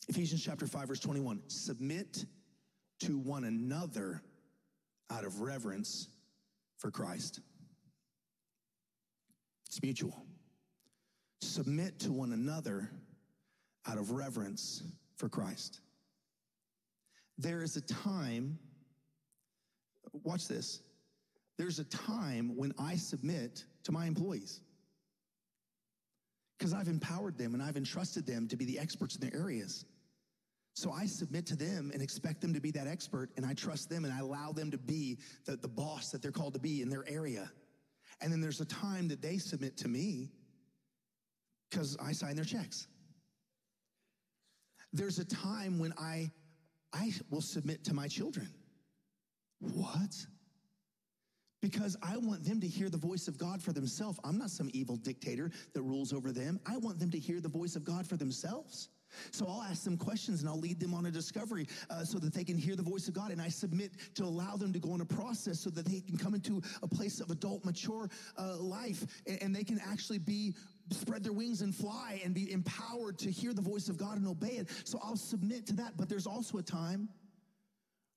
Ephesians 0.08 0.42
chapter 0.42 0.66
5, 0.66 0.88
verse 0.88 1.00
21 1.00 1.42
submit 1.46 2.24
to 3.00 3.18
one 3.18 3.44
another 3.44 4.22
out 5.10 5.24
of 5.24 5.40
reverence 5.40 6.08
for 6.78 6.90
Christ. 6.90 7.40
It's 9.66 9.82
mutual. 9.82 10.24
Submit 11.42 11.98
to 11.98 12.12
one 12.12 12.32
another 12.32 12.88
out 13.88 13.98
of 13.98 14.12
reverence 14.12 14.84
for 15.16 15.28
Christ. 15.28 15.80
There 17.36 17.64
is 17.64 17.76
a 17.76 17.80
time, 17.80 18.60
watch 20.22 20.46
this, 20.46 20.82
there's 21.58 21.80
a 21.80 21.84
time 21.84 22.56
when 22.56 22.72
I 22.78 22.94
submit 22.94 23.64
to 23.82 23.90
my 23.90 24.06
employees 24.06 24.60
because 26.56 26.72
I've 26.72 26.86
empowered 26.86 27.36
them 27.36 27.54
and 27.54 27.62
I've 27.62 27.76
entrusted 27.76 28.24
them 28.24 28.46
to 28.46 28.56
be 28.56 28.64
the 28.64 28.78
experts 28.78 29.16
in 29.16 29.28
their 29.28 29.38
areas. 29.38 29.84
So 30.74 30.92
I 30.92 31.06
submit 31.06 31.44
to 31.46 31.56
them 31.56 31.90
and 31.92 32.00
expect 32.00 32.40
them 32.40 32.54
to 32.54 32.60
be 32.60 32.70
that 32.70 32.86
expert, 32.86 33.30
and 33.36 33.44
I 33.44 33.54
trust 33.54 33.90
them 33.90 34.04
and 34.04 34.14
I 34.14 34.20
allow 34.20 34.52
them 34.52 34.70
to 34.70 34.78
be 34.78 35.18
the, 35.44 35.56
the 35.56 35.68
boss 35.68 36.10
that 36.10 36.22
they're 36.22 36.30
called 36.30 36.54
to 36.54 36.60
be 36.60 36.82
in 36.82 36.88
their 36.88 37.04
area. 37.08 37.50
And 38.20 38.32
then 38.32 38.40
there's 38.40 38.60
a 38.60 38.64
time 38.64 39.08
that 39.08 39.20
they 39.20 39.38
submit 39.38 39.76
to 39.78 39.88
me 39.88 40.30
because 41.72 41.96
I 42.04 42.12
sign 42.12 42.36
their 42.36 42.44
checks. 42.44 42.86
There's 44.92 45.18
a 45.18 45.24
time 45.24 45.78
when 45.78 45.94
I 45.98 46.30
I 46.92 47.10
will 47.30 47.40
submit 47.40 47.84
to 47.84 47.94
my 47.94 48.06
children. 48.06 48.46
What? 49.60 50.14
Because 51.62 51.96
I 52.02 52.18
want 52.18 52.44
them 52.44 52.60
to 52.60 52.66
hear 52.66 52.90
the 52.90 52.98
voice 52.98 53.28
of 53.28 53.38
God 53.38 53.62
for 53.62 53.72
themselves. 53.72 54.18
I'm 54.24 54.36
not 54.36 54.50
some 54.50 54.68
evil 54.74 54.96
dictator 54.96 55.50
that 55.72 55.80
rules 55.80 56.12
over 56.12 56.32
them. 56.32 56.60
I 56.66 56.76
want 56.76 56.98
them 56.98 57.10
to 57.12 57.18
hear 57.18 57.40
the 57.40 57.48
voice 57.48 57.76
of 57.76 57.84
God 57.84 58.06
for 58.06 58.18
themselves. 58.18 58.90
So 59.30 59.46
I'll 59.46 59.62
ask 59.62 59.84
them 59.84 59.96
questions 59.96 60.40
and 60.40 60.48
I'll 60.48 60.58
lead 60.58 60.80
them 60.80 60.94
on 60.94 61.06
a 61.06 61.10
discovery 61.10 61.66
uh, 61.90 62.04
so 62.04 62.18
that 62.18 62.34
they 62.34 62.44
can 62.44 62.56
hear 62.56 62.76
the 62.76 62.82
voice 62.82 63.08
of 63.08 63.14
God. 63.14 63.30
And 63.30 63.40
I 63.40 63.48
submit 63.48 63.92
to 64.14 64.24
allow 64.24 64.56
them 64.56 64.72
to 64.72 64.78
go 64.78 64.92
on 64.92 65.00
a 65.00 65.04
process 65.04 65.60
so 65.60 65.70
that 65.70 65.86
they 65.86 66.00
can 66.00 66.16
come 66.16 66.34
into 66.34 66.62
a 66.82 66.88
place 66.88 67.20
of 67.20 67.30
adult, 67.30 67.64
mature 67.64 68.08
uh, 68.38 68.56
life 68.56 69.04
and, 69.26 69.42
and 69.42 69.56
they 69.56 69.64
can 69.64 69.80
actually 69.80 70.18
be 70.18 70.54
spread 70.92 71.22
their 71.22 71.32
wings 71.32 71.62
and 71.62 71.74
fly 71.74 72.20
and 72.24 72.34
be 72.34 72.52
empowered 72.52 73.18
to 73.18 73.30
hear 73.30 73.52
the 73.52 73.62
voice 73.62 73.88
of 73.88 73.96
God 73.96 74.16
and 74.16 74.26
obey 74.26 74.56
it. 74.56 74.68
So 74.84 74.98
I'll 75.02 75.16
submit 75.16 75.66
to 75.68 75.72
that. 75.74 75.96
But 75.96 76.08
there's 76.08 76.26
also 76.26 76.58
a 76.58 76.62
time 76.62 77.08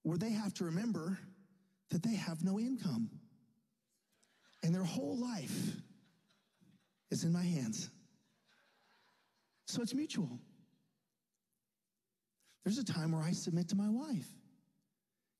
where 0.04 0.18
they 0.18 0.32
have 0.32 0.54
to 0.56 0.66
remember 0.66 1.18
that 1.90 2.04
they 2.04 2.16
have 2.16 2.44
no 2.44 2.60
income 2.60 3.10
and 4.64 4.74
their 4.74 4.84
whole 4.84 5.18
life 5.18 5.76
is 7.12 7.24
in 7.24 7.32
my 7.32 7.44
hands. 7.44 7.90
So 9.68 9.82
it's 9.82 9.94
mutual. 9.94 10.40
There's 12.64 12.80
a 12.80 12.84
time 12.84 13.12
where 13.12 13.22
I 13.22 13.32
submit 13.32 13.70
to 13.70 13.76
my 13.76 13.90
wife 13.90 14.28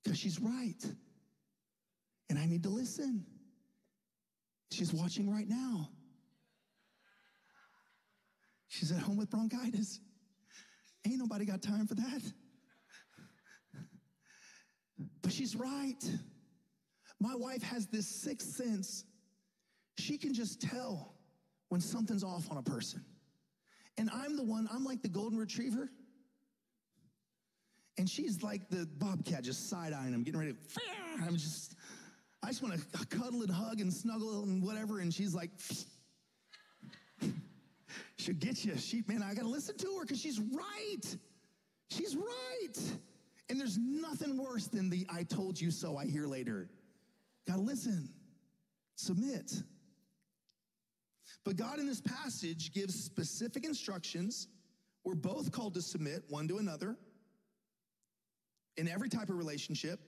because 0.04 0.20
she's 0.20 0.40
right 0.40 0.84
and 2.30 2.38
I 2.38 2.46
need 2.46 2.64
to 2.64 2.70
listen. 2.70 3.26
She's 4.72 4.94
watching 4.94 5.32
right 5.32 5.48
now. 5.48 5.90
She's 8.76 8.92
at 8.92 9.00
home 9.00 9.16
with 9.16 9.30
bronchitis. 9.30 10.02
Ain't 11.08 11.18
nobody 11.18 11.46
got 11.46 11.62
time 11.62 11.88
for 11.88 11.96
that. 11.96 12.22
But 15.22 15.32
she's 15.32 15.56
right. 15.56 16.04
My 17.22 17.36
wife 17.36 17.64
has 17.64 17.88
this 17.88 18.06
sixth 18.06 18.50
sense. 18.50 19.06
She 19.98 20.18
can 20.18 20.34
just 20.34 20.62
tell 20.62 21.14
when 21.70 21.80
something's 21.80 22.24
off 22.24 22.52
on 22.52 22.58
a 22.58 22.62
person. 22.62 23.02
And 23.98 24.10
I'm 24.14 24.36
the 24.36 24.44
one, 24.44 24.68
I'm 24.70 24.84
like 24.84 25.02
the 25.02 25.08
golden 25.08 25.40
retriever. 25.40 25.90
And 27.98 28.10
she's 28.10 28.44
like 28.44 28.68
the 28.70 28.86
bobcat, 28.98 29.46
just 29.46 29.70
side 29.70 29.94
eyeing 29.94 30.14
him, 30.14 30.24
getting 30.24 30.40
ready 30.42 30.52
to, 30.52 30.58
I'm 31.26 31.38
just, 31.38 31.76
I 32.44 32.48
just 32.48 32.62
want 32.62 32.78
to 32.78 33.06
cuddle 33.08 33.42
and 33.42 33.50
hug 33.50 33.80
and 33.80 33.94
snuggle 33.94 34.44
and 34.44 34.62
whatever. 34.62 35.00
And 35.00 35.14
she's 35.14 35.34
like, 35.34 35.52
she'll 38.26 38.36
get 38.36 38.66
you. 38.66 38.76
She, 38.78 39.04
man, 39.08 39.22
I 39.22 39.34
got 39.34 39.44
to 39.44 39.48
listen 39.48 39.78
to 39.78 39.98
her 39.98 40.02
because 40.02 40.20
she's 40.20 40.40
right. 40.40 41.18
She's 41.90 42.16
right. 42.16 42.78
And 43.50 43.60
there's 43.60 43.78
nothing 43.78 44.38
worse 44.38 44.68
than 44.68 44.90
the 44.90 45.06
I 45.10 45.24
told 45.24 45.62
you 45.62 45.70
so 45.70 45.98
I 45.98 46.06
hear 46.06 46.26
later. 46.26 46.68
Got 47.48 47.58
to 47.58 47.62
listen, 47.62 48.10
submit. 48.96 49.62
But 51.44 51.58
God 51.58 51.78
in 51.80 51.86
this 51.86 52.02
passage 52.02 52.74
gives 52.74 52.96
specific 52.96 53.66
instructions. 53.66 54.48
We're 55.04 55.14
both 55.14 55.52
called 55.52 55.76
to 55.76 55.82
submit 55.82 56.24
one 56.28 56.48
to 56.48 56.58
another 56.58 56.98
in 58.78 58.88
every 58.88 59.10
type 59.10 59.30
of 59.30 59.38
relationship, 59.38 60.00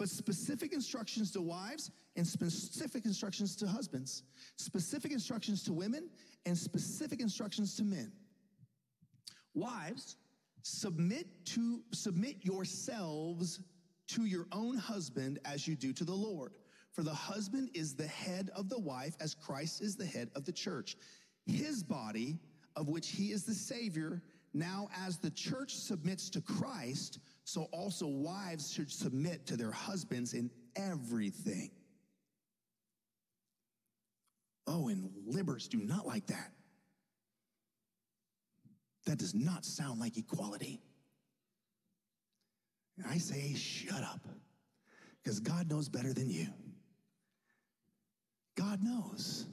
but 0.00 0.08
specific 0.08 0.72
instructions 0.72 1.30
to 1.30 1.42
wives 1.42 1.90
and 2.16 2.26
specific 2.26 3.04
instructions 3.04 3.54
to 3.54 3.66
husbands, 3.66 4.22
specific 4.56 5.12
instructions 5.12 5.62
to 5.62 5.74
women 5.74 6.08
and 6.46 6.56
specific 6.56 7.20
instructions 7.20 7.76
to 7.76 7.84
men. 7.84 8.10
Wives, 9.52 10.16
submit 10.62 11.26
to 11.44 11.82
submit 11.92 12.36
yourselves 12.40 13.60
to 14.08 14.24
your 14.24 14.46
own 14.52 14.74
husband 14.78 15.38
as 15.44 15.68
you 15.68 15.76
do 15.76 15.92
to 15.92 16.04
the 16.04 16.14
Lord. 16.14 16.52
For 16.92 17.02
the 17.02 17.12
husband 17.12 17.68
is 17.74 17.94
the 17.94 18.06
head 18.06 18.48
of 18.56 18.70
the 18.70 18.80
wife 18.80 19.16
as 19.20 19.34
Christ 19.34 19.82
is 19.82 19.96
the 19.96 20.06
head 20.06 20.30
of 20.34 20.46
the 20.46 20.52
church, 20.52 20.96
his 21.44 21.82
body 21.82 22.38
of 22.74 22.88
which 22.88 23.08
he 23.08 23.32
is 23.32 23.44
the 23.44 23.52
savior. 23.52 24.22
Now 24.54 24.88
as 24.96 25.18
the 25.18 25.30
church 25.30 25.76
submits 25.76 26.30
to 26.30 26.40
Christ, 26.40 27.18
so 27.50 27.62
also 27.72 28.06
wives 28.06 28.72
should 28.72 28.88
submit 28.88 29.44
to 29.44 29.56
their 29.56 29.72
husbands 29.72 30.34
in 30.34 30.52
everything. 30.76 31.72
Oh, 34.68 34.86
and 34.86 35.10
libbers 35.28 35.68
do 35.68 35.78
not 35.78 36.06
like 36.06 36.28
that. 36.28 36.52
That 39.06 39.18
does 39.18 39.34
not 39.34 39.64
sound 39.64 39.98
like 39.98 40.16
equality. 40.16 40.80
And 42.96 43.04
I 43.08 43.18
say, 43.18 43.52
shut 43.54 44.00
up, 44.00 44.20
because 45.20 45.40
God 45.40 45.68
knows 45.68 45.88
better 45.88 46.12
than 46.12 46.30
you. 46.30 46.46
God 48.56 48.80
knows. 48.80 49.46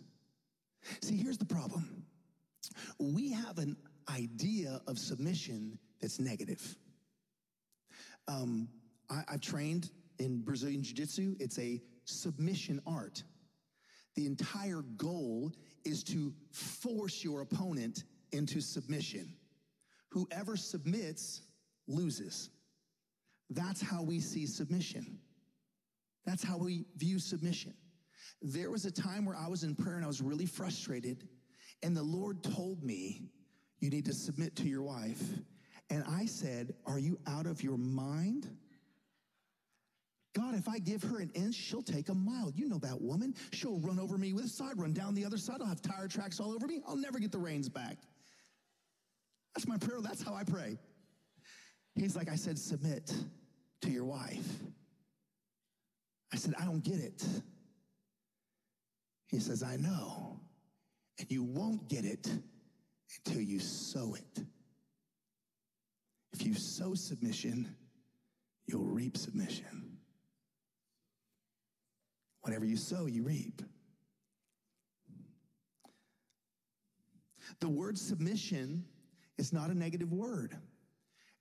See, 1.01 1.17
here's 1.17 1.39
the 1.39 1.45
problem 1.45 2.05
we 2.99 3.31
have 3.31 3.57
an 3.57 3.75
idea 4.07 4.81
of 4.85 4.99
submission 4.99 5.79
that's 5.99 6.19
negative. 6.19 6.77
Um, 8.27 8.69
I, 9.09 9.23
I've 9.27 9.41
trained 9.41 9.91
in 10.19 10.41
Brazilian 10.41 10.83
Jiu 10.83 10.95
Jitsu, 10.95 11.35
it's 11.39 11.59
a 11.59 11.81
submission 12.05 12.81
art. 12.85 13.23
The 14.15 14.25
entire 14.25 14.81
goal 14.97 15.51
is 15.85 16.03
to 16.05 16.33
force 16.51 17.23
your 17.23 17.41
opponent 17.41 18.03
into 18.31 18.61
submission. 18.61 19.33
Whoever 20.09 20.57
submits 20.57 21.41
loses. 21.87 22.49
That's 23.49 23.81
how 23.81 24.01
we 24.01 24.19
see 24.19 24.45
submission. 24.45 25.19
That's 26.25 26.43
how 26.43 26.57
we 26.57 26.85
view 26.97 27.19
submission. 27.19 27.73
There 28.41 28.71
was 28.71 28.85
a 28.85 28.91
time 28.91 29.25
where 29.25 29.35
I 29.35 29.47
was 29.47 29.63
in 29.63 29.75
prayer 29.75 29.95
and 29.95 30.03
I 30.03 30.07
was 30.07 30.21
really 30.21 30.45
frustrated, 30.45 31.27
and 31.83 31.95
the 31.95 32.03
Lord 32.03 32.43
told 32.43 32.83
me, 32.83 33.29
You 33.79 33.89
need 33.89 34.05
to 34.05 34.13
submit 34.13 34.55
to 34.57 34.67
your 34.67 34.81
wife. 34.81 35.21
And 35.89 36.03
I 36.09 36.25
said, 36.25 36.73
Are 36.85 36.99
you 36.99 37.17
out 37.27 37.45
of 37.45 37.63
your 37.63 37.77
mind? 37.77 38.47
God, 40.35 40.53
if 40.53 40.67
I 40.67 40.77
give 40.77 41.01
her 41.03 41.19
an 41.19 41.31
inch, 41.33 41.55
she'll 41.55 41.81
take 41.81 42.09
a 42.09 42.13
mile. 42.13 42.51
You 42.53 42.69
know 42.69 42.77
that 42.79 43.01
woman. 43.01 43.33
She'll 43.53 43.79
run 43.79 43.99
over 43.99 44.19
me 44.19 44.33
with 44.33 44.45
a 44.45 44.49
side, 44.49 44.73
run 44.75 44.93
down 44.93 45.15
the 45.15 45.25
other 45.25 45.37
side. 45.37 45.57
I'll 45.61 45.67
have 45.67 45.81
tire 45.81 46.07
tracks 46.07 46.39
all 46.39 46.53
over 46.53 46.67
me. 46.67 46.81
I'll 46.87 46.95
never 46.95 47.17
get 47.17 47.31
the 47.31 47.39
reins 47.39 47.69
back. 47.69 47.97
That's 49.55 49.67
my 49.67 49.77
prayer. 49.77 49.99
That's 49.99 50.21
how 50.21 50.35
I 50.35 50.43
pray. 50.43 50.77
He's 51.95 52.15
like, 52.15 52.29
I 52.29 52.35
said, 52.35 52.59
submit 52.59 53.11
to 53.81 53.89
your 53.89 54.05
wife. 54.05 54.47
I 56.31 56.35
said, 56.35 56.53
I 56.59 56.65
don't 56.65 56.83
get 56.83 56.99
it. 56.99 57.25
He 59.25 59.39
says, 59.39 59.63
I 59.63 59.77
know. 59.77 60.39
And 61.17 61.31
you 61.31 61.43
won't 61.43 61.89
get 61.89 62.05
it 62.05 62.29
until 63.25 63.41
you 63.41 63.59
sow 63.59 64.13
it. 64.13 64.45
If 66.39 66.45
you 66.45 66.53
sow 66.53 66.93
submission, 66.93 67.75
you'll 68.67 68.85
reap 68.85 69.17
submission. 69.17 69.97
Whatever 72.41 72.63
you 72.63 72.77
sow, 72.77 73.07
you 73.07 73.23
reap. 73.23 73.63
The 77.59 77.67
word 77.67 77.97
submission 77.97 78.85
is 79.39 79.51
not 79.51 79.71
a 79.71 79.73
negative 79.73 80.13
word. 80.13 80.55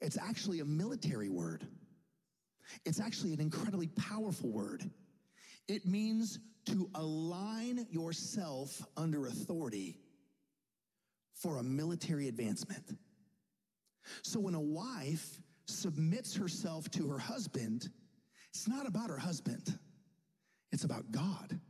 It's 0.01 0.17
actually 0.17 0.61
a 0.61 0.65
military 0.65 1.29
word. 1.29 1.67
It's 2.87 2.99
actually 2.99 3.35
an 3.35 3.41
incredibly 3.43 3.89
powerful 3.89 4.51
word. 4.51 4.91
It 5.69 5.85
means 5.85 6.39
to 6.71 6.89
align 6.95 7.87
yourself 7.91 8.81
under 8.97 9.27
authority 9.27 9.99
for 11.35 11.59
a 11.59 11.63
military 11.63 12.29
advancement. 12.29 12.97
So 14.23 14.41
when 14.41 14.55
a 14.55 14.61
wife 14.61 15.41
submits 15.67 16.37
herself 16.37 16.91
to 16.93 17.09
her 17.09 17.19
husband, 17.19 17.89
it's 18.51 18.69
not 18.69 18.87
about 18.87 19.11
her 19.11 19.19
husband, 19.19 19.79
it's 20.73 20.85
about 20.85 21.11
God. 21.11 21.61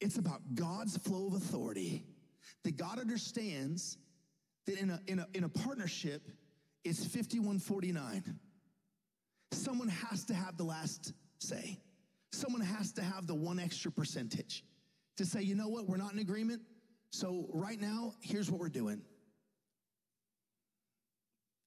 It's 0.00 0.16
about 0.16 0.40
God's 0.54 0.96
flow 0.96 1.26
of 1.26 1.34
authority 1.34 2.04
that 2.62 2.76
God 2.76 3.00
understands 3.00 3.98
that 4.66 4.78
in 4.78 4.90
a, 4.90 5.00
in 5.08 5.18
a, 5.18 5.26
in 5.34 5.44
a 5.44 5.48
partnership, 5.48 6.22
it's 6.84 7.00
5149. 7.00 8.38
Someone 9.52 9.88
has 9.88 10.24
to 10.26 10.34
have 10.34 10.56
the 10.56 10.64
last 10.64 11.12
say. 11.40 11.80
Someone 12.32 12.60
has 12.60 12.92
to 12.92 13.02
have 13.02 13.26
the 13.26 13.34
one 13.34 13.58
extra 13.58 13.90
percentage 13.90 14.62
to 15.16 15.24
say, 15.24 15.42
you 15.42 15.54
know 15.54 15.68
what, 15.68 15.88
we're 15.88 15.96
not 15.96 16.12
in 16.12 16.18
agreement. 16.20 16.62
So 17.10 17.48
right 17.52 17.80
now, 17.80 18.14
here's 18.20 18.50
what 18.50 18.60
we're 18.60 18.68
doing. 18.68 19.02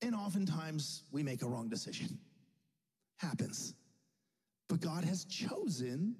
And 0.01 0.15
oftentimes 0.15 1.03
we 1.11 1.23
make 1.23 1.41
a 1.41 1.47
wrong 1.47 1.69
decision. 1.69 2.17
Happens. 3.17 3.75
But 4.67 4.81
God 4.81 5.03
has 5.03 5.25
chosen 5.25 6.15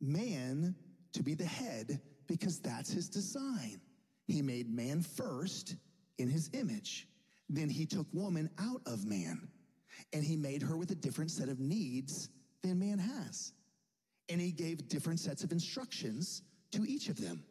man 0.00 0.74
to 1.12 1.22
be 1.22 1.34
the 1.34 1.44
head 1.44 2.00
because 2.26 2.60
that's 2.60 2.90
his 2.90 3.08
design. 3.08 3.80
He 4.26 4.42
made 4.42 4.70
man 4.70 5.02
first 5.02 5.76
in 6.18 6.28
his 6.28 6.50
image. 6.52 7.08
Then 7.48 7.68
he 7.68 7.86
took 7.86 8.06
woman 8.12 8.50
out 8.58 8.82
of 8.86 9.06
man 9.06 9.48
and 10.12 10.22
he 10.22 10.36
made 10.36 10.62
her 10.62 10.76
with 10.76 10.90
a 10.90 10.94
different 10.94 11.30
set 11.30 11.48
of 11.48 11.58
needs 11.58 12.28
than 12.62 12.78
man 12.78 12.98
has. 12.98 13.52
And 14.28 14.40
he 14.40 14.52
gave 14.52 14.88
different 14.88 15.20
sets 15.20 15.42
of 15.42 15.52
instructions 15.52 16.42
to 16.72 16.84
each 16.86 17.08
of 17.08 17.20
them. 17.20 17.42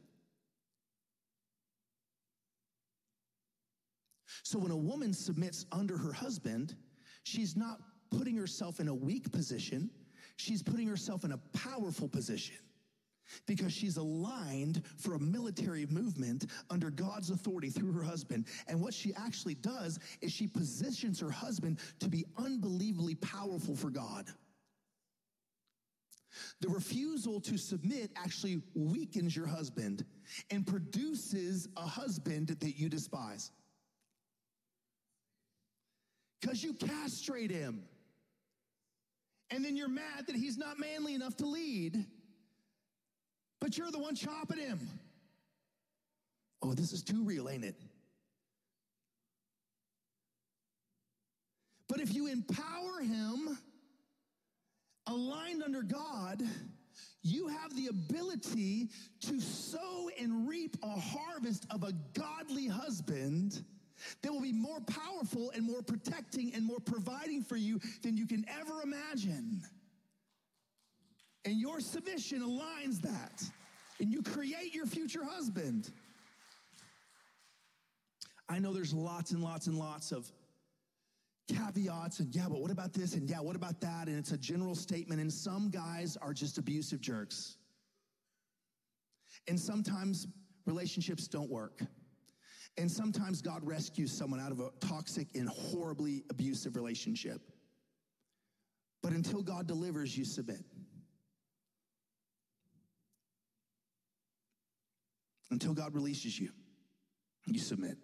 So 4.47 4.59
when 4.59 4.71
a 4.71 4.77
woman 4.77 5.11
submits 5.11 5.65
under 5.73 5.97
her 5.97 6.13
husband, 6.13 6.73
she's 7.23 7.57
not 7.57 7.81
putting 8.09 8.37
herself 8.37 8.79
in 8.79 8.87
a 8.87 8.95
weak 8.95 9.29
position, 9.29 9.89
she's 10.37 10.63
putting 10.63 10.87
herself 10.87 11.25
in 11.25 11.33
a 11.33 11.37
powerful 11.51 12.07
position 12.07 12.55
because 13.45 13.73
she's 13.73 13.97
aligned 13.97 14.83
for 14.95 15.15
a 15.15 15.19
military 15.19 15.85
movement 15.87 16.45
under 16.69 16.89
God's 16.89 17.29
authority 17.29 17.69
through 17.69 17.91
her 17.91 18.03
husband. 18.03 18.45
And 18.69 18.79
what 18.79 18.93
she 18.93 19.13
actually 19.15 19.55
does 19.55 19.99
is 20.21 20.31
she 20.31 20.47
positions 20.47 21.19
her 21.19 21.29
husband 21.29 21.79
to 21.99 22.07
be 22.07 22.23
unbelievably 22.37 23.15
powerful 23.15 23.75
for 23.75 23.89
God. 23.89 24.27
The 26.61 26.69
refusal 26.69 27.41
to 27.41 27.57
submit 27.57 28.11
actually 28.15 28.61
weakens 28.75 29.35
your 29.35 29.47
husband 29.47 30.05
and 30.51 30.65
produces 30.65 31.67
a 31.75 31.81
husband 31.81 32.47
that 32.47 32.79
you 32.79 32.87
despise. 32.87 33.51
Because 36.39 36.63
you 36.63 36.73
castrate 36.73 37.51
him. 37.51 37.83
And 39.49 39.63
then 39.63 39.75
you're 39.75 39.89
mad 39.89 40.27
that 40.27 40.35
he's 40.35 40.57
not 40.57 40.79
manly 40.79 41.13
enough 41.13 41.37
to 41.37 41.45
lead 41.45 42.05
but 43.59 43.77
you're 43.77 43.91
the 43.91 43.99
one 43.99 44.15
chopping 44.15 44.59
him. 44.59 44.79
Oh, 46.61 46.73
this 46.73 46.91
is 46.91 47.03
too 47.03 47.23
real, 47.23 47.49
ain't 47.49 47.63
it? 47.63 47.75
But 51.87 51.99
if 51.99 52.13
you 52.13 52.27
empower 52.27 53.01
him, 53.01 53.57
aligned 55.07 55.63
under 55.63 55.81
God, 55.81 56.43
you 57.21 57.47
have 57.47 57.75
the 57.75 57.87
ability 57.87 58.89
to 59.21 59.39
sow 59.39 60.09
and 60.19 60.47
reap 60.47 60.75
a 60.83 60.99
harvest 60.99 61.65
of 61.69 61.83
a 61.83 61.93
godly 62.13 62.67
husband 62.67 63.63
that 64.21 64.31
will 64.31 64.41
be 64.41 64.53
more 64.53 64.79
powerful 64.81 65.51
and 65.55 65.63
more 65.63 65.81
protecting 65.81 66.53
and 66.53 66.65
more 66.65 66.79
providing 66.79 67.43
for 67.43 67.57
you 67.57 67.79
than 68.01 68.17
you 68.17 68.27
can 68.27 68.45
ever 68.59 68.81
imagine. 68.81 69.61
And 71.45 71.59
your 71.59 71.79
submission 71.79 72.41
aligns 72.41 73.01
that. 73.01 73.43
And 73.99 74.11
you 74.11 74.21
create 74.21 74.75
your 74.75 74.85
future 74.85 75.23
husband. 75.23 75.91
I 78.49 78.59
know 78.59 78.73
there's 78.73 78.93
lots 78.93 79.31
and 79.31 79.41
lots 79.41 79.67
and 79.67 79.77
lots 79.77 80.11
of 80.11 80.31
caveats 81.47 82.19
and 82.19 82.33
yeah, 82.35 82.47
but 82.49 82.59
what 82.59 82.71
about 82.71 82.93
this? 82.93 83.13
And 83.13 83.29
yeah, 83.29 83.39
what 83.39 83.55
about 83.55 83.79
that? 83.81 84.07
And 84.07 84.17
it's 84.17 84.31
a 84.31 84.37
general 84.37 84.75
statement. 84.75 85.21
And 85.21 85.31
some 85.31 85.69
guys 85.69 86.17
are 86.21 86.33
just 86.33 86.57
abusive 86.57 87.01
jerks. 87.01 87.57
And 89.47 89.59
sometimes 89.59 90.27
relationships 90.65 91.27
don't 91.27 91.49
work. 91.49 91.81
And 92.77 92.91
sometimes 92.91 93.41
God 93.41 93.65
rescues 93.65 94.11
someone 94.11 94.39
out 94.39 94.51
of 94.51 94.59
a 94.59 94.69
toxic 94.79 95.27
and 95.35 95.49
horribly 95.49 96.23
abusive 96.29 96.75
relationship. 96.75 97.41
But 99.01 99.13
until 99.13 99.41
God 99.41 99.67
delivers, 99.67 100.17
you 100.17 100.25
submit. 100.25 100.63
until 105.51 105.73
God 105.73 105.93
releases 105.93 106.39
you. 106.39 106.49
You 107.45 107.59
submit. 107.59 107.97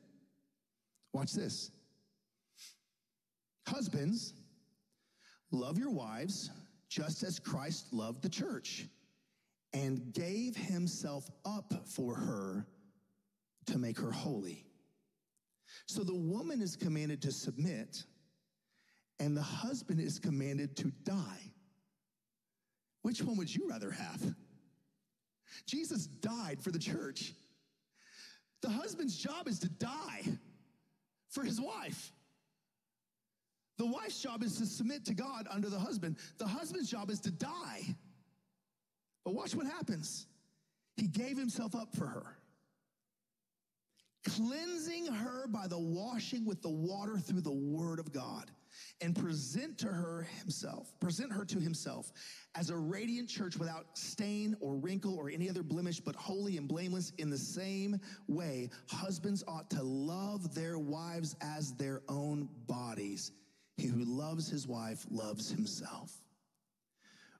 Watch 1.12 1.34
this. 1.34 1.72
Husbands, 3.68 4.34
love 5.52 5.78
your 5.78 5.92
wives 5.92 6.50
just 6.90 7.24
as 7.24 7.40
Christ 7.40 7.92
loved 7.92 8.22
the 8.22 8.30
church 8.30 8.88
and 9.74 10.14
gave 10.14 10.56
himself 10.56 11.30
up 11.46 11.74
for 11.86 12.16
her 12.16 12.66
to 13.68 13.78
make 13.78 14.00
her 14.00 14.12
holy. 14.12 14.66
So 15.88 16.04
the 16.04 16.16
woman 16.16 16.62
is 16.62 16.76
commanded 16.76 17.22
to 17.24 17.32
submit, 17.32 18.04
and 19.20 19.36
the 19.36 19.42
husband 19.42 20.00
is 20.00 20.20
commanded 20.20 20.76
to 20.78 20.92
die. 21.04 21.52
Which 23.02 23.22
one 23.22 23.38
would 23.38 23.54
you 23.54 23.68
rather 23.70 23.92
have? 23.92 24.36
Jesus 25.66 26.08
died 26.08 26.62
for 26.62 26.72
the 26.72 26.80
church. 26.80 27.34
The 28.62 28.70
husband's 28.70 29.18
job 29.18 29.48
is 29.48 29.60
to 29.60 29.70
die 29.70 30.24
for 31.30 31.44
his 31.44 31.60
wife. 31.60 32.12
The 33.78 33.86
wife's 33.86 34.22
job 34.22 34.44
is 34.44 34.58
to 34.60 34.66
submit 34.66 35.06
to 35.06 35.14
God 35.14 35.48
under 35.50 35.70
the 35.70 35.80
husband. 35.80 36.18
The 36.38 36.48
husband's 36.48 36.90
job 36.90 37.10
is 37.10 37.20
to 37.22 37.32
die. 37.32 37.96
But 39.26 39.34
watch 39.34 39.56
what 39.56 39.66
happens. 39.66 40.28
He 40.96 41.08
gave 41.08 41.38
himself 41.38 41.76
up 41.76 41.96
for 41.96 42.06
her, 42.06 42.38
cleansing 44.24 45.06
her 45.08 45.48
by 45.48 45.68
the 45.68 45.80
washing 45.80 46.46
with 46.46 46.62
the 46.62 46.70
water 46.70 47.18
through 47.18 47.42
the 47.42 47.52
word 47.52 48.00
of 48.00 48.12
God 48.12 48.52
and 49.02 49.16
present 49.16 49.78
to 49.80 49.88
her 49.88 50.28
himself, 50.40 50.94
present 51.00 51.32
her 51.32 51.46
to 51.46 51.60
himself 51.60 52.12
as 52.56 52.70
a 52.70 52.78
radiant 52.78 53.30
church 53.30 53.58
without 53.58 53.98
stain 53.98 54.56
or 54.60 54.76
wrinkle 54.76 55.18
or 55.18 55.30
any 55.30 55.50
other 55.50 55.64
blemish, 55.64 56.00
but 56.00 56.16
holy 56.16 56.58
and 56.58 56.68
blameless 56.68 57.12
in 57.18 57.30
the 57.30 57.38
same 57.38 58.00
way. 58.28 58.70
Husbands 58.90 59.44
ought 59.48 59.70
to 59.72 59.84
love 59.84 60.56
their 60.56 60.80
wives 60.80 61.36
as 61.42 61.74
their 61.74 62.02
own 62.08 62.48
bodies. 62.68 63.32
He 63.78 63.88
who 63.88 64.04
loves 64.06 64.50
his 64.50 64.68
wife 64.68 65.06
loves 65.10 65.50
himself. 65.50 66.12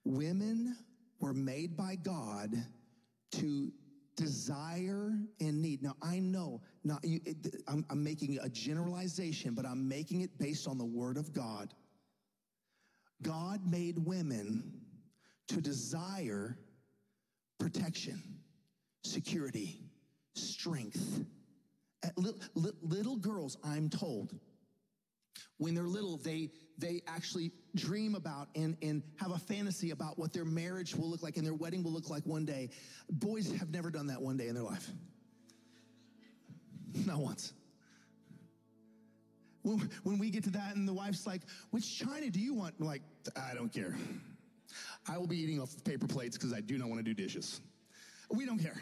Women 0.04 0.76
were 1.20 1.34
made 1.34 1.78
by 1.78 1.96
God 1.96 2.56
to 3.34 3.72
desire 4.16 5.12
and 5.40 5.62
need. 5.62 5.82
Now, 5.82 5.96
I 6.02 6.20
know 6.20 6.62
not 6.84 7.04
you, 7.04 7.20
it, 7.26 7.64
I'm, 7.68 7.86
I'm 7.90 8.04
making 8.04 8.38
a 8.42 8.50
generalization, 8.50 9.54
but 9.54 9.66
I'm 9.66 9.88
making 9.88 10.22
it 10.22 10.38
based 10.38 10.68
on 10.68 10.78
the 10.78 10.86
word 10.86 11.18
of 11.18 11.34
God. 11.34 11.74
God 13.22 13.66
made 13.66 13.98
women 13.98 14.82
to 15.48 15.62
desire 15.62 16.58
protection, 17.60 18.22
security, 19.04 19.80
strength. 20.36 21.26
Little, 22.18 22.40
little 22.82 23.16
girls, 23.16 23.58
I'm 23.64 23.90
told, 23.90 24.38
when 25.58 25.74
they're 25.74 25.84
little, 25.84 26.18
they 26.18 26.50
they 26.78 27.02
actually 27.08 27.52
dream 27.76 28.16
about 28.16 28.48
and, 28.56 28.76
and 28.82 29.04
have 29.18 29.32
a 29.32 29.38
fantasy 29.38 29.92
about 29.92 30.18
what 30.18 30.34
their 30.34 30.46
marriage 30.46 30.96
will 30.96 31.10
look 31.10 31.24
like 31.24 31.38
and 31.38 31.46
their 31.46 31.54
wedding 31.54 31.84
will 31.84 31.92
look 31.92 32.10
like 32.10 32.26
one 32.26 32.46
day. 32.46 32.70
Boys 33.10 33.52
have 33.54 33.70
never 33.70 33.90
done 33.90 34.08
that 34.08 34.22
one 34.22 34.38
day 34.38 34.48
in 34.48 34.56
their 34.56 34.64
life. 34.64 34.90
Not 37.06 37.20
once. 37.20 37.54
When, 39.62 39.90
when 40.04 40.20
we 40.20 40.30
get 40.30 40.44
to 40.46 40.50
that 40.52 40.76
and 40.76 40.88
the 40.88 40.94
wife's 40.94 41.26
like, 41.26 41.42
which 41.72 41.98
China 41.98 42.30
do 42.30 42.40
you 42.40 42.54
want? 42.54 42.76
I'm 42.80 42.86
like, 42.86 43.02
I 43.36 43.54
don't 43.54 43.72
care. 43.72 43.96
I 45.08 45.18
will 45.18 45.28
be 45.28 45.38
eating 45.38 45.62
off 45.62 45.72
paper 45.84 46.08
plates 46.08 46.38
because 46.38 46.54
I 46.54 46.60
do 46.60 46.78
not 46.78 46.90
want 46.90 47.00
to 47.00 47.04
do 47.04 47.14
dishes. 47.14 47.62
We 48.30 48.46
don't 48.46 48.60
care. 48.60 48.82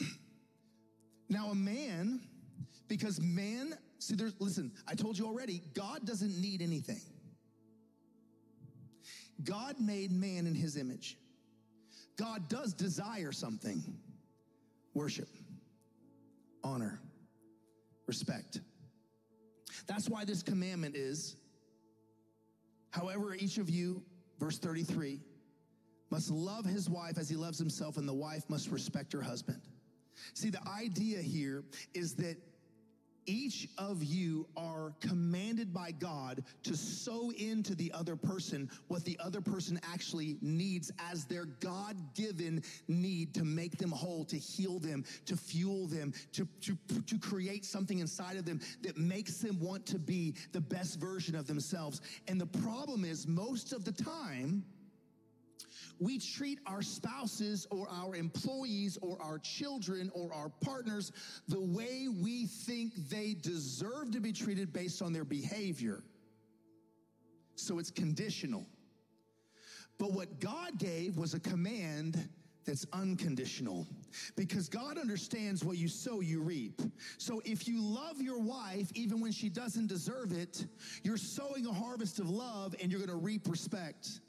Now, 1.28 1.48
a 1.48 1.56
man, 1.56 2.20
because 2.86 3.20
man, 3.20 3.76
see, 3.98 4.14
there's, 4.14 4.34
listen, 4.38 4.72
I 4.86 4.94
told 4.94 5.18
you 5.18 5.26
already, 5.26 5.62
God 5.74 6.06
doesn't 6.06 6.40
need 6.40 6.62
anything. 6.62 7.00
God 9.44 9.76
made 9.78 10.12
man 10.12 10.46
in 10.46 10.54
his 10.54 10.76
image. 10.76 11.16
God 12.16 12.48
does 12.48 12.72
desire 12.72 13.32
something 13.32 13.82
worship, 14.94 15.28
honor, 16.64 17.00
respect. 18.06 18.60
That's 19.86 20.08
why 20.08 20.24
this 20.24 20.42
commandment 20.42 20.96
is 20.96 21.36
however, 22.96 23.34
each 23.34 23.58
of 23.58 23.68
you, 23.68 24.02
verse 24.40 24.58
33, 24.58 25.20
must 26.10 26.30
love 26.30 26.64
his 26.64 26.88
wife 26.88 27.18
as 27.18 27.28
he 27.28 27.36
loves 27.36 27.58
himself, 27.58 27.98
and 27.98 28.08
the 28.08 28.14
wife 28.14 28.44
must 28.48 28.70
respect 28.70 29.12
her 29.12 29.20
husband. 29.20 29.60
See, 30.32 30.48
the 30.48 30.66
idea 30.66 31.18
here 31.18 31.64
is 31.94 32.14
that 32.14 32.36
each 33.26 33.68
of 33.78 34.02
you 34.02 34.46
are 34.56 34.92
commanded 35.00 35.74
by 35.74 35.90
God 35.90 36.42
to 36.62 36.76
sow 36.76 37.30
into 37.32 37.74
the 37.74 37.92
other 37.92 38.16
person 38.16 38.70
what 38.88 39.04
the 39.04 39.18
other 39.22 39.40
person 39.40 39.78
actually 39.92 40.36
needs 40.40 40.90
as 41.10 41.24
their 41.24 41.46
God 41.60 41.96
given 42.14 42.62
need 42.88 43.34
to 43.34 43.44
make 43.44 43.78
them 43.78 43.90
whole, 43.90 44.24
to 44.26 44.36
heal 44.36 44.78
them, 44.78 45.04
to 45.26 45.36
fuel 45.36 45.86
them, 45.86 46.12
to, 46.32 46.46
to, 46.62 46.76
to 47.06 47.18
create 47.18 47.64
something 47.64 47.98
inside 47.98 48.36
of 48.36 48.44
them 48.44 48.60
that 48.82 48.96
makes 48.96 49.38
them 49.38 49.58
want 49.60 49.86
to 49.86 49.98
be 49.98 50.34
the 50.52 50.60
best 50.60 50.98
version 50.98 51.34
of 51.34 51.46
themselves. 51.46 52.00
And 52.28 52.40
the 52.40 52.46
problem 52.46 53.04
is, 53.04 53.26
most 53.26 53.72
of 53.72 53.84
the 53.84 53.92
time, 53.92 54.64
we 55.98 56.18
treat 56.18 56.58
our 56.66 56.82
spouses 56.82 57.66
or 57.70 57.88
our 57.90 58.14
employees 58.14 58.98
or 59.02 59.20
our 59.20 59.38
children 59.38 60.10
or 60.14 60.32
our 60.32 60.48
partners 60.48 61.12
the 61.48 61.60
way 61.60 62.08
we 62.08 62.46
think 62.46 62.94
they 63.08 63.34
deserve 63.34 64.10
to 64.12 64.20
be 64.20 64.32
treated 64.32 64.72
based 64.72 65.02
on 65.02 65.12
their 65.12 65.24
behavior. 65.24 66.02
So 67.54 67.78
it's 67.78 67.90
conditional. 67.90 68.66
But 69.98 70.12
what 70.12 70.40
God 70.40 70.78
gave 70.78 71.16
was 71.16 71.34
a 71.34 71.40
command 71.40 72.28
that's 72.66 72.84
unconditional 72.92 73.86
because 74.34 74.68
God 74.68 74.98
understands 74.98 75.64
what 75.64 75.78
you 75.78 75.88
sow, 75.88 76.20
you 76.20 76.42
reap. 76.42 76.82
So 77.16 77.40
if 77.44 77.68
you 77.68 77.80
love 77.80 78.20
your 78.20 78.40
wife, 78.40 78.90
even 78.94 79.20
when 79.20 79.32
she 79.32 79.48
doesn't 79.48 79.86
deserve 79.86 80.32
it, 80.32 80.66
you're 81.02 81.16
sowing 81.16 81.66
a 81.66 81.72
harvest 81.72 82.18
of 82.18 82.28
love 82.28 82.74
and 82.82 82.90
you're 82.90 83.00
going 83.00 83.08
to 83.08 83.24
reap 83.24 83.48
respect. 83.48 84.20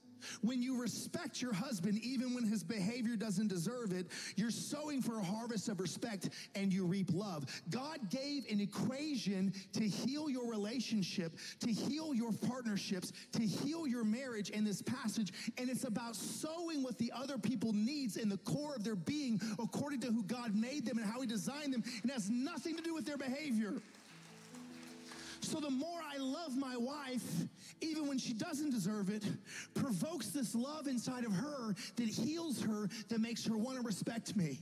When 0.41 0.61
you 0.61 0.81
respect 0.81 1.41
your 1.41 1.53
husband, 1.53 1.99
even 2.03 2.33
when 2.33 2.45
his 2.45 2.63
behavior 2.63 3.15
doesn't 3.15 3.47
deserve 3.47 3.91
it, 3.91 4.07
you're 4.35 4.51
sowing 4.51 5.01
for 5.01 5.19
a 5.19 5.23
harvest 5.23 5.69
of 5.69 5.79
respect 5.79 6.29
and 6.55 6.71
you 6.71 6.85
reap 6.85 7.11
love. 7.13 7.45
God 7.69 8.09
gave 8.09 8.45
an 8.49 8.59
equation 8.59 9.53
to 9.73 9.83
heal 9.83 10.29
your 10.29 10.49
relationship, 10.49 11.37
to 11.59 11.71
heal 11.71 12.13
your 12.13 12.31
partnerships, 12.31 13.11
to 13.33 13.41
heal 13.41 13.87
your 13.87 14.03
marriage 14.03 14.49
in 14.49 14.63
this 14.63 14.81
passage. 14.81 15.33
And 15.57 15.69
it's 15.69 15.83
about 15.83 16.15
sowing 16.15 16.83
what 16.83 16.97
the 16.97 17.11
other 17.15 17.37
people 17.37 17.73
needs 17.73 18.17
in 18.17 18.29
the 18.29 18.37
core 18.37 18.75
of 18.75 18.83
their 18.83 18.95
being 18.95 19.39
according 19.59 20.01
to 20.01 20.07
who 20.07 20.23
God 20.23 20.55
made 20.55 20.85
them 20.85 20.97
and 20.97 21.05
how 21.05 21.21
he 21.21 21.27
designed 21.27 21.73
them. 21.73 21.83
It 22.03 22.11
has 22.11 22.29
nothing 22.29 22.75
to 22.75 22.83
do 22.83 22.93
with 22.93 23.05
their 23.05 23.17
behavior. 23.17 23.81
So 25.47 25.61
the 25.61 25.69
more 25.69 26.01
I 26.13 26.17
love 26.17 26.57
my 26.57 26.75
wife, 26.75 27.23
even 27.79 28.05
when 28.05 28.17
she 28.17 28.33
doesn't 28.33 28.71
deserve 28.71 29.09
it, 29.09 29.23
provokes 29.75 30.27
this 30.27 30.53
love 30.53 30.87
inside 30.87 31.23
of 31.23 31.31
her 31.31 31.73
that 31.95 32.07
heals 32.09 32.61
her, 32.63 32.89
that 33.07 33.21
makes 33.21 33.45
her 33.45 33.55
want 33.55 33.77
to 33.77 33.81
respect 33.81 34.35
me. 34.35 34.59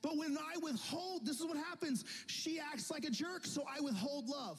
But 0.00 0.16
when 0.16 0.38
I 0.38 0.56
withhold, 0.62 1.26
this 1.26 1.40
is 1.40 1.46
what 1.46 1.58
happens. 1.58 2.06
She 2.26 2.58
acts 2.58 2.90
like 2.90 3.04
a 3.04 3.10
jerk, 3.10 3.44
so 3.44 3.64
I 3.68 3.82
withhold 3.82 4.30
love. 4.30 4.58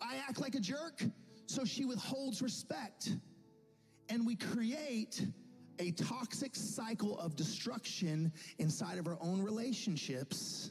I 0.00 0.16
act 0.16 0.40
like 0.40 0.54
a 0.54 0.60
jerk, 0.60 1.04
so 1.44 1.66
she 1.66 1.84
withholds 1.84 2.40
respect. 2.40 3.16
And 4.08 4.26
we 4.26 4.34
create 4.34 5.26
a 5.80 5.90
toxic 5.92 6.54
cycle 6.54 7.18
of 7.18 7.34
destruction 7.34 8.30
inside 8.58 8.98
of 8.98 9.06
our 9.06 9.16
own 9.22 9.40
relationships. 9.40 10.70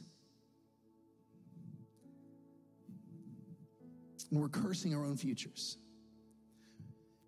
And 4.30 4.40
we're 4.40 4.48
cursing 4.48 4.94
our 4.94 5.04
own 5.04 5.16
futures. 5.16 5.78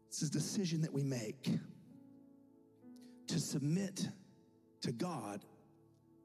It's 0.06 0.22
a 0.22 0.30
decision 0.30 0.80
that 0.82 0.92
we 0.92 1.02
make 1.02 1.50
to 3.26 3.40
submit 3.40 4.08
to 4.82 4.92
God 4.92 5.44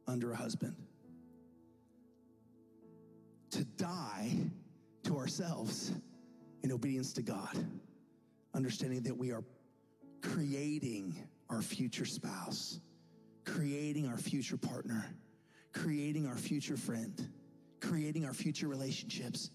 under 0.08 0.34
a 0.34 0.36
husband, 0.36 0.76
to 3.49 3.64
die 3.64 4.32
to 5.05 5.18
ourselves 5.18 5.91
in 6.62 6.72
obedience 6.72 7.14
to 7.14 7.24
God, 7.24 7.66
understanding 8.53 9.01
that 9.03 9.18
we 9.18 9.32
are 9.32 9.43
creating 10.22 11.16
our 11.50 11.62
future 11.62 12.06
spouse, 12.06 12.80
creating 13.45 14.08
our 14.08 14.18
future 14.18 14.58
partner, 14.58 15.06
creating 15.74 16.28
our 16.28 16.36
future 16.36 16.78
friend, 16.78 17.30
creating 17.80 18.26
our 18.26 18.34
future 18.34 18.68
relationships. 18.68 19.52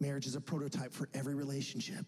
Marriage 0.00 0.26
is 0.26 0.34
a 0.34 0.40
prototype 0.40 0.92
for 0.92 1.08
every 1.14 1.34
relationship. 1.34 2.04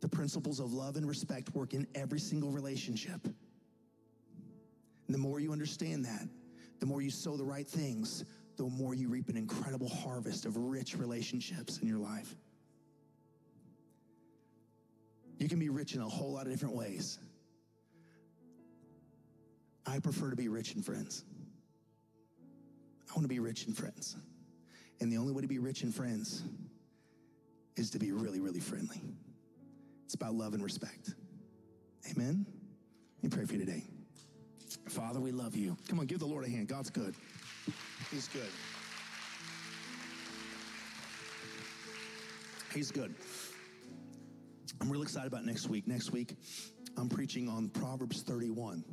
The 0.00 0.08
principles 0.08 0.60
of 0.60 0.72
love 0.72 0.96
and 0.96 1.08
respect 1.08 1.54
work 1.54 1.74
in 1.74 1.86
every 1.94 2.20
single 2.20 2.50
relationship. 2.50 3.24
And 3.24 5.14
the 5.14 5.18
more 5.18 5.40
you 5.40 5.52
understand 5.52 6.04
that, 6.04 6.28
the 6.78 6.86
more 6.86 7.02
you 7.02 7.10
sow 7.10 7.36
the 7.36 7.44
right 7.44 7.66
things, 7.66 8.24
the 8.56 8.64
more 8.64 8.94
you 8.94 9.08
reap 9.08 9.28
an 9.28 9.36
incredible 9.36 9.88
harvest 9.88 10.44
of 10.44 10.56
rich 10.56 10.96
relationships 10.96 11.78
in 11.78 11.88
your 11.88 11.98
life. 11.98 12.36
You 15.38 15.48
can 15.48 15.58
be 15.58 15.68
rich 15.68 15.94
in 15.94 16.00
a 16.00 16.08
whole 16.08 16.32
lot 16.32 16.46
of 16.46 16.52
different 16.52 16.74
ways. 16.74 17.18
I 19.88 20.00
prefer 20.00 20.28
to 20.28 20.36
be 20.36 20.48
rich 20.48 20.74
in 20.74 20.82
friends. 20.82 21.24
I 23.08 23.14
want 23.14 23.22
to 23.22 23.28
be 23.28 23.38
rich 23.38 23.66
in 23.66 23.72
friends. 23.72 24.16
And 25.00 25.10
the 25.10 25.16
only 25.16 25.32
way 25.32 25.40
to 25.40 25.48
be 25.48 25.58
rich 25.58 25.82
in 25.82 25.92
friends 25.92 26.42
is 27.76 27.90
to 27.90 27.98
be 27.98 28.12
really, 28.12 28.38
really 28.38 28.60
friendly. 28.60 29.00
It's 30.04 30.14
about 30.14 30.34
love 30.34 30.52
and 30.52 30.62
respect. 30.62 31.14
Amen? 32.10 32.44
Let 33.22 33.32
me 33.32 33.34
pray 33.34 33.46
for 33.46 33.54
you 33.54 33.64
today. 33.64 33.82
Father, 34.88 35.20
we 35.20 35.32
love 35.32 35.56
you. 35.56 35.74
Come 35.88 36.00
on, 36.00 36.06
give 36.06 36.18
the 36.18 36.26
Lord 36.26 36.44
a 36.44 36.50
hand. 36.50 36.68
God's 36.68 36.90
good. 36.90 37.14
He's 38.10 38.28
good. 38.28 38.50
He's 42.74 42.90
good. 42.90 43.14
I'm 44.82 44.90
really 44.90 45.04
excited 45.04 45.28
about 45.28 45.46
next 45.46 45.68
week. 45.68 45.86
Next 45.86 46.12
week, 46.12 46.36
I'm 46.98 47.08
preaching 47.08 47.48
on 47.48 47.70
Proverbs 47.70 48.22
31. 48.22 48.84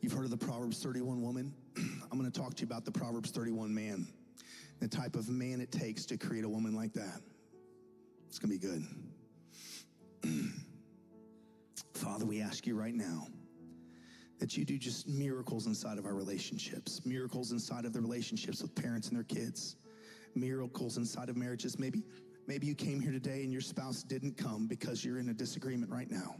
You've 0.00 0.12
heard 0.12 0.24
of 0.24 0.30
the 0.30 0.36
Proverbs 0.36 0.82
31 0.82 1.20
woman. 1.22 1.54
I'm 1.76 2.18
going 2.18 2.30
to 2.30 2.40
talk 2.40 2.54
to 2.54 2.60
you 2.60 2.66
about 2.66 2.84
the 2.84 2.92
Proverbs 2.92 3.30
31 3.30 3.74
man, 3.74 4.06
the 4.80 4.88
type 4.88 5.16
of 5.16 5.28
man 5.28 5.60
it 5.60 5.72
takes 5.72 6.06
to 6.06 6.16
create 6.16 6.44
a 6.44 6.48
woman 6.48 6.74
like 6.74 6.92
that. 6.94 7.20
It's 8.28 8.38
going 8.38 8.58
to 8.58 8.66
be 8.66 8.74
good. 10.22 10.52
Father, 11.94 12.26
we 12.26 12.40
ask 12.40 12.66
you 12.66 12.74
right 12.74 12.94
now 12.94 13.26
that 14.38 14.56
you 14.56 14.64
do 14.64 14.78
just 14.78 15.08
miracles 15.08 15.66
inside 15.66 15.98
of 15.98 16.04
our 16.04 16.14
relationships, 16.14 17.00
miracles 17.04 17.52
inside 17.52 17.84
of 17.84 17.92
the 17.92 18.00
relationships 18.00 18.60
with 18.60 18.74
parents 18.74 19.08
and 19.08 19.16
their 19.16 19.24
kids, 19.24 19.76
miracles 20.34 20.98
inside 20.98 21.28
of 21.28 21.36
marriages. 21.36 21.78
Maybe, 21.78 22.02
maybe 22.46 22.66
you 22.66 22.74
came 22.74 23.00
here 23.00 23.12
today 23.12 23.42
and 23.42 23.52
your 23.52 23.62
spouse 23.62 24.02
didn't 24.02 24.36
come 24.36 24.66
because 24.66 25.04
you're 25.04 25.18
in 25.18 25.30
a 25.30 25.34
disagreement 25.34 25.90
right 25.90 26.10
now. 26.10 26.36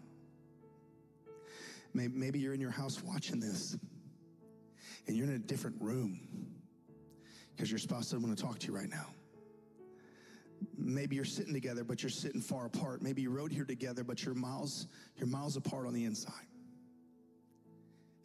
Maybe, 1.95 2.39
you're 2.39 2.55
in 2.55 2.61
your 2.61 2.71
house 2.71 3.03
watching 3.03 3.41
this 3.41 3.77
and 5.07 5.17
you're 5.17 5.27
in 5.27 5.35
a 5.35 5.39
different 5.39 5.77
room 5.81 6.21
because 7.55 7.71
your 7.71 7.79
spouse 7.79 8.11
doesn't 8.11 8.23
want 8.23 8.37
to 8.37 8.43
talk 8.43 8.59
to 8.61 8.67
you 8.67 8.75
right 8.75 8.89
now. 8.89 9.07
Maybe 10.77 11.17
you're 11.17 11.25
sitting 11.25 11.55
together, 11.55 11.85
but 11.85 12.03
you're 12.03 12.11
sitting 12.11 12.41
far 12.41 12.67
apart. 12.67 13.03
Maybe 13.03 13.23
you 13.23 13.31
rode 13.31 13.53
here 13.53 13.65
together, 13.65 14.05
but 14.05 14.25
you're 14.25 14.35
miles, 14.35 14.87
you're 15.17 15.27
miles 15.27 15.57
apart 15.57 15.87
on 15.87 15.93
the 15.93 16.05
inside. 16.05 16.33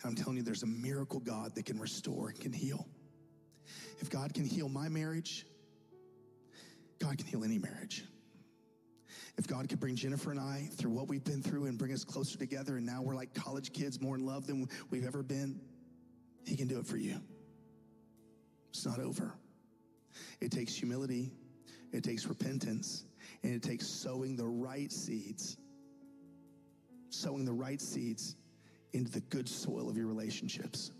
And 0.04 0.10
I'm 0.10 0.16
telling 0.16 0.38
you, 0.38 0.44
there's 0.44 0.64
a 0.64 0.68
miracle 0.68 1.20
God 1.20 1.56
that 1.56 1.66
can 1.66 1.80
restore 1.80 2.30
and 2.30 2.40
can 2.40 2.54
heal. 2.54 2.88
If 4.00 4.10
God 4.10 4.34
can 4.34 4.46
heal 4.46 4.68
my 4.68 4.90
marriage, 4.90 5.46
God 7.00 7.18
can 7.18 7.28
heal 7.28 7.44
any 7.44 7.58
marriage. 7.58 8.06
If 9.38 9.48
God 9.48 9.70
could 9.70 9.80
bring 9.80 9.96
Jennifer 9.96 10.32
and 10.32 10.40
I 10.40 10.70
through 10.74 10.92
what 10.92 11.08
we've 11.08 11.24
been 11.24 11.42
through 11.42 11.66
and 11.66 11.78
bring 11.78 11.94
us 11.94 12.04
closer 12.04 12.38
together, 12.38 12.78
and 12.78 12.86
now 12.86 13.02
we're 13.02 13.16
like 13.16 13.34
college 13.34 13.72
kids, 13.74 14.02
more 14.02 14.16
in 14.16 14.26
love 14.26 14.46
than 14.46 14.68
we've 14.90 15.06
ever 15.06 15.24
been, 15.24 15.60
He 16.46 16.56
can 16.56 16.68
do 16.68 16.80
it 16.80 16.86
for 16.86 16.98
you. 16.98 17.20
It's 18.70 18.86
not 18.86 19.00
over. 19.00 19.34
It 20.40 20.52
takes 20.52 20.74
humility, 20.76 21.32
it 21.92 22.04
takes 22.04 22.26
repentance, 22.26 23.06
and 23.44 23.54
it 23.54 23.64
takes 23.64 23.88
sowing 23.88 24.36
the 24.36 24.48
right 24.48 24.92
seeds. 24.92 25.58
Sowing 27.10 27.46
the 27.46 27.54
right 27.54 27.82
seeds 27.82 28.36
into 28.94 29.12
the 29.12 29.22
good 29.22 29.48
soil 29.48 29.90
of 29.90 29.98
your 29.98 30.08
relationships. 30.08 30.92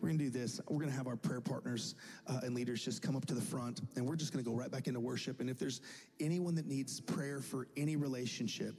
We're 0.00 0.08
going 0.08 0.18
to 0.18 0.24
do 0.24 0.30
this. 0.30 0.60
We're 0.68 0.78
going 0.78 0.90
to 0.90 0.96
have 0.96 1.06
our 1.06 1.16
prayer 1.16 1.40
partners 1.40 1.94
uh, 2.26 2.40
and 2.42 2.54
leaders 2.54 2.84
just 2.84 3.02
come 3.02 3.16
up 3.16 3.26
to 3.26 3.34
the 3.34 3.40
front, 3.40 3.80
and 3.96 4.06
we're 4.06 4.16
just 4.16 4.32
going 4.32 4.44
to 4.44 4.50
go 4.50 4.56
right 4.56 4.70
back 4.70 4.86
into 4.86 5.00
worship. 5.00 5.40
And 5.40 5.48
if 5.50 5.58
there's 5.58 5.80
anyone 6.20 6.54
that 6.56 6.66
needs 6.66 7.00
prayer 7.00 7.40
for 7.40 7.68
any 7.76 7.96
relationship, 7.96 8.74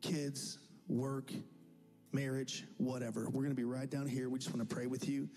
kids, 0.00 0.58
work, 0.88 1.32
marriage, 2.14 2.64
whatever. 2.78 3.24
We're 3.24 3.42
going 3.42 3.50
to 3.50 3.56
be 3.56 3.64
right 3.64 3.90
down 3.90 4.06
here. 4.06 4.28
We 4.28 4.38
just 4.38 4.54
want 4.54 4.66
to 4.66 4.74
pray 4.74 4.86
with 4.86 5.08
you. 5.08 5.28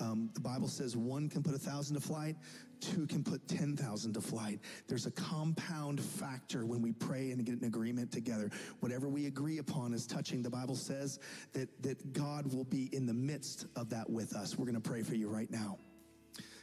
Um, 0.00 0.30
the 0.34 0.40
Bible 0.40 0.66
says 0.66 0.96
one 0.96 1.28
can 1.28 1.42
put 1.42 1.54
a 1.54 1.58
thousand 1.58 1.94
to 1.94 2.02
flight, 2.02 2.36
two 2.84 3.06
can 3.06 3.22
put 3.22 3.46
10,000 3.48 4.12
to 4.12 4.20
flight. 4.20 4.60
There's 4.86 5.06
a 5.06 5.10
compound 5.10 6.00
factor 6.00 6.66
when 6.66 6.82
we 6.82 6.92
pray 6.92 7.30
and 7.30 7.44
get 7.44 7.58
an 7.60 7.64
agreement 7.64 8.12
together. 8.12 8.50
Whatever 8.80 9.08
we 9.08 9.26
agree 9.26 9.58
upon 9.58 9.94
is 9.94 10.06
touching. 10.06 10.42
The 10.42 10.50
Bible 10.50 10.76
says 10.76 11.18
that, 11.52 11.68
that 11.82 12.12
God 12.12 12.52
will 12.52 12.64
be 12.64 12.94
in 12.94 13.06
the 13.06 13.14
midst 13.14 13.66
of 13.76 13.88
that 13.90 14.08
with 14.08 14.34
us. 14.34 14.58
We're 14.58 14.66
going 14.66 14.80
to 14.80 14.88
pray 14.88 15.02
for 15.02 15.14
you 15.14 15.28
right 15.28 15.50
now. 15.50 15.78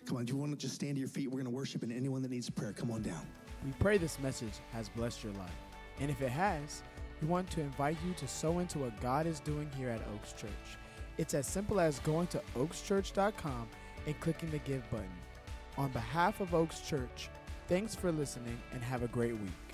Come 0.06 0.18
on, 0.18 0.26
do 0.26 0.34
you 0.34 0.40
want 0.40 0.52
to 0.52 0.58
just 0.58 0.76
stand 0.76 0.96
to 0.96 1.00
your 1.00 1.10
feet? 1.10 1.28
We're 1.28 1.42
going 1.42 1.46
to 1.46 1.52
worship, 1.52 1.84
and 1.84 1.92
anyone 1.92 2.22
that 2.24 2.32
needs 2.32 2.50
prayer, 2.50 2.74
come 2.74 2.92
on 2.92 3.02
down. 3.02 3.26
We 3.64 3.72
pray 3.80 3.98
this 3.98 4.20
message 4.20 4.54
has 4.74 4.90
blessed 4.90 5.24
your 5.24 5.34
life. 5.34 5.52
And 6.00 6.10
if 6.10 6.22
it 6.22 6.30
has, 6.30 6.82
we 7.22 7.28
want 7.28 7.50
to 7.52 7.62
invite 7.62 7.98
you 8.06 8.14
to 8.16 8.28
sow 8.28 8.60
into 8.60 8.80
what 8.80 9.00
God 9.00 9.28
is 9.28 9.40
doing 9.40 9.70
here 9.78 9.90
at 9.90 10.02
Oaks 10.16 10.34
Church. 10.34 10.50
It's 11.18 11.36
as 11.36 11.46
simple 11.46 11.80
as 11.80 12.00
going 12.00 12.28
to 12.28 12.42
oakschurch.com 12.56 13.68
and 14.08 14.20
clicking 14.20 14.50
the 14.50 14.58
Give 14.60 14.90
button. 14.90 15.08
On 15.82 15.90
behalf 15.90 16.42
of 16.42 16.54
Oaks 16.54 16.80
Church, 16.82 17.32
thanks 17.68 17.96
for 17.96 18.12
listening 18.12 18.56
and 18.72 18.84
have 18.84 19.02
a 19.02 19.08
great 19.08 19.34
week. 19.34 19.71